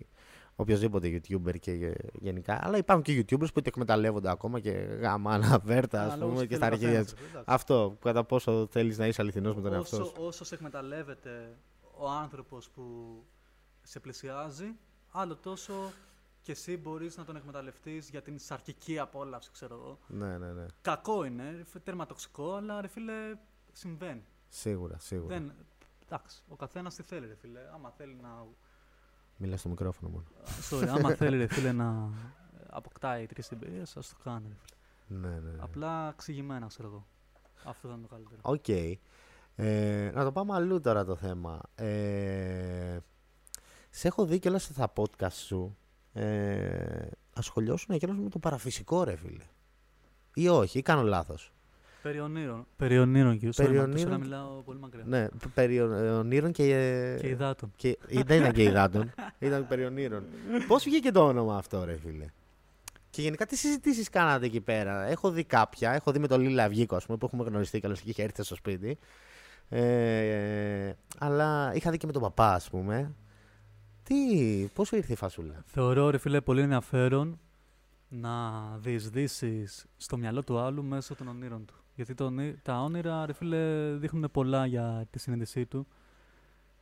οποιοδήποτε 0.56 1.09
YouTuber 1.28 1.59
και 1.61 1.72
γε- 1.72 1.96
γενικά. 2.20 2.59
Αλλά 2.62 2.76
υπάρχουν 2.76 3.04
και 3.04 3.18
YouTubers 3.20 3.38
που 3.54 3.61
το 3.61 3.62
εκμεταλλεύονται 3.64 4.30
ακόμα 4.30 4.61
και 4.61 4.70
γαμάνα 5.00 5.59
βέρτα, 5.64 6.02
ας 6.04 6.12
Α, 6.12 6.14
πούμε, 6.14 6.24
λόγος 6.26 6.40
και 6.46 6.46
θέλει 6.46 6.56
στα 6.56 6.64
ο 6.64 6.68
αρχίδια 6.68 6.88
καθένας, 6.88 7.11
τους. 7.12 7.20
ρε, 7.20 7.26
εντάξει. 7.28 7.44
Αυτό, 7.48 7.96
κατά 8.02 8.24
πόσο 8.24 8.66
θέλεις 8.70 8.98
να 8.98 9.06
είσαι 9.06 9.22
αληθινός 9.22 9.54
με 9.54 9.62
τον 9.62 9.72
εαυτό 9.72 9.96
όσο, 9.96 10.04
σου. 10.06 10.14
όσο 10.18 10.44
σε 10.44 10.54
εκμεταλλεύεται 10.54 11.56
ο 11.98 12.09
άνθρωπος 12.09 12.68
που 12.74 12.83
σε 13.83 14.00
πλησιάζει, 14.00 14.66
άλλο 15.11 15.37
τόσο 15.37 15.72
και 16.42 16.53
εσύ 16.53 16.76
μπορείς 16.76 17.16
να 17.16 17.24
τον 17.24 17.37
εκμεταλλευτείς 17.37 18.11
για 18.11 18.22
την 18.22 18.38
σαρκική 18.38 18.98
απόλαυση, 18.98 19.50
ξέρω 19.53 19.74
εγώ. 19.74 19.98
Ναι, 20.07 20.38
ναι, 20.38 20.53
ναι. 20.53 20.66
Κακό 20.83 21.24
είναι, 21.24 21.50
ρε, 21.50 21.79
τέρμα 21.85 22.07
τοξικό, 22.07 22.55
αλλά 22.55 22.81
ρε 22.81 22.88
φίλε, 22.88 23.37
συμβαίνει. 23.72 24.24
Σίγουρα, 24.48 24.98
σίγουρα. 24.98 25.35
Δεν, 25.37 25.53
εντάξει, 26.05 26.42
ο 26.48 26.57
καθένας 26.57 26.94
τι 26.94 27.03
θέλει, 27.03 27.26
ρε 27.26 27.35
φίλε. 27.35 27.61
Άμα 27.74 27.90
θέλει 27.90 28.14
να. 28.22 28.46
Μίλα 29.37 29.56
στο 29.57 29.68
μικρόφωνο 29.68 30.11
μόνο. 30.11 30.24
Sorry, 30.70 30.87
άμα 30.87 31.14
θέλει, 31.14 31.37
ρε 31.37 31.46
φίλε, 31.46 31.72
να 31.72 32.11
αποκτάει 32.70 33.26
τέτοιες 33.26 33.50
εμπειρίες, 33.50 33.83
ας 33.83 33.92
το 33.92 34.16
κάνει, 34.24 34.48
ρε 34.48 34.55
φίλε. 34.55 35.20
Ναι, 35.20 35.29
ναι, 35.29 35.50
ναι. 35.50 35.62
Απλά 35.62 36.09
εξηγημένα, 36.09 36.66
ξέρω 36.66 36.88
εγώ. 36.88 37.07
Αυτό 37.64 37.88
θα 37.88 37.94
είναι 37.94 38.03
το 38.03 38.09
καλύτερο. 38.09 38.40
Οκ. 38.42 38.68
Ε, 39.57 40.11
να 40.14 40.24
το 40.24 40.33
πάμε 40.33 40.55
αλλού 40.55 40.81
τώρα 40.81 41.05
το 41.05 41.16
θέμα. 41.16 41.61
Ε, 41.74 42.98
σε 43.90 44.09
έχω 44.09 44.24
δει 44.24 44.38
κιόλας 44.38 44.62
στα 44.62 44.92
podcast 44.96 45.33
σου. 45.33 45.76
Ε, 46.12 47.07
ασχολιώσουν 47.35 47.99
κιόλας 47.99 48.16
με 48.18 48.29
το 48.29 48.38
παραφυσικό 48.38 49.05
ρε 49.05 49.16
φίλε. 49.16 49.44
Ή 50.35 50.49
όχι, 50.49 50.79
ή 50.79 50.83
κάνω 50.83 51.03
λάθος. 51.03 51.53
Περί 52.03 52.20
ονείρων. 52.20 52.66
Περί 52.77 52.99
ονείρων, 52.99 53.33
κύριε. 53.38 53.51
Περί 53.57 53.68
Περί 53.68 53.81
ονείρων- 53.81 54.11
να 54.11 54.18
μιλάω 54.18 54.61
πολύ 54.62 54.79
μακριά. 54.79 55.05
Ναι, 55.07 55.27
περί 55.55 55.81
ον- 55.81 55.92
ονείρων 56.18 56.53
και... 56.53 56.64
Και 57.20 57.29
υδάτων. 57.29 57.73
και 57.77 57.88
ή- 58.07 58.23
δεν 58.23 58.40
ήταν 58.40 58.53
και 58.53 58.62
υδάτων, 58.62 59.12
ήταν 59.38 59.66
περί 59.68 59.85
ονείρων. 59.85 60.25
Πώς 60.66 60.85
βγήκε 60.85 61.11
το 61.11 61.27
όνομα 61.27 61.57
αυτό 61.57 61.85
ρε 61.85 61.96
φίλε; 62.05 62.25
Και 63.11 63.23
γενικά 63.23 63.46
τι 63.46 63.57
συζητήσεις 63.57 64.09
κάνατε 64.09 64.46
εκεί 64.46 64.61
πέρα; 64.61 65.07
Έχω 65.07 65.31
δει 65.31 65.44
κάποια, 65.44 65.92
έχω 65.92 66.12
δει 66.12 66.18
με 66.18 66.27
τον 66.27 66.40
Λίλα 66.40 66.64
Αυγίκο 66.64 66.96
ας 66.96 67.07
πούμε 67.07 67.18
που 67.18 67.27
έχουμε 67.27 67.44
γνωριστεί 67.44 67.81
καλώς 67.81 68.01
και 68.01 68.11
είχε 68.11 68.23
έρθει 68.23 68.42
στο 68.42 68.55
σπίτι. 68.55 68.99
Ε, 69.68 70.92
αλλά 71.18 71.73
είχα 71.75 71.90
δει 71.90 71.96
και 71.96 72.07
με 72.07 72.12
τον 72.12 72.23
παπά 72.23 72.53
ας 72.55 72.70
πούμε. 72.70 73.14
Τι, 74.11 74.68
πώς 74.75 74.88
σου 74.88 74.96
ήρθε 74.96 75.12
η 75.12 75.16
φασούλα; 75.16 75.62
Θεωρώ, 75.66 76.11
ρε 76.11 76.18
φίλε, 76.18 76.40
πολύ 76.40 76.61
ενδιαφέρον 76.61 77.38
να 78.09 78.61
διεισδύσεις 78.77 79.87
στο 79.96 80.16
μυαλό 80.16 80.42
του 80.42 80.59
άλλου 80.59 80.85
μέσω 80.85 81.14
των 81.14 81.29
ονείρων 81.29 81.64
του. 81.64 81.75
Γιατί 81.94 82.14
το, 82.14 82.25
ονεί- 82.25 82.62
τα 82.62 82.81
όνειρα, 82.83 83.27
ρε 83.27 83.33
φίλε, 83.33 83.92
δείχνουν 83.96 84.31
πολλά 84.33 84.66
για 84.66 85.07
τη 85.11 85.18
συνείδησή 85.18 85.66
του 85.66 85.87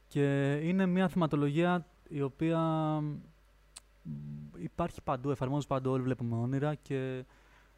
και 0.09 0.53
είναι 0.63 0.87
μια 0.87 1.09
θεματολογία 1.09 1.87
η 2.09 2.23
οποία 2.23 2.61
μ, 4.03 4.13
υπάρχει 4.59 5.03
παντού, 5.03 5.31
εφαρμόζεται 5.31 5.75
παντού, 5.75 5.91
όλοι 5.91 6.03
βλέπουμε 6.03 6.37
όνειρα 6.37 6.75
και 6.75 7.25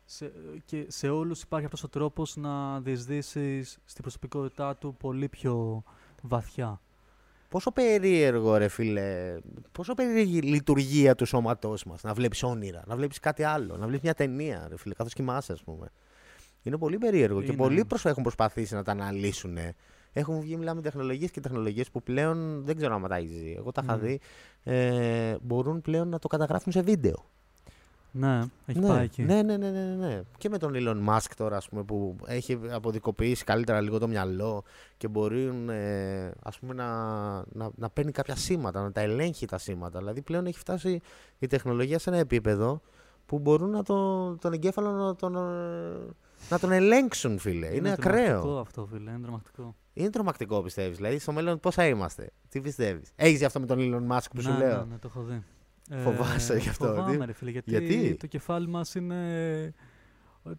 σε, 0.04 0.32
και 0.64 0.86
σε 0.88 1.08
όλους 1.08 1.42
υπάρχει 1.42 1.64
αυτός 1.66 1.82
ο 1.82 1.88
τρόπος 1.88 2.36
να 2.36 2.80
διεισδύσεις 2.80 3.78
στην 3.84 4.02
προσωπικότητά 4.02 4.76
του 4.76 4.94
πολύ 4.98 5.28
πιο 5.28 5.82
βαθιά. 6.22 6.80
Πόσο 7.50 7.70
περίεργο 7.72 8.56
ρε 8.56 8.68
φίλε, 8.68 9.36
πόσο 9.72 9.94
περίεργη 9.94 10.36
η 10.36 10.40
λειτουργία 10.40 11.14
του 11.14 11.24
σώματός 11.24 11.84
μας. 11.84 12.02
Να 12.02 12.14
βλέπεις 12.14 12.42
όνειρα, 12.42 12.82
να 12.86 12.96
βλέπεις 12.96 13.18
κάτι 13.18 13.42
άλλο, 13.42 13.76
να 13.76 13.84
βλέπεις 13.86 14.00
μια 14.02 14.14
ταινία 14.14 14.66
ρε 14.68 14.76
φίλε, 14.78 14.94
καθώς 14.94 15.12
κοιμάσαι 15.12 15.52
ας 15.52 15.62
πούμε. 15.62 15.86
Είναι 16.62 16.76
πολύ 16.78 16.98
περίεργο 16.98 17.40
και 17.40 17.46
Είναι. 17.46 17.56
πολλοί 17.56 17.84
προσ- 17.84 18.06
έχουν 18.06 18.22
προσπαθήσει 18.22 18.74
να 18.74 18.82
τα 18.84 18.92
αναλύσουν. 18.92 19.58
Έχουν 20.12 20.40
βγει, 20.40 20.56
μιλάμε 20.56 20.80
τεχνολογίες 20.80 21.30
και 21.30 21.40
τεχνολογίες 21.40 21.90
που 21.90 22.02
πλέον 22.02 22.64
δεν 22.64 22.76
ξέρω 22.76 22.94
αν 22.94 23.06
τα 23.08 23.16
έχεις 23.16 23.30
δει. 23.40 23.54
Εγώ 23.58 23.72
τα 23.72 23.80
είχα 23.84 23.96
Ναι. 23.96 24.02
δει. 24.02 24.20
Ε, 24.62 25.36
μπορούν 25.42 25.80
πλέον 25.80 26.08
να 26.08 26.18
το 26.18 26.28
καταγράφουν 26.28 26.72
σε 26.72 26.80
βίντεο. 26.82 27.30
Ναι, 28.12 28.40
έχει 28.66 28.78
ναι, 28.78 28.88
πάει 28.88 29.04
εκεί. 29.04 29.22
Ναι, 29.22 29.42
ναι, 29.42 29.56
ναι, 29.56 29.70
ναι, 29.70 29.94
ναι. 29.98 30.20
Και 30.38 30.48
με 30.48 30.58
τον 30.58 30.72
Elon 30.74 31.08
Musk 31.08 31.30
τώρα, 31.36 31.56
ας 31.56 31.68
πούμε, 31.68 31.82
που 31.82 32.16
έχει 32.26 32.58
αποδικοποιήσει 32.70 33.44
καλύτερα 33.44 33.80
λίγο 33.80 33.98
το 33.98 34.08
μυαλό 34.08 34.62
και 34.96 35.08
μπορεί 35.08 35.52
ε, 35.68 36.30
ας 36.42 36.58
πούμε, 36.58 36.74
να, 36.74 36.86
να, 37.52 37.70
να 37.74 37.90
παίρνει 37.90 38.12
κάποια 38.12 38.36
σήματα, 38.36 38.82
να 38.82 38.92
τα 38.92 39.00
ελέγχει 39.00 39.46
τα 39.46 39.58
σήματα. 39.58 39.98
Δηλαδή 39.98 40.22
πλέον 40.22 40.46
έχει 40.46 40.58
φτάσει 40.58 41.00
η 41.38 41.46
τεχνολογία 41.46 41.98
σε 41.98 42.10
ένα 42.10 42.18
επίπεδο 42.18 42.80
που 43.26 43.38
μπορούν 43.38 43.70
να 43.70 43.82
το, 43.82 44.30
τον 44.36 44.52
εγκέφαλο 44.52 44.90
να 44.90 45.16
τον, 45.16 45.36
ε, 45.36 45.40
να 46.50 46.58
τον 46.58 46.72
ελέγξουν, 46.72 47.38
φίλε. 47.38 47.66
Είναι, 47.66 47.96
τρομακτικό 47.96 48.08
ακραίο. 48.08 48.58
αυτό, 48.58 48.86
φίλε. 48.86 49.10
Είναι 49.10 49.20
τρομακτικό. 49.22 49.74
Είναι 49.92 50.10
τρομακτικό, 50.10 50.62
πιστεύεις. 50.62 50.96
Δηλαδή, 50.96 51.18
στο 51.18 51.32
μέλλον 51.32 51.60
πώς 51.60 51.74
θα 51.74 51.86
είμαστε. 51.86 52.30
Τι 52.48 52.60
πιστεύεις. 52.60 53.12
Έχεις 53.16 53.38
δει 53.38 53.44
αυτό 53.44 53.60
με 53.60 53.66
τον 53.66 53.78
Elon 53.80 54.16
Musk 54.16 54.26
που 54.34 54.42
σου 54.42 54.50
ναι, 54.50 54.58
λέω; 54.58 54.78
Ναι, 54.78 54.84
ναι, 54.84 54.98
το 54.98 55.10
έχω 55.14 55.22
δει. 55.22 55.42
Φοβάσαι 55.96 56.56
γι' 56.56 56.68
αυτό, 56.68 56.86
Φοβάμαι, 56.86 57.16
τι; 57.16 57.24
ρε 57.24 57.32
φίλε, 57.32 57.50
γιατί, 57.50 57.70
Γιατί; 57.70 58.16
το 58.16 58.26
κεφάλι 58.26 58.68
μας 58.68 58.94
είναι 58.94 59.74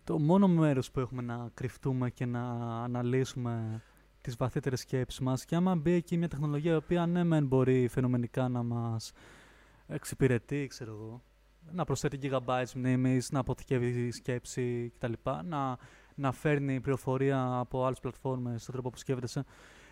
το 0.04 0.20
μόνο 0.20 0.48
μέρος 0.48 0.91
που 0.91 1.00
έχουμε 1.00 1.22
να 1.22 1.50
κρυφτούμε 1.54 2.10
και 2.10 2.26
να 2.26 2.41
αναλύσουμε 2.84 3.82
τις 4.22 4.36
βαθύτερες 4.36 4.80
σκέψεις 4.80 5.20
μας 5.20 5.46
και 5.46 5.56
άμα 5.56 5.76
μπει 5.76 5.91
εκεί 5.91 6.17
μια 6.17 6.28
τεχνολογία 6.28 6.72
η 6.72 6.76
οποία 6.76 7.06
ναι 7.06 7.24
μεν 7.24 7.46
μπορεί 7.46 7.88
φαινομενικά 7.88 8.48
να 8.48 8.63
μας 8.63 9.12
εξυπηρετεί, 9.88 10.67
ξέρω 10.67 10.91
εγώ, 10.91 11.24
να 11.72 11.84
προσθέτει 11.84 12.20
gigabytes 12.22 12.72
μνήμης, 12.76 13.32
να 13.32 13.39
αποθηκεύει 13.39 14.12
σκέψη 14.12 14.94
κτλ. 14.98 15.13
Να, 15.44 15.78
να 16.15 16.32
φέρνει 16.32 16.80
πληροφορία 16.80 17.58
από 17.60 17.86
άλλες 17.86 18.00
πλατφόρμες 18.00 18.62
στον 18.62 18.74
τρόπο 18.74 18.89
που 18.89 18.98
σκέφτεσαι. 18.98 19.46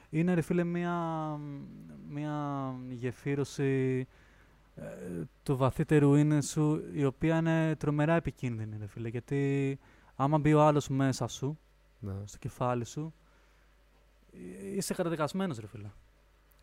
Είναι, 0.09 0.33
ρε 0.33 0.41
φίλε, 0.41 0.63
μια, 0.63 0.95
μια 2.09 2.75
γεφύρωση 2.89 4.07
ε, 4.09 4.28
του 5.43 5.57
βαθύτερου 5.57 6.15
είναι 6.15 6.41
σου, 6.41 6.81
η 6.93 7.05
οποία 7.05 7.37
είναι 7.37 7.75
τρομερά 7.75 8.13
επικίνδυνη, 8.13 8.77
ρε 8.79 8.87
φίλε. 8.87 9.07
Γιατί 9.09 9.79
άμα 10.15 10.37
μπει 10.37 10.53
ο 10.53 10.61
άλλος 10.61 10.87
μέσα 10.87 11.27
σου, 11.27 11.59
Ναι. 11.99 12.13
στο 12.25 12.37
κεφάλι 12.37 12.85
σου, 12.85 13.13
ε, 14.33 14.75
είσαι 14.75 14.93
καταδικασμένος, 14.93 15.57
ρε 15.59 15.67
φίλε. 15.67 15.89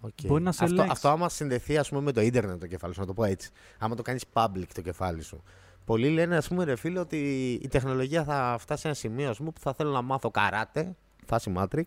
Okay. 0.03 0.27
Μπορεί 0.27 0.43
να 0.43 0.53
σε 0.53 0.65
αυτό, 0.65 0.75
ελέγξει. 0.75 0.93
αυτό 0.97 1.09
άμα 1.09 1.29
συνδεθεί 1.29 1.79
ας 1.79 1.89
πούμε, 1.89 2.01
με 2.01 2.13
το 2.13 2.21
ίντερνετ 2.21 2.61
το 2.61 2.67
κεφάλι 2.67 2.95
σου, 2.95 3.01
να 3.01 3.07
το 3.07 3.13
πω 3.15 3.25
έτσι. 3.25 3.51
Άμα 3.79 3.95
το 3.95 4.03
κάνεις 4.03 4.25
public 4.33 4.67
το 4.75 4.81
κεφάλι 4.81 5.23
σου. 5.23 5.43
Πολλοί 5.85 6.09
λένε, 6.09 6.37
ας 6.37 6.49
πούμε, 6.49 6.65
ρε 6.65 6.77
φίλε, 6.77 6.99
ότι 6.99 7.53
η 7.63 7.69
τεχνολογία 7.69 8.25
θα 8.25 8.57
φτάσει 8.61 8.81
σε 8.81 8.87
ένα 8.87 8.97
σημείο 8.97 9.31
ας 9.31 9.37
πούμε, 9.37 9.51
που 9.51 9.61
θα 9.61 9.73
θέλω 9.75 9.91
να 9.91 10.03
μάθω 10.03 10.31
καράτε, 10.31 10.97
φάση 11.27 11.53
Matrix. 11.57 11.85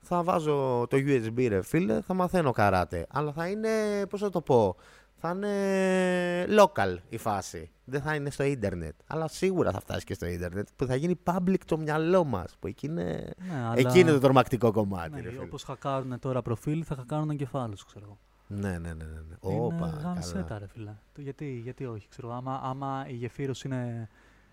Θα 0.00 0.22
βάζω 0.22 0.86
το 0.90 0.96
USB, 0.96 1.46
ρε 1.48 1.62
φίλε, 1.62 2.00
θα 2.00 2.14
μαθαίνω 2.14 2.50
καράτε. 2.52 3.06
Αλλά 3.10 3.32
θα 3.32 3.48
είναι, 3.48 3.68
πώς 4.08 4.20
θα 4.20 4.30
το 4.30 4.40
πω, 4.40 4.76
θα 5.24 5.30
είναι 5.30 6.62
local 6.62 6.96
η 7.08 7.16
φάση. 7.18 7.70
Δεν 7.84 8.02
θα 8.02 8.14
είναι 8.14 8.30
στο 8.30 8.42
ίντερνετ. 8.44 8.94
Αλλά 9.06 9.28
σίγουρα 9.28 9.70
θα 9.70 9.80
φτάσει 9.80 10.04
και 10.04 10.14
στο 10.14 10.26
ίντερνετ 10.26 10.68
που 10.76 10.86
θα 10.86 10.94
γίνει 10.94 11.18
public 11.24 11.56
το 11.66 11.78
μυαλό 11.78 12.24
μας. 12.24 12.56
Που 12.60 12.66
εκεί 12.66 12.86
είναι, 12.86 13.30
Ναι, 13.48 13.54
αλλά... 13.54 13.74
εκεί 13.76 13.98
είναι 13.98 14.10
το 14.10 14.18
τρομακτικό 14.18 14.72
κομμάτι, 14.72 15.10
Ναι, 15.10 15.20
ρε 15.20 15.30
φίλε. 15.30 15.42
όπως 15.42 15.62
χακάρουν 15.62 16.18
τώρα 16.18 16.42
προφίλ, 16.42 16.82
θα 16.86 16.94
χακάρουν 16.94 17.30
εγκεφάλους, 17.30 17.78
σου, 17.80 17.86
ξέρω 17.86 18.04
εγώ. 18.04 18.18
Ναι, 18.46 18.70
ναι, 18.70 18.78
ναι. 18.78 19.04
ναι, 19.04 19.04
ναι. 19.04 19.52
Είναι 19.52 19.60
Όπα, 19.64 19.86
γαμσέτα, 20.02 20.42
καλά. 20.42 20.58
ρε 20.58 20.66
φίλε. 20.66 20.94
Το 21.14 21.20
γιατί, 21.20 21.60
γιατί 21.64 21.84
όχι, 21.86 22.08
ξέρω. 22.08 22.32
Άμα, 22.34 22.60
άμα 22.62 23.04
η 23.08 23.14
γεφύρωση 23.14 23.66
είναι 23.68 24.08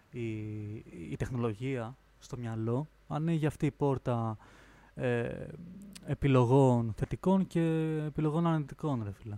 η, 0.09 0.27
η 1.11 1.15
τεχνολογία 1.17 1.95
στο 2.19 2.37
μυαλό, 2.37 2.87
ανοίγει 3.07 3.45
αυτή 3.45 3.65
η 3.65 3.71
πόρτα 3.71 4.37
ε, 4.95 5.29
επιλογών 6.05 6.93
θετικών 6.97 7.47
και 7.47 7.61
επιλογών 8.05 8.47
αρνητικών, 8.47 9.01
ρε 9.03 9.11
φίλε. 9.11 9.37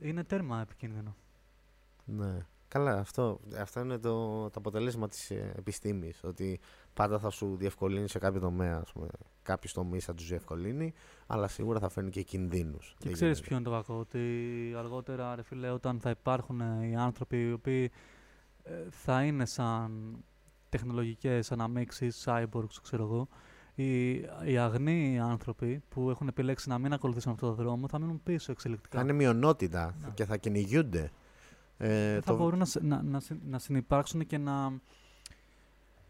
Είναι 0.00 0.24
τέρμα 0.24 0.60
επικίνδυνο. 0.60 1.16
Ναι. 2.04 2.46
Καλά, 2.68 2.98
αυτό, 2.98 3.40
αυτό 3.60 3.80
είναι 3.80 3.98
το, 3.98 4.42
το 4.44 4.54
αποτέλεσμα 4.54 5.08
της 5.08 5.30
ε, 5.30 5.52
επιστήμης. 5.56 6.24
Ότι 6.24 6.60
πάντα 6.94 7.18
θα 7.18 7.30
σου 7.30 7.56
διευκολύνει 7.56 8.08
σε 8.08 8.18
κάποιο 8.18 8.40
τομέα. 8.40 8.76
Ας 8.76 8.92
πούμε. 8.92 9.06
Κάποιους 9.42 9.72
τομείς 9.72 10.04
θα 10.04 10.14
τους 10.14 10.28
διευκολύνει, 10.28 10.92
αλλά 11.26 11.48
σίγουρα 11.48 11.78
θα 11.78 11.88
φέρνει 11.88 12.10
και 12.10 12.22
κινδύνους. 12.22 12.94
Και 12.98 13.04
Δεν 13.04 13.12
ξέρεις 13.12 13.38
γίνεται. 13.38 13.40
ποιο 13.48 13.56
είναι 13.56 13.64
το 13.64 13.70
κακό, 13.70 13.98
ότι 13.98 14.74
αργότερα, 14.76 15.34
ρε 15.34 15.42
φίλε, 15.42 15.70
όταν 15.70 16.00
θα 16.00 16.10
υπάρχουν 16.10 16.60
ε, 16.60 16.86
οι 16.86 16.94
άνθρωποι 16.96 17.48
οι 17.48 17.52
οποίοι 17.52 17.90
ε, 18.62 18.72
θα 18.90 19.24
είναι 19.24 19.46
σαν 19.46 20.16
τεχνολογικές 20.68 21.52
αναμίξεις, 21.52 22.24
cyborgs, 22.28 22.74
ξέρω 22.82 23.02
εγώ, 23.02 23.28
οι, 23.74 24.10
οι 24.44 24.58
αγνοί 24.58 25.20
άνθρωποι 25.20 25.82
που 25.88 26.10
έχουν 26.10 26.28
επιλέξει 26.28 26.68
να 26.68 26.78
μην 26.78 26.92
ακολουθήσουν 26.92 27.32
αυτόν 27.32 27.48
τον 27.56 27.64
δρόμο 27.64 27.88
θα 27.88 27.98
μείνουν 27.98 28.20
πίσω 28.22 28.52
εξελικτικά. 28.52 28.96
Θα 28.98 29.02
είναι 29.04 29.12
μειονότητα 29.12 29.94
Ναι. 30.02 30.08
και 30.14 30.24
θα 30.24 30.36
κυνηγιούνται. 30.36 31.10
Ε, 31.78 32.12
Δεν 32.12 32.22
θα 32.22 32.32
το- 32.32 32.38
μπορούν 32.38 32.58
να, 32.58 32.64
συ- 32.64 32.82
να, 32.82 33.02
να, 33.02 33.20
συ- 33.20 33.38
να 33.48 33.58
συνυπάρξουν 33.58 34.26
και 34.26 34.38
να, 34.38 34.68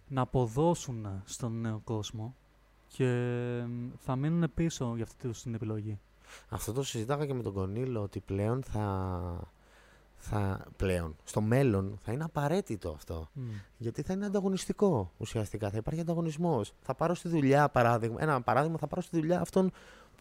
να 0.08 0.20
αποδώσουν 0.20 1.06
στον 1.24 1.60
νέο 1.60 1.80
κόσμο 1.84 2.34
και 2.88 3.04
μ, 3.68 3.88
θα 3.98 4.16
μείνουν 4.16 4.50
πίσω 4.54 4.92
για 4.94 5.04
αυτή 5.04 5.28
τους 5.28 5.42
την 5.42 5.54
επιλογή. 5.54 5.98
Αυτό 6.48 6.72
το 6.72 6.82
συζητάγα 6.82 7.26
και 7.26 7.34
με 7.34 7.42
τον 7.42 7.52
Κονίλο 7.52 8.02
ότι 8.02 8.20
πλέον 8.20 8.62
θα, 8.62 9.52
θα. 10.24 10.64
Πλέον. 10.76 11.16
Στο 11.24 11.40
μέλλον 11.40 11.98
θα 12.04 12.12
είναι 12.12 12.24
απαραίτητο 12.24 12.90
αυτό. 12.90 13.28
Μμ. 13.32 13.42
Γιατί 13.76 14.02
θα 14.02 14.12
είναι 14.12 14.26
ανταγωνιστικό 14.26 15.12
ουσιαστικά. 15.16 15.70
Θα 15.70 15.76
υπάρχει 15.76 16.00
ανταγωνισμός. 16.00 16.72
Θα 16.80 16.94
πάρω 16.94 17.14
στη 17.14 17.28
δουλειά, 17.28 17.68
παράδειγμα, 17.68 18.16
ένα 18.22 18.42
παράδειγμα, 18.42 18.78
θα 18.78 18.86
πάρω 18.86 19.00
στη 19.02 19.16
δουλειά 19.18 19.40
αυτόν 19.40 19.70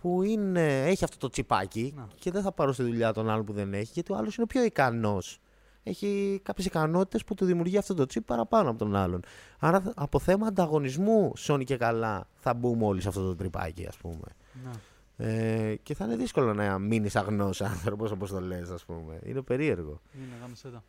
που 0.01 0.23
είναι, 0.23 0.83
έχει 0.87 1.03
αυτό 1.03 1.17
το 1.17 1.29
τσιπάκι 1.29 1.93
Να. 1.95 2.07
και 2.19 2.31
δεν 2.31 2.41
θα 2.41 2.51
πάρω 2.51 2.71
στη 2.73 2.83
δουλειά 2.83 3.13
τον 3.13 3.29
άλλον 3.29 3.45
που 3.45 3.53
δεν 3.53 3.73
έχει, 3.73 3.91
γιατί 3.93 4.11
ο 4.11 4.15
άλλος 4.15 4.35
είναι 4.35 4.45
πιο 4.47 4.63
ικανός. 4.63 5.39
Έχει 5.83 6.39
κάποιες 6.43 6.65
ικανότητες 6.65 7.23
που 7.23 7.33
του 7.33 7.45
δημιουργεί 7.45 7.77
αυτό 7.77 7.93
το 7.93 8.05
τσιπ 8.05 8.23
παραπάνω 8.25 8.69
από 8.69 8.79
τον 8.79 8.95
άλλον. 8.95 9.23
Άρα 9.59 9.79
θα- 9.81 9.93
από 9.95 10.19
θέμα 10.19 10.47
ανταγωνισμού, 10.47 11.31
σώνει 11.35 11.63
και 11.63 11.77
καλά, 11.77 12.27
θα 12.35 12.53
μπούμε 12.53 12.85
όλοι 12.85 13.01
σε 13.01 13.07
αυτό 13.07 13.21
το 13.25 13.35
τρυπάκι, 13.35 13.85
ας 13.87 13.97
πούμε. 13.97 14.25
Να. 14.63 14.71
Ε, 15.17 15.75
και 15.83 15.93
θα 15.95 16.05
είναι 16.05 16.15
δύσκολο 16.15 16.53
να 16.53 16.79
μείνεις 16.79 17.15
αγνός 17.15 17.61
άνθρωπος, 17.61 18.11
όπως 18.11 18.29
το 18.29 18.39
λες, 18.41 18.69
ας 18.69 18.85
πούμε. 18.85 19.19
Είναι 19.23 19.41
περίεργο. 19.41 20.01
Είναι 20.15 20.35
γάμησέ 20.41 20.69
τα. 20.69 20.83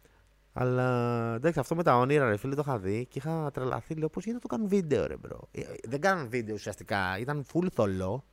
Αλλά 0.52 0.88
εντάξει, 1.34 1.58
αυτό 1.58 1.74
με 1.74 1.82
τα 1.82 1.98
όνειρα, 1.98 2.28
ρε 2.28 2.36
φίλε, 2.36 2.54
το 2.54 2.62
είχα 2.66 2.78
δει 2.78 3.06
και 3.10 3.18
είχα 3.18 3.50
τρελαθεί. 3.52 3.94
Λέω 3.94 4.08
πώς 4.08 4.24
γίνεται 4.24 4.42
να 4.44 4.48
το 4.48 4.54
κάνουν 4.56 4.68
βίντεο, 4.80 5.06
ρε 5.06 5.16
bro. 5.16 5.48
Ε, 5.50 5.62
Δεν 5.84 6.00
κάναν 6.00 6.28
βίντεο 6.28 6.54
ουσιαστικά. 6.54 7.18
Ήταν 7.18 7.44
full 7.52 7.66
θολό. 7.72 8.24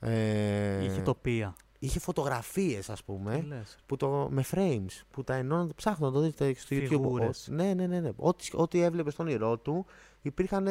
Ε, 0.00 0.84
Είχε 0.84 1.00
τοπία. 1.00 1.54
είχε 1.78 1.98
φωτογραφίες, 1.98 2.90
ας 2.90 3.04
πούμε, 3.04 3.38
Τι 3.40 3.46
λες. 3.46 3.76
που 3.86 3.96
το, 3.96 4.28
με 4.30 4.44
frames 4.50 5.02
που 5.10 5.24
τα 5.24 5.34
ενώνουν. 5.34 5.72
Ψάχνω 5.76 6.06
να 6.06 6.12
το 6.12 6.20
δείτε 6.20 6.54
στο 6.54 6.76
YouTube. 6.76 6.84
Φιγούρες. 6.86 7.48
Ο- 7.48 7.52
ναι, 7.54 7.74
ναι, 7.74 7.86
ναι. 7.86 8.00
ναι. 8.00 8.10
Ό,τι, 8.16 8.48
ό,τι 8.52 8.80
έβλεπες 8.82 9.12
στο 9.12 9.26
όνειρό 9.26 9.56
του, 9.58 9.86
υπήρχαν. 10.22 10.68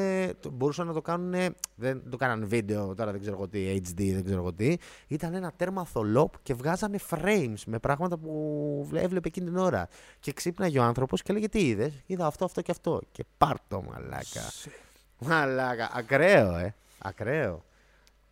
Μπορούσαν 0.52 0.88
να 0.88 0.94
το 0.94 1.02
κάνουν. 1.02 1.56
Δεν 1.76 2.10
το 2.10 2.18
κάνανε 2.18 2.46
βίντεο, 2.46 2.96
τώρα 2.96 3.12
δεν 3.12 3.22
ξέρω 3.22 3.36
εγώ 3.36 3.48
τι, 3.48 3.76
HD, 3.76 4.12
δεν 4.14 4.24
ξέρω 4.24 4.40
εγώ 4.40 4.54
τι. 4.54 4.76
Ήταν 5.08 5.34
ένα 5.34 5.52
τέρμα 5.56 5.86
θολό 5.86 6.32
και 6.44 6.54
βγάζανε 6.54 7.00
frames 7.10 7.56
με 7.66 7.80
πράγματα 7.80 8.18
που 8.18 8.86
βλέ- 8.90 9.04
έβλεπε 9.04 9.28
εκείνη 9.28 9.46
την 9.46 9.58
ώρα. 9.58 9.88
Και 10.20 10.32
ξύπναγε 10.34 10.80
ο 10.80 10.84
άνθρωπος 10.84 11.22
και 11.22 11.32
έλεγε 11.32 11.50
Τι 11.50 11.68
είδες, 11.68 11.94
Είδα 12.06 12.26
αυτό, 12.26 12.46
αυτό 12.46 12.62
και 12.62 12.72
αυτό. 12.72 13.02
Και 13.12 13.26
πάρτο, 13.38 13.82
μαλάκα. 13.82 14.42
Σ- 14.42 14.68
Μαλάκα. 15.20 15.90
Ακραίο, 15.94 16.56
ε. 16.56 16.76
Ακραίο. 16.98 17.64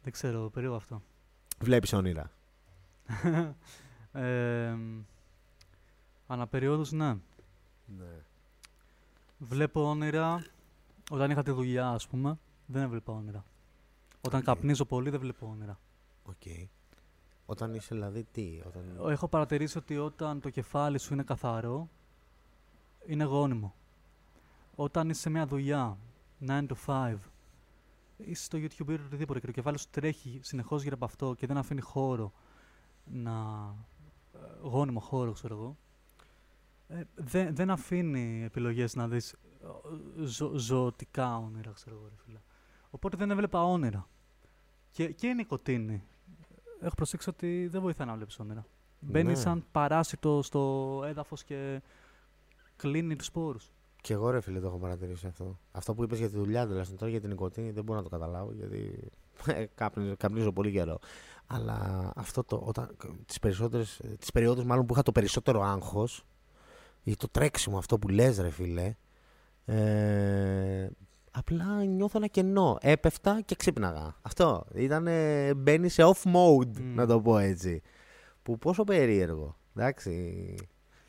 Δεν 0.03 0.11
ξέρω, 0.11 0.49
περίεργο 0.49 0.77
αυτό. 0.77 1.01
Βλέπεις 1.59 1.93
όνειρα. 1.93 2.31
ε, 4.11 4.75
ανά 6.27 6.42
περιόδους, 6.42 6.91
ναι. 6.91 7.07
Ναι. 7.97 8.05
Βλέπω 9.37 9.89
όνειρα 9.89 10.43
όταν 11.11 11.31
είχα 11.31 11.43
τη 11.43 11.51
δουλειά, 11.51 11.89
ας 11.89 12.07
πούμε. 12.07 12.39
Δεν 12.65 12.81
έβλεπα 12.81 13.13
όνειρα. 13.13 13.43
Όταν 14.21 14.39
Οκ. 14.39 14.45
καπνίζω 14.45 14.85
πολύ, 14.85 15.09
δεν 15.09 15.19
βλέπω 15.19 15.47
όνειρα. 15.47 15.79
Οκ. 16.23 16.69
Όταν 17.45 17.73
είσαι 17.73 17.95
δηλαδή 17.95 18.27
τι, 18.31 18.61
όταν... 18.67 19.11
Έχω 19.11 19.27
παρατηρήσει 19.27 19.77
ότι 19.77 19.97
όταν 19.97 20.39
το 20.41 20.49
κεφάλι 20.49 20.97
σου 20.97 21.13
είναι 21.13 21.23
καθαρό, 21.23 21.89
είναι 23.05 23.23
γόνιμο. 23.23 23.75
Όταν 24.75 25.09
είσαι 25.09 25.21
σε 25.21 25.29
μια 25.29 25.47
δουλειά, 25.47 25.97
9 26.47 26.67
to 26.67 26.73
5, 26.85 27.15
είσαι 28.17 28.43
στο 28.43 28.57
YouTube 28.57 28.89
ή 28.89 28.93
οτιδήποτε 28.93 29.39
και 29.39 29.45
το 29.45 29.51
κεφάλι 29.51 29.77
σου 29.77 29.87
τρέχει 29.89 30.39
συνεχώς 30.43 30.83
γύρω 30.83 30.95
από 30.95 31.05
αυτό 31.05 31.33
και 31.33 31.47
δεν 31.47 31.57
αφήνει 31.57 31.81
χώρο 31.81 32.33
να... 33.05 33.31
ε, 34.33 34.37
γόνιμο 34.61 34.99
χώρο, 34.99 35.31
ξέρω 35.31 35.55
εγώ, 35.55 35.77
ε, 36.87 37.03
δεν, 37.15 37.55
δεν 37.55 37.69
αφήνει 37.69 38.43
επιλογές 38.43 38.95
να 38.95 39.07
δεις 39.07 39.31
ε, 39.31 39.37
ζω, 40.23 40.51
ζωτικά 40.55 41.37
όνειρα, 41.37 41.71
ξέρω 41.71 41.95
εγώ, 41.95 42.05
ρε 42.07 42.15
φίλε. 42.25 42.39
Οπότε 42.89 43.17
δεν 43.17 43.31
έβλεπα 43.31 43.63
όνειρα. 43.63 44.07
Και, 44.91 45.07
και 45.11 45.27
η 45.27 45.33
νοικοτήνη. 45.33 46.03
Έχω 46.81 46.95
προσέξει 46.95 47.29
ότι 47.29 47.67
δεν 47.67 47.81
βοηθάει 47.81 48.07
να 48.07 48.15
βλέπεις 48.15 48.39
όνειρα. 48.39 48.65
Μπαίνει 48.99 49.27
Ναι. 49.29 49.35
σαν 49.35 49.65
παράσιτο 49.71 50.41
στο 50.41 51.03
έδαφος 51.05 51.43
και 51.43 51.81
κλείνει 52.75 53.15
τους 53.15 53.25
σπόρους. 53.25 53.71
Και 54.01 54.13
εγώ 54.13 54.29
ρε 54.29 54.41
φίλε 54.41 54.59
το 54.59 54.67
έχω 54.67 54.77
παρατηρήσει 54.77 55.27
αυτό. 55.27 55.59
Αυτό 55.71 55.93
που 55.93 56.03
είπες 56.03 56.17
για 56.17 56.29
τη 56.29 56.35
δουλειά 56.35 56.67
τουλάχιστον 56.67 56.97
τώρα 56.97 57.11
για 57.11 57.19
την 57.19 57.29
νοικοτήνη 57.29 57.71
δεν 57.71 57.83
μπορώ 57.83 57.97
να 57.97 58.03
το 58.03 58.09
καταλάβω 58.09 58.51
γιατί 58.51 59.09
καπνίζω, 59.75 60.15
καπνίζω 60.17 60.51
πολύ 60.51 60.71
καιρό. 60.71 60.99
Αλλά 61.47 62.11
αυτό 62.15 62.43
το, 62.43 62.61
όταν, 62.65 62.95
τις, 63.25 63.39
περισσότερες, 63.39 64.01
τις 64.19 64.31
περιόδους 64.31 64.63
μάλλον 64.63 64.85
που 64.85 64.93
είχα 64.93 65.03
το 65.03 65.11
περισσότερο 65.11 65.61
άγχος 65.61 66.25
ή 67.03 67.15
το 67.15 67.27
τρέξιμο 67.29 67.77
αυτό 67.77 67.99
που 67.99 68.07
λες 68.07 68.39
ρε 68.39 68.49
φίλε 68.49 68.95
ε, 69.69 70.87
απλά 71.31 71.83
νιώθω 71.83 72.17
ένα 72.17 72.27
κενό. 72.27 72.77
Έπεφτα 72.81 73.41
και 73.45 73.55
ξύπναγα. 73.55 74.15
Αυτό. 74.21 74.65
Ήταν 74.73 75.07
μπαίνει 75.57 75.89
σε 75.89 76.03
off 76.03 76.31
mode 76.31 76.77
Μμ. 76.79 76.93
να 76.95 77.05
το 77.05 77.21
πω 77.21 77.37
έτσι. 77.37 77.81
Που 78.43 78.57
πόσο 78.57 78.83
περίεργο. 78.83 79.57
Εντάξει. 79.75 80.55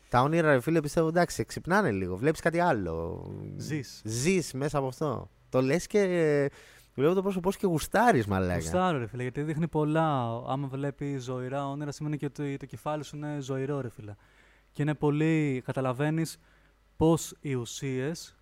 Τα 0.09 0.21
όνειρα, 0.21 0.51
ρε 0.51 0.59
φίλε, 0.59 0.79
πιστεύω 0.79 1.07
εντάξει, 1.07 1.45
ξυπνάνε 1.45 1.91
λίγο. 1.91 2.15
Βλέπεις 2.17 2.39
κάτι 2.39 2.59
άλλο. 2.59 3.25
Ζεις. 3.57 4.01
Ζεις 4.05 4.53
μέσα 4.53 4.77
από 4.77 4.87
αυτό. 4.87 5.29
Το 5.49 5.61
λες 5.61 5.87
και. 5.87 6.51
Βλέπω 6.95 7.13
το 7.13 7.21
πρόσωπό 7.21 7.51
σου 7.51 7.57
και 7.59 7.67
γουστάρεις, 7.67 8.25
μαλάκα. 8.25 8.55
Γουστάρω, 8.59 8.97
ρε 8.97 9.07
φίλε, 9.07 9.21
γιατί 9.21 9.41
δείχνει 9.41 9.67
πολλά. 9.67 10.41
Άμα 10.47 10.67
βλέπεις 10.67 11.23
ζωηρά 11.23 11.69
όνειρα, 11.69 11.91
σημαίνει 11.91 12.17
και 12.17 12.25
ότι 12.25 12.57
το 12.57 12.65
κεφάλι 12.65 13.03
σου 13.03 13.15
είναι 13.15 13.37
ζωηρό, 13.39 13.81
ρε 13.81 13.89
φίλε. 13.89 14.15
Και 14.71 14.81
είναι 14.81 14.93
πολύ. 14.93 15.61
Καταλαβαίνεις 15.65 16.37
πώς 16.97 17.35
οι 17.41 17.53
ουσίες 17.53 18.38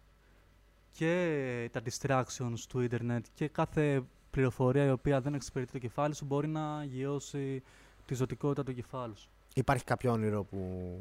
και 0.98 1.70
τα 1.72 1.82
distractions 1.90 2.60
του 2.70 2.80
ίντερνετ 2.80 3.26
και 3.34 3.48
κάθε 3.48 4.04
πληροφορία 4.32 4.86
η 4.86 4.90
οποία 4.90 5.22
δεν 5.22 5.34
εξυπηρετεί 5.34 5.72
το 5.72 5.78
κεφάλι 5.78 6.16
σου 6.16 6.26
μπορεί 6.26 6.48
να 6.48 6.84
γιώσει 6.84 7.64
τη 8.06 8.14
ζωτικότητα 8.14 8.64
του 8.64 8.74
κεφάλου 8.74 9.18
σου. 9.18 9.30
Υπάρχει 9.54 9.84
κάποιο 9.84 10.12
όνειρο 10.12 10.44
που 10.44 10.60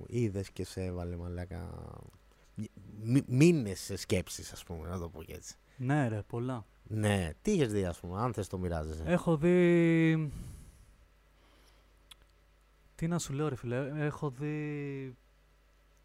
είδες 0.08 0.50
και 0.50 0.64
σε 0.64 0.84
έβαλε 0.84 1.16
μαλάκα. 1.16 1.68
Μήνες 3.26 3.92
σκέψεις, 3.94 4.52
ας 4.52 4.64
πούμε, 4.64 4.88
να 4.88 4.98
το 4.98 5.08
πω 5.08 5.22
και 5.22 5.34
έτσι. 5.34 5.54
Ναι, 5.76 6.08
ρε, 6.08 6.22
πολλά. 6.26 6.64
Ναι, 6.88 7.30
τι 7.42 7.52
είχες 7.52 7.72
δει, 7.72 7.84
ας 7.84 8.00
πούμε, 8.00 8.20
αν 8.20 8.32
θες 8.32 8.48
το 8.48 8.58
μοιράζεσαι; 8.58 9.02
Έχω 9.06 9.36
δει. 9.36 10.32
Τι 12.94 13.08
να 13.08 13.18
σου 13.18 13.32
λέω, 13.32 13.48
ρε 13.48 13.56
φίλε. 13.56 14.04
Έχω 14.04 14.30
δει 14.30 15.16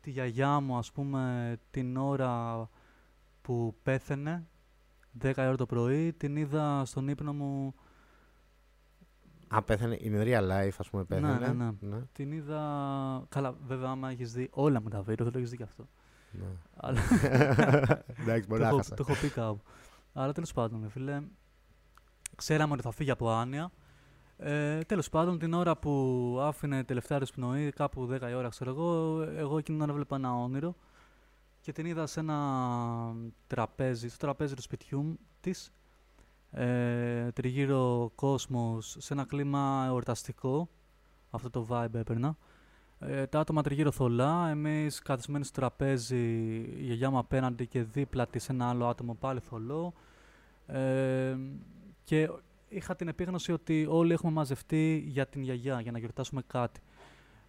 τη 0.02 0.12
γιαγιά 0.12 0.60
μου, 0.60 0.78
ας 0.78 0.92
πούμε, 0.92 1.58
την 1.72 1.98
ώρα 1.98 2.70
που 3.42 3.76
πέθαινε, 3.84 4.48
10 5.22 5.34
ώρα 5.38 5.56
το 5.56 5.66
πρωί, 5.66 6.14
την 6.14 6.36
είδα 6.36 6.86
στον 6.86 7.08
ύπνο 7.08 7.34
μου 7.34 7.74
Α, 9.54 9.62
πέθανε, 9.62 9.98
in 10.04 10.24
real 10.24 10.50
life, 10.52 10.76
ας 10.78 10.90
πούμε, 10.90 11.04
πέθανε. 11.04 11.48
Ναι, 11.48 11.48
ναι, 11.48 11.64
ναι. 11.64 11.96
ναι. 11.96 12.02
Την 12.12 12.32
είδα... 12.32 12.62
Καλά, 13.30 13.56
βέβαια, 13.68 13.90
άμα 13.90 14.10
έχεις 14.10 14.34
δει 14.34 14.50
όλα 14.52 14.82
με 14.82 14.90
τα 14.90 15.02
βίντεο, 15.02 15.26
θα 15.26 15.32
το 15.32 15.38
έχεις 15.38 15.50
δει 15.50 15.58
και 15.58 15.64
αυτό. 15.64 15.88
Ναι. 16.32 16.46
Αλλά... 16.76 17.00
Εντάξει, 18.22 18.48
μπορεί 18.48 18.62
να 18.62 18.70
Το 18.70 19.06
έχω 19.08 19.14
πει 19.22 19.30
κάπου. 19.30 19.62
Αλλά 20.14 20.32
τέλος 20.34 20.54
πάντων, 20.54 20.90
φίλε, 20.90 21.22
ξέραμε 22.36 22.74
ότι 22.74 22.82
θα 22.82 22.92
φύγει 22.92 23.12
από 23.12 23.30
άνοια. 23.30 23.72
Ε, 24.38 24.80
τέλος 24.80 25.10
πάντων, 25.10 25.40
την 25.40 25.54
ώρα 25.54 25.78
που 25.78 26.38
άφηνε 26.42 26.84
τελευταία 26.84 27.22
πνοή, 27.36 27.72
κάπου 27.72 28.10
10 28.12 28.30
η 28.30 28.34
ώρα, 28.34 28.50
ξέρω 28.50 28.70
εγώ, 28.70 29.22
εγώ 29.22 29.58
εκείνη 29.58 29.78
την 29.78 29.82
ώρα 29.82 29.92
έβλεπα 29.92 30.16
ένα 30.16 30.34
όνειρο 30.34 30.76
και 31.62 31.72
την 31.72 31.86
είδα 31.86 32.08
σε 32.08 32.20
ένα 32.20 33.16
τραπέζι, 33.48 34.10
στο 34.10 34.18
τραπέζι 34.18 34.54
του 34.56 34.62
σπιτιού 34.62 35.20
της, 35.42 35.74
ε, 36.52 37.32
τριγύρω 37.32 38.12
κόσμος, 38.16 38.96
σε 39.00 39.14
ένα 39.14 39.26
κλίμα 39.26 39.84
εορταστικό, 39.88 40.70
αυτό 41.30 41.50
το 41.50 41.68
vibe 41.70 41.94
έπαιρνα. 41.94 42.38
Ε, 43.00 43.26
τα 43.28 43.40
άτομα 43.40 43.62
τριγύρω 43.62 43.92
θολά, 43.92 44.50
εμείς 44.50 45.00
καθισμένοι 45.00 45.44
στο 45.44 45.60
τραπέζι, 45.60 46.26
η 46.78 46.84
γιαγιά 46.84 47.10
μου 47.10 47.18
απέναντι 47.18 47.68
και 47.68 47.84
δίπλα 47.84 48.28
της 48.28 48.50
ένα 48.50 48.70
άλλο 48.70 48.88
άτομο 48.88 49.14
πάλι 49.14 49.40
θολό. 49.40 49.94
Ε, 50.68 51.38
και 52.04 52.30
είχα 52.70 52.96
την 52.96 53.08
επίγνωση 53.08 53.52
ότι 53.52 53.86
όλοι 53.90 54.14
έχουμε 54.14 54.32
μαζευτεί 54.32 55.04
για 55.08 55.28
την 55.28 55.42
γιαγιά, 55.42 55.82
για 55.82 55.92
να 55.92 56.00
γιορτάσουμε 56.00 56.42
κάτι. 56.48 56.82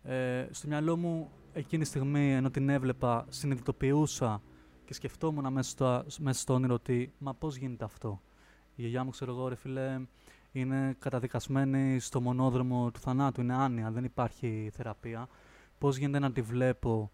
Ε, 0.03 0.47
στο 0.51 0.69
μυαλό 0.69 0.97
μου 0.97 1.31
εκείνη 1.53 1.83
τη 1.83 1.89
στιγμή, 1.89 2.33
ενώ 2.33 2.51
την 2.51 2.69
έβλεπα, 2.69 3.27
συνειδητοποιούσα 3.29 4.43
και 4.85 4.95
σκεφτόμουν 4.95 5.53
μέσα 5.53 5.71
στο, 5.71 6.05
μέσα 6.19 6.41
στο 6.41 6.55
όνειρο 6.55 6.75
ότι 6.75 7.13
«Μα 7.19 7.35
πώς 7.35 7.57
γίνεται 7.57 7.85
αυτό» 7.85 8.21
η 8.75 8.81
γιαγιά 8.81 9.05
μου, 9.05 9.11
ξέρω 9.11 9.33
εγώ, 9.33 9.49
ρε 9.49 9.55
φίλε, 9.55 10.01
είναι 10.53 10.97
καταδικασμένη 10.99 11.99
στο 12.01 12.21
μονόδρομο 12.21 12.91
του 12.91 13.01
θανάτου, 13.01 13.41
είναι 13.41 13.55
άνοια, 13.55 13.91
δεν 13.91 14.05
υπάρχει 14.05 14.71
θεραπεία. 14.73 15.29
Πώς 15.79 15.97
γίνεται 15.97 16.19
να 16.19 16.33
τη 16.33 16.41
βλέπω 16.43 17.11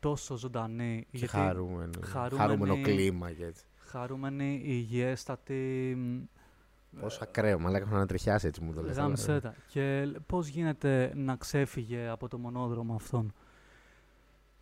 τόσο 0.00 0.36
ζωντανή; 0.36 1.06
Και 1.10 1.16
γιατί 1.16 1.36
χαρούμενη, 1.36 1.92
χαρούμενο 2.02 2.80
κλίμα 2.80 3.32
και 3.32 3.44
έτσι. 3.44 3.64
Χαρούμενη, 3.76 4.62
υγιέστατη. 4.64 5.96
Πόσο 7.00 7.18
ακραίο, 7.22 7.58
μα 7.58 7.70
λέγαμε 7.70 7.98
να 7.98 8.06
τριχιάσει 8.06 8.46
έτσι 8.46 8.60
μου 8.60 8.72
το 8.72 8.82
λες. 8.82 8.96
Γάμισέτα. 8.96 9.54
Και 9.66 10.12
πώς 10.26 10.48
γίνεται 10.48 11.12
να 11.14 11.36
ξέφυγε 11.36 12.08
από 12.08 12.28
το 12.28 12.38
μονόδρομο 12.38 12.94
αυτόν; 12.94 13.32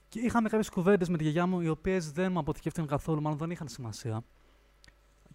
Και 0.09 0.21
είχαμε 0.21 0.49
κάποιες 0.49 0.71
κουβέντες 0.71 1.09
με 1.09 1.17
τη 1.17 1.23
γιαγιά 1.23 1.47
μου, 1.47 1.61
οι 1.61 1.69
οποίες 1.69 2.13
δεν 2.13 2.33
μου 2.33 2.39
αποθηκεύτηκαν 2.39 2.89
καθόλου, 2.89 3.23
μάλλον 3.23 3.39
δεν 3.39 3.51
είχαν 3.51 3.69
σημασία. 3.69 4.23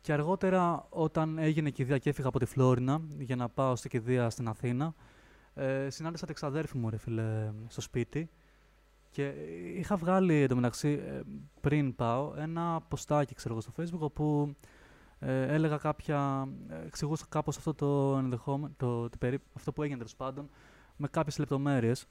Και 0.01 0.13
αργότερα, 0.13 0.85
όταν 0.89 1.37
έγινε 1.37 1.69
κηδεία 1.69 1.97
και 1.97 2.09
έφυγα 2.09 2.27
από 2.27 2.39
τη 2.39 2.45
Φλόρινα 2.45 3.01
για 3.17 3.35
να 3.35 3.49
πάω 3.49 3.75
στην 3.75 3.89
κηδεία 3.89 4.29
στην 4.29 4.47
Αθήνα, 4.47 4.93
ε, 5.53 5.89
συνάντησα 5.89 6.25
την 6.25 6.35
ξαδέρφη 6.35 6.77
μου, 6.77 6.89
ρε 6.89 6.97
φίλε, 6.97 7.51
στο 7.67 7.81
σπίτι. 7.81 8.29
Και 9.11 9.33
είχα 9.75 9.95
βγάλει 9.95 10.33
εντωμεταξύ, 10.33 11.01
ε, 11.07 11.21
πριν 11.61 11.95
πάω, 11.95 12.33
ένα 12.37 12.81
ποστάκι, 12.87 13.35
ξέρω 13.35 13.53
εγώ, 13.53 13.61
στο 13.61 13.71
facebook, 13.77 13.99
όπου 13.99 14.55
ε, 15.24 15.53
έλεγα 15.53 15.78
κάποια, 15.78 16.47
ε, 16.69 16.86
εξηγούσα 16.86 17.26
κάπως 17.30 17.57
αυτό 17.57 17.74
το 17.74 18.17
ενδεχόμενο, 18.17 18.74
το, 18.78 19.09
το, 19.09 19.17
αυτό 19.53 19.72
που 19.72 19.82
έγινε 19.84 19.97
τέλος 19.97 20.15
πάντων, 20.15 20.49
με 20.95 21.07
κάποιες 21.07 21.38
λεπτομέρειες, 21.38 22.07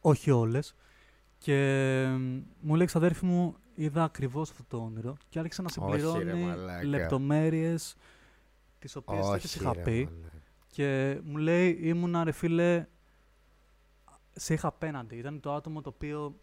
όχι 0.00 0.30
όλες. 0.30 0.74
Και 1.38 2.06
μου 2.60 2.74
λέει 2.74 2.86
ξαδέρφη 2.86 3.24
μου, 3.24 3.56
είδα 3.74 4.04
ακριβώς 4.04 4.50
αυτό 4.50 4.64
το 4.68 4.76
όνειρο 4.76 5.16
και 5.28 5.38
άρχισε 5.38 5.62
να 5.62 5.68
συμπληρώνει 5.68 6.54
λεπτομέρειες 6.84 7.96
τις 8.78 8.96
οποίες 8.96 9.28
δεν 9.28 9.40
τις 9.40 9.54
είχα 9.54 9.74
πει. 9.74 10.08
Και 10.66 11.20
μου 11.24 11.36
λέει, 11.36 11.78
ήμουνα 11.80 12.24
ρε 12.24 12.32
φίλε, 12.32 12.86
σε 14.32 14.54
είχα 14.54 14.68
απέναντι. 14.68 15.16
Ήταν 15.16 15.40
το 15.40 15.54
άτομο 15.54 15.80
το 15.80 15.88
οποίο 15.88 16.34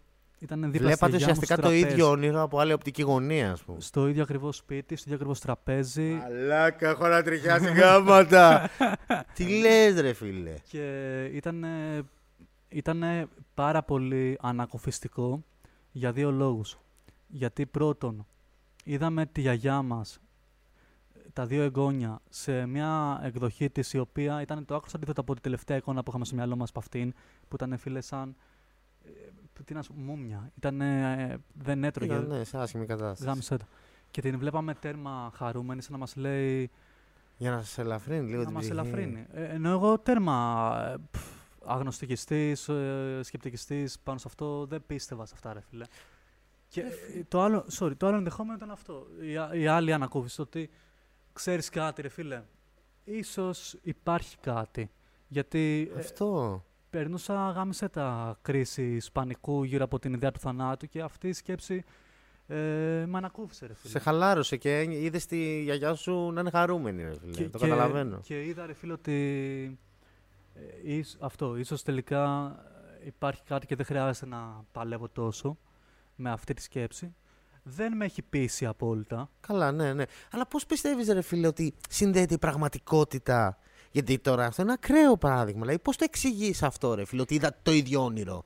ήταν 0.41 0.71
δίπλα 0.71 0.87
Βλέπατε 0.87 1.15
ουσιαστικά 1.15 1.57
το 1.57 1.71
ίδιο 1.71 2.09
όνειρο 2.09 2.41
από 2.41 2.59
άλλη 2.59 2.73
οπτική 2.73 3.01
γωνία, 3.01 3.51
ας 3.51 3.61
πούμε. 3.63 3.81
Στο 3.81 4.07
ίδιο 4.07 4.23
ακριβώς 4.23 4.55
σπίτι, 4.55 4.95
στο 4.95 5.03
ίδιο 5.03 5.15
ακριβώς 5.15 5.39
τραπέζι. 5.39 6.11
Μαλάκα, 6.11 6.89
έχω 6.89 7.07
να 7.07 7.23
τριχιάσει 7.23 7.71
γάμματα. 7.71 8.69
Τι 9.35 9.59
λες, 9.59 9.99
ρε 9.99 10.13
φίλε. 10.13 10.53
Και 10.67 11.23
ήταν, 11.25 11.65
ήταν 12.69 13.29
πάρα 13.53 13.83
πολύ 13.83 14.37
ανακοφιστικό 14.41 15.43
για 15.91 16.11
δύο 16.11 16.31
λόγους. 16.31 16.77
Γιατί 17.27 17.65
πρώτον, 17.65 18.25
είδαμε 18.83 19.25
τη 19.25 19.41
γιαγιά 19.41 19.81
μας, 19.81 20.19
τα 21.33 21.45
δύο 21.45 21.63
εγγόνια, 21.63 22.21
σε 22.29 22.65
μια 22.65 23.21
εκδοχή 23.23 23.69
της 23.69 23.93
η 23.93 23.99
οποία 23.99 24.41
ήταν 24.41 24.65
το 24.65 24.75
άκουσα 24.75 24.95
αντίθετο 24.95 25.21
από 25.21 25.33
την 25.33 25.41
τελευταία 25.41 25.77
εικόνα 25.77 26.03
που 26.03 26.09
είχαμε 26.09 26.25
στο 26.25 26.35
μυαλό 26.35 26.55
μας 26.55 26.69
από 26.69 26.79
αυτήν, 26.79 27.13
που 27.47 27.55
ήταν 27.55 27.77
φίλες 27.77 28.05
σαν 28.05 28.35
ε, 29.05 29.09
τι 29.65 29.73
να 29.73 29.81
σου 29.81 29.93
μούμια. 29.95 30.51
Ήταν, 30.57 30.81
ε, 30.81 31.37
δεν 31.53 31.83
έτρωγε. 31.83 32.13
Ήταν, 32.13 32.27
ναι, 32.27 32.43
σε 32.43 32.57
άσχημη 32.57 32.85
κατάσταση. 32.85 33.23
Γάμισε 33.23 33.57
Και 34.11 34.21
την 34.21 34.37
βλέπαμε 34.37 34.73
τέρμα 34.73 35.31
χαρούμενη, 35.35 35.81
σαν 35.81 35.91
να 35.91 35.97
μας 35.97 36.15
λέει... 36.15 36.69
Για 37.37 37.51
να 37.51 37.61
σε 37.61 37.81
ελαφρύνει 37.81 38.29
λίγο 38.29 38.43
την 38.43 38.53
Να 38.53 38.59
μας 38.59 38.69
ελαφρύνει. 38.69 39.25
Ε, 39.31 39.43
ενώ 39.43 39.69
εγώ 39.69 39.99
τέρμα 39.99 40.75
ε, 40.87 41.17
αγνωστικιστής, 41.65 42.69
ε, 42.69 43.19
σκεπτικιστής 43.23 43.99
πάνω 43.99 44.17
σε 44.17 44.25
αυτό, 44.27 44.65
δεν 44.65 44.83
πίστευα 44.87 45.25
σε 45.25 45.33
αυτά 45.35 45.53
ρε 45.53 45.61
φίλε. 45.69 45.85
Και 46.67 46.81
ε, 46.81 47.23
το 47.27 47.41
άλλο, 47.41 47.65
sorry, 47.79 47.97
το 47.97 48.07
άλλο 48.07 48.17
ενδεχόμενο 48.17 48.55
ήταν 48.55 48.71
αυτό. 48.71 49.07
Η, 49.21 49.61
η 49.61 49.67
άλλη 49.67 49.93
ανακούφιση, 49.93 50.41
ότι 50.41 50.69
ξέρεις 51.33 51.69
κάτι 51.69 52.01
ρε 52.01 52.09
φίλε, 52.09 52.43
ίσως 53.03 53.77
υπάρχει 53.81 54.37
κάτι. 54.37 54.91
Γιατί 55.27 55.91
ε, 55.95 55.99
αυτό. 55.99 56.61
Ε, 56.65 56.70
περνούσα, 56.91 57.51
γάμισε 57.55 57.89
τα 57.89 58.37
κρίση 58.41 59.01
πανικού 59.13 59.63
γύρω 59.63 59.83
από 59.83 59.99
την 59.99 60.13
ιδέα 60.13 60.31
του 60.31 60.39
θανάτου 60.39 60.87
και 60.87 61.01
αυτή 61.01 61.27
η 61.27 61.33
σκέψη 61.33 61.83
ε, 62.47 62.55
με 63.07 63.17
ανακούφισε, 63.17 63.65
ρε 63.65 63.73
φίλε. 63.73 63.91
Σε 63.91 63.99
χαλάρωσε 63.99 64.57
και 64.57 64.81
είδες 64.81 65.25
τη 65.25 65.61
γιαγιά 65.61 65.93
σου 65.93 66.31
να 66.31 66.39
είναι 66.39 66.49
χαρούμενη, 66.49 67.03
ρε 67.03 67.13
φίλε. 67.33 67.49
το 67.49 67.59
καταλαβαίνω. 67.59 68.19
Και 68.23 68.45
είδα, 68.45 68.65
ρε 68.65 68.73
φίλε, 68.73 68.93
ότι 68.93 69.79
ε, 70.85 70.99
αυτό, 71.19 71.57
ίσως 71.57 71.83
τελικά 71.83 72.55
υπάρχει 73.05 73.43
κάτι 73.43 73.65
και 73.65 73.75
δεν 73.75 73.85
χρειάζεται 73.85 74.25
να 74.25 74.65
παλεύω 74.71 75.09
τόσο 75.09 75.57
με 76.15 76.31
αυτή 76.31 76.53
τη 76.53 76.61
σκέψη. 76.61 77.15
Δεν 77.63 77.95
με 77.95 78.05
έχει 78.05 78.21
πείσει 78.21 78.65
απόλυτα. 78.65 79.29
Καλά, 79.39 79.71
ναι, 79.71 79.93
ναι. 79.93 80.03
Αλλά 80.31 80.47
πώς 80.47 80.65
πιστεύεις, 80.65 81.07
ρε 81.07 81.21
φίλε, 81.21 81.47
ότι 81.47 81.73
συνδέεται 81.89 82.33
η 82.33 82.37
πραγματικότητα. 82.37 83.57
Γιατί 83.91 84.19
τώρα 84.19 84.45
αυτό 84.45 84.61
είναι 84.61 84.71
ένα 84.71 84.79
ακραίο 84.83 85.17
παράδειγμα. 85.17 85.61
Δηλαδή, 85.61 85.79
πώς 85.79 85.95
το 85.95 86.03
εξηγείς 86.03 86.63
αυτό, 86.63 86.93
ρε 86.93 87.05
φίλε, 87.05 87.21
ότι 87.21 87.35
είδα 87.35 87.57
το 87.61 87.71
ίδιο 87.71 88.03
όνειρο; 88.03 88.43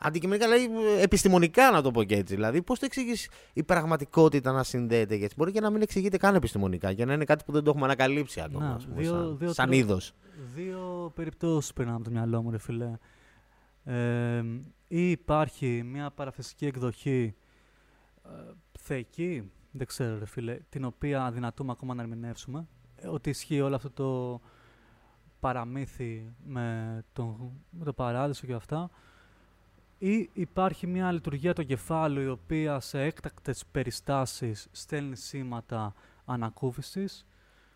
Αντικειμενικά, 0.00 0.48
δηλαδή, 0.48 1.00
επιστημονικά 1.02 1.70
να 1.70 1.82
το 1.82 1.90
πω 1.90 2.02
και 2.04 2.16
έτσι. 2.16 2.34
Δηλαδή, 2.34 2.62
πώς 2.62 2.78
το 2.78 2.84
εξηγείς 2.84 3.28
η 3.52 3.62
πραγματικότητα 3.62 4.52
να 4.52 4.62
συνδέεται 4.62 5.16
και 5.16 5.24
έτσι; 5.24 5.34
Μπορεί 5.38 5.52
και 5.52 5.60
να 5.60 5.70
μην 5.70 5.82
εξηγείται 5.82 6.16
καν 6.16 6.34
επιστημονικά 6.34 6.92
και 6.92 7.04
να 7.04 7.12
είναι 7.12 7.24
κάτι 7.24 7.44
που 7.44 7.52
δεν 7.52 7.62
το 7.62 7.70
έχουμε 7.70 7.84
ανακαλύψει 7.84 8.40
ακόμα. 8.40 8.68
Να, 8.68 8.76
πούμε, 8.76 9.00
δύο, 9.00 9.12
σαν, 9.12 9.38
δύο, 9.38 9.52
σαν 9.52 9.72
είδος. 9.72 10.12
Δύο 10.54 11.12
περιπτώσεις 11.14 11.72
περνάνε 11.72 11.96
από 11.96 12.04
το 12.04 12.10
μυαλό 12.10 12.42
μου, 12.42 12.50
ρε 12.50 12.58
φίλε. 12.58 12.92
Ε, 13.84 14.42
ή 14.88 15.10
υπάρχει 15.10 15.82
μια 15.84 16.10
παραφυσική 16.10 16.66
εκδοχή 16.66 17.34
ε, 18.24 18.52
θεϊκή, 18.78 19.50
δεν 19.70 19.86
ξέρω 19.86 20.18
ρε 20.18 20.26
φίλε, 20.26 20.58
την 20.68 20.84
οποία 20.84 21.24
αδυνατούμε 21.24 21.72
ακόμα 21.72 21.94
να 21.94 22.02
ερμηνεύσουμε, 22.02 22.66
ε, 22.96 23.08
ότι 23.08 23.30
ισχύει 23.30 23.60
όλο 23.60 23.74
αυτό 23.74 23.90
το 23.90 24.40
παραμύθι 25.40 26.32
με 26.46 26.98
το, 27.12 27.52
με 27.70 27.84
το 27.84 27.92
παράδεισο 27.92 28.46
και 28.46 28.52
αυτά, 28.52 28.90
ή 29.98 30.30
υπάρχει 30.32 30.86
μια 30.86 31.12
λειτουργία 31.12 31.54
του 31.54 31.66
κεφάλου 31.66 32.20
η 32.20 32.28
οποία 32.28 32.80
σε 32.80 33.00
έκτακτες 33.00 33.64
περιστάσεις 33.70 34.68
στέλνει 34.72 35.16
σήματα 35.16 35.94
ανακούφισης; 36.24 37.26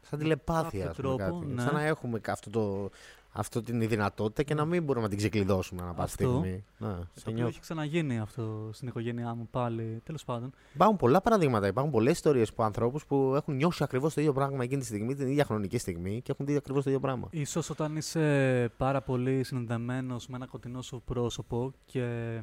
Σαν 0.00 0.18
τηλεπάθεια, 0.18 0.90
τρόπο, 0.90 1.42
Ναι. 1.46 1.62
Σαν 1.62 1.74
να 1.74 1.82
έχουμε 1.82 2.20
αυτό 2.26 2.50
το 2.50 2.90
αυτό 3.32 3.62
την 3.62 3.88
δυνατότητα 3.88 4.42
και 4.42 4.54
να 4.54 4.64
μην 4.64 4.82
μπορούμε 4.82 5.04
να 5.04 5.08
την 5.10 5.18
ξεκλειδώσουμε 5.18 5.82
ανά 5.82 5.90
πάσα 5.94 6.02
Αυτό. 6.04 6.24
στιγμή. 6.38 6.64
Να, 6.78 6.88
Το 6.88 7.04
σε 7.14 7.20
οποίο 7.20 7.32
νιώθω. 7.32 7.48
έχει 7.48 7.60
ξαναγίνει 7.60 8.18
αυτό 8.18 8.70
στην 8.72 8.88
οικογένειά 8.88 9.34
μου 9.34 9.48
πάλι. 9.50 10.00
Τέλος 10.04 10.24
πάντων. 10.24 10.52
Υπάρχουν 10.74 10.96
πολλά 10.96 11.20
παραδείγματα. 11.20 11.66
Υπάρχουν 11.66 11.92
πολλές 11.92 12.12
ιστορίες 12.12 12.48
από 12.48 12.62
ανθρώπους 12.62 13.06
που 13.06 13.32
έχουν 13.36 13.56
νιώσει 13.56 13.82
ακριβώς 13.84 14.14
το 14.14 14.20
ίδιο 14.20 14.32
πράγμα 14.32 14.64
εκείνη 14.64 14.80
τη 14.80 14.86
στιγμή, 14.86 15.14
την 15.14 15.26
ίδια 15.26 15.44
χρονική 15.44 15.78
στιγμή 15.78 16.20
και 16.22 16.32
έχουν 16.32 16.46
δει 16.46 16.56
ακριβώς 16.56 16.82
το 16.84 16.88
ίδιο 16.90 17.00
πράγμα. 17.02 17.28
Ίσως 17.30 17.70
όταν 17.70 17.96
είσαι 17.96 18.68
πάρα 18.76 19.00
πολύ 19.02 19.42
συνδεμένος 19.44 20.28
με 20.28 20.36
ένα 20.36 20.46
κοντινό 20.46 20.82
σου 20.82 21.02
πρόσωπο 21.04 21.72
και 21.84 22.38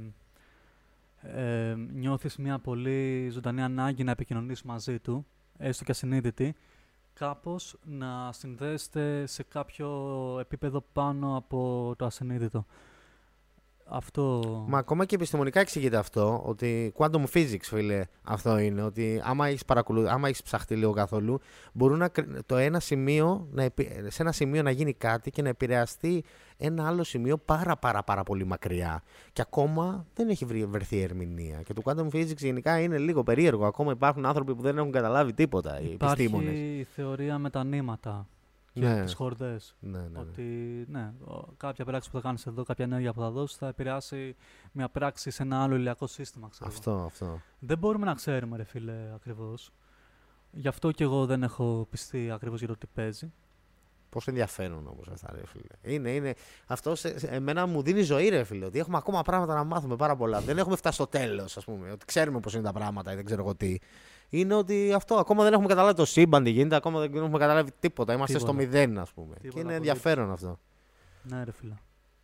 ε, 1.21 1.75
νιώθεις 1.93 2.37
μια 2.37 2.59
πολύ 2.59 3.29
ζωντανή 3.29 3.61
ανάγκη 3.61 4.03
να 4.03 4.11
επικοινωνείς 4.11 4.63
μαζί 4.63 4.99
του, 4.99 5.25
έστω 5.57 5.83
και 5.83 5.91
ασυνείδητη, 5.91 6.55
κάπως 7.19 7.75
να 7.83 8.31
συνδέεστε 8.31 9.25
σε 9.25 9.43
κάποιο 9.43 9.89
επίπεδο 10.39 10.83
πάνω 10.93 11.35
από 11.37 11.93
το 11.97 12.05
ασυνείδητο. 12.05 12.65
Αυτό... 13.91 14.41
Μα 14.67 14.77
ακόμα 14.77 15.05
και 15.05 15.15
επιστημονικά 15.15 15.59
εξηγείται 15.59 15.97
αυτό, 15.97 16.41
ότι 16.45 16.93
quantum 16.97 17.23
physics, 17.33 17.61
φίλε, 17.61 18.03
αυτό 18.23 18.57
είναι. 18.57 18.81
Ότι 18.81 19.21
άμα 19.23 19.47
έχεις 19.47 19.65
παρακολου... 19.65 20.09
άμα 20.09 20.27
έχεις 20.27 20.41
ψαχτεί 20.41 20.75
λίγο 20.75 20.91
καθόλου, 20.91 21.39
μπορούν 21.73 21.97
να... 21.97 22.07
κρι- 22.07 22.45
το 22.45 22.55
ένα 22.57 22.79
σημείο 22.79 23.47
να... 23.51 23.63
επι- 23.63 24.11
σε 24.11 24.21
ένα 24.21 24.31
σημείο 24.31 24.61
να 24.61 24.71
γίνει 24.71 24.93
κάτι 24.93 25.31
και 25.31 25.41
να 25.41 25.49
επηρεαστεί 25.49 26.23
ένα 26.57 26.87
άλλο 26.87 27.03
σημείο 27.03 27.37
πάρα 27.37 27.77
πάρα 27.77 28.03
πάρα 28.03 28.23
πολύ 28.23 28.45
μακριά. 28.45 29.03
Και 29.33 29.41
ακόμα 29.41 30.05
δεν 30.13 30.29
έχει 30.29 30.45
βρει- 30.45 30.65
βρεθεί 30.65 31.01
ερμηνεία. 31.01 31.61
Και 31.61 31.73
το 31.73 31.81
quantum 31.85 32.07
physics 32.15 32.37
γενικά 32.37 32.79
είναι 32.79 32.97
λίγο 32.97 33.23
περίεργο. 33.23 33.65
Ακόμα 33.65 33.91
υπάρχουν 33.91 34.25
άνθρωποι 34.25 34.55
που 34.55 34.61
δεν 34.61 34.77
έχουν 34.77 34.91
καταλάβει 34.91 35.33
τίποτα, 35.33 35.81
οι 35.81 35.91
επιστήμονες. 35.91 36.49
Υπάρχει 36.49 36.87
θεωρία 36.95 37.37
με 37.37 37.49
τα 37.49 37.63
νήματα 37.63 38.27
και 38.73 38.79
Ναι. 38.79 39.03
τις 39.03 39.13
χορδές. 39.13 39.75
Ναι, 39.79 39.97
ναι, 39.99 40.07
ναι. 40.07 40.19
Ότι 40.19 40.43
ναι, 40.87 41.13
ο- 41.25 41.53
κάποια 41.57 41.85
πράξη 41.85 42.09
που 42.09 42.15
θα 42.15 42.21
κάνεις 42.21 42.45
εδώ, 42.45 42.63
κάποια 42.63 42.85
ενέργεια 42.85 43.13
που 43.13 43.19
θα 43.19 43.29
δώσεις, 43.31 43.57
θα 43.57 43.67
επηρεάσει 43.67 44.35
μια 44.71 44.89
πράξη 44.89 45.29
σε 45.31 45.43
ένα 45.43 45.63
άλλο 45.63 45.75
ηλιακό 45.75 46.07
σύστημα, 46.07 46.47
ξέρω. 46.49 46.69
εγώ. 46.69 46.77
Αυτό, 46.77 46.91
αυτό. 47.05 47.41
Δεν 47.59 47.77
μπορούμε 47.77 48.05
να 48.05 48.13
ξέρουμε, 48.13 48.57
ρε 48.57 48.63
φίλε, 48.63 49.11
ακριβώς. 49.15 49.71
Γι' 50.51 50.67
αυτό 50.67 50.91
και 50.91 51.03
εγώ 51.03 51.25
δεν 51.25 51.43
έχω 51.43 51.87
πιστεί 51.89 52.31
ακριβώς 52.31 52.59
για 52.59 52.67
το 52.67 52.77
τι 52.77 52.87
παίζει. 52.93 53.31
Πόσο 54.09 54.29
ενδιαφέρον 54.29 54.87
όμως 54.87 55.07
αυτά, 55.07 55.31
ρε 55.35 55.45
φίλε. 55.45 55.93
Είναι, 55.95 56.09
είναι. 56.11 56.33
Αυτό 56.67 56.95
σε, 56.95 57.19
σε- 57.19 57.27
εμένα 57.27 57.65
μου 57.65 57.81
δίνει 57.81 58.01
ζωή, 58.01 58.29
ρε 58.29 58.43
φίλε. 58.43 58.65
Ότι 58.65 58.79
έχουμε 58.79 58.97
ακόμα 58.97 59.21
πράγματα 59.21 59.53
να 59.53 59.63
μάθουμε 59.63 59.95
πάρα 59.95 60.15
πολλά. 60.15 60.41
Δεν 60.41 60.57
έχουμε 60.57 60.75
φτάσει 60.75 60.95
στο 60.95 61.07
τέλος, 61.07 61.57
ας 61.57 61.63
πούμε. 61.65 61.91
Ότι 61.91 62.05
ξέρουμε 62.05 62.39
πώς 62.39 62.53
είναι 62.53 62.63
τα 62.63 62.73
πράγματα 62.73 63.11
ή 63.11 63.15
δεν 63.15 63.25
ξέρω 63.25 63.41
εγώ 63.41 63.55
τι. 63.55 63.77
Είναι 64.29 64.53
ότι 64.53 64.93
αυτό 64.95 65.15
ακόμα 65.15 65.43
δεν 65.43 65.53
έχουμε 65.53 65.67
καταλάβει 65.67 65.95
το 65.95 66.05
σύμπαν 66.05 66.43
τι 66.43 66.49
γίνεται, 66.49 66.75
ακόμα 66.75 66.99
δεν 66.99 67.15
έχουμε 67.15 67.37
καταλάβει 67.37 67.71
τίποτα. 67.79 68.13
Είμαστε 68.13 68.37
Τίποτα. 68.37 68.51
στο 68.53 68.61
μηδέν, 68.63 68.99
ας 68.99 69.11
πούμε. 69.11 69.33
και 69.35 69.41
Τίποτα 69.41 69.59
είναι 69.61 69.73
απολύτως. 69.73 69.87
ενδιαφέρον 69.87 70.31
αυτό. 70.31 70.59
Ναι, 71.23 71.43
ρε 71.43 71.51
φίλε. 71.51 71.73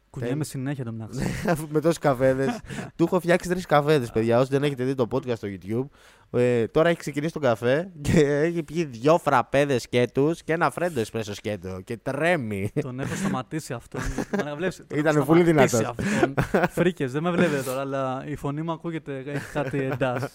Κουνιέμαι 0.09 0.43
συνέχεια 0.43 0.83
το 0.85 0.91
μεταξύ. 0.91 1.25
με 1.73 1.79
τόσου 1.81 1.99
καφέδε. 1.99 2.61
Του 2.95 3.03
έχω 3.03 3.19
φτιάξει 3.19 3.49
τρεις 3.49 3.65
καφέδε, 3.65 4.07
παιδιά. 4.13 4.39
Όσοι 4.39 4.49
δεν 4.49 4.63
έχετε 4.63 4.83
δει 4.83 4.95
το 4.95 5.07
podcast 5.11 5.35
στο 5.35 5.47
YouTube. 5.51 5.85
Ε, 6.31 6.67
τώρα 6.67 6.89
έχει 6.89 6.97
ξεκινήσει 6.99 7.33
τον 7.33 7.41
καφέ 7.41 7.91
και 8.01 8.39
έχει 8.41 8.63
πιει 8.63 8.85
δυο 8.85 9.17
φραπέδες 9.17 9.81
σκέτους 9.81 10.43
και 10.43 10.53
ένα 10.53 10.69
φρέντο 10.69 10.99
εσπρέσο 10.99 11.33
σκέτο. 11.33 11.81
Και 11.83 11.97
τρέμει. 11.97 12.71
τον 12.81 12.99
έχω 12.99 13.15
σταματήσει 13.15 13.73
αυτόν. 13.73 14.01
Μα 14.45 14.55
βλέπεις, 14.55 14.81
τον 14.87 14.97
Ήτανε 14.99 15.17
έχω 15.17 15.25
πολύ 15.27 15.43
σταματήσει 15.43 15.77
δυνατός. 15.77 15.95
αυτόν. 16.07 16.33
Φρίκες, 16.83 17.11
δεν 17.11 17.23
με 17.23 17.31
βλέπετε 17.31 17.61
τώρα, 17.61 17.79
αλλά 17.79 18.23
η 18.27 18.35
φωνή 18.35 18.61
μου 18.61 18.71
ακούγεται, 18.71 19.23
έχει 19.25 19.51
κάτι 19.53 19.81
εντάς. 19.83 20.33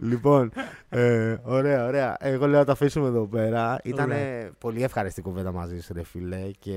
λοιπόν, 0.00 0.52
ε, 0.88 1.36
ωραία, 1.42 1.86
ωραία. 1.86 2.16
Εγώ 2.20 2.46
λέω 2.46 2.58
να 2.58 2.64
το 2.64 2.72
αφήσουμε 2.72 3.06
εδώ 3.06 3.26
πέρα. 3.26 3.80
Ήταν 3.84 4.10
Ωραία. 4.10 4.50
πολύ 4.58 4.82
ευχαριστή 4.82 5.22
κουβέντα 5.22 5.52
μαζί 5.52 5.80
σου, 5.80 5.92
ρε 5.92 6.04
φίλε. 6.04 6.50
Και 6.58 6.72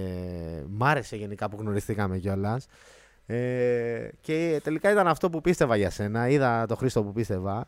μ' 0.69 0.83
άρεσε 0.83 1.15
γενικά 1.15 1.49
που 1.49 1.57
γνωριστήκαμε 1.59 2.17
κιόλας. 2.17 2.65
Ε, 3.25 4.07
και 4.21 4.59
τελικά 4.63 4.91
ήταν 4.91 5.07
αυτό 5.07 5.29
που 5.29 5.41
πίστευα 5.41 5.75
για 5.75 5.89
σένα. 5.89 6.27
Είδα 6.27 6.65
το 6.65 6.75
Χρήστο 6.75 7.03
που 7.03 7.11
πίστευα. 7.11 7.67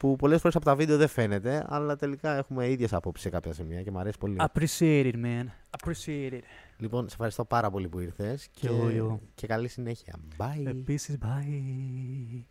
Που 0.00 0.16
πολλές 0.16 0.40
φορές 0.40 0.56
από 0.56 0.64
τα 0.64 0.76
βίντεο 0.76 0.96
δεν 0.96 1.08
φαίνεται, 1.08 1.64
αλλά 1.68 1.96
τελικά 1.96 2.36
έχουμε 2.36 2.68
ίδιες 2.70 2.92
απόψεις 2.92 3.24
σε 3.24 3.30
κάποια 3.30 3.52
σημεία 3.52 3.82
και 3.82 3.90
μου 3.90 3.98
αρέσει 3.98 4.18
πολύ. 4.18 4.36
Appreciate 4.38 5.12
it, 5.12 5.14
man. 5.14 5.44
Appreciate 5.78 6.32
it. 6.32 6.40
Λοιπόν, 6.76 7.02
σε 7.08 7.12
ευχαριστώ 7.12 7.44
πάρα 7.44 7.70
πολύ 7.70 7.88
που 7.88 7.98
ήρθες 7.98 8.48
Κι 8.52 8.60
και, 8.60 8.66
εγώ, 8.66 8.88
εγώ. 8.88 9.20
και 9.34 9.46
καλή 9.46 9.68
συνέχεια. 9.68 10.14
Bye. 10.36 10.66
Επίσης, 10.66 11.18
bye. 11.22 12.44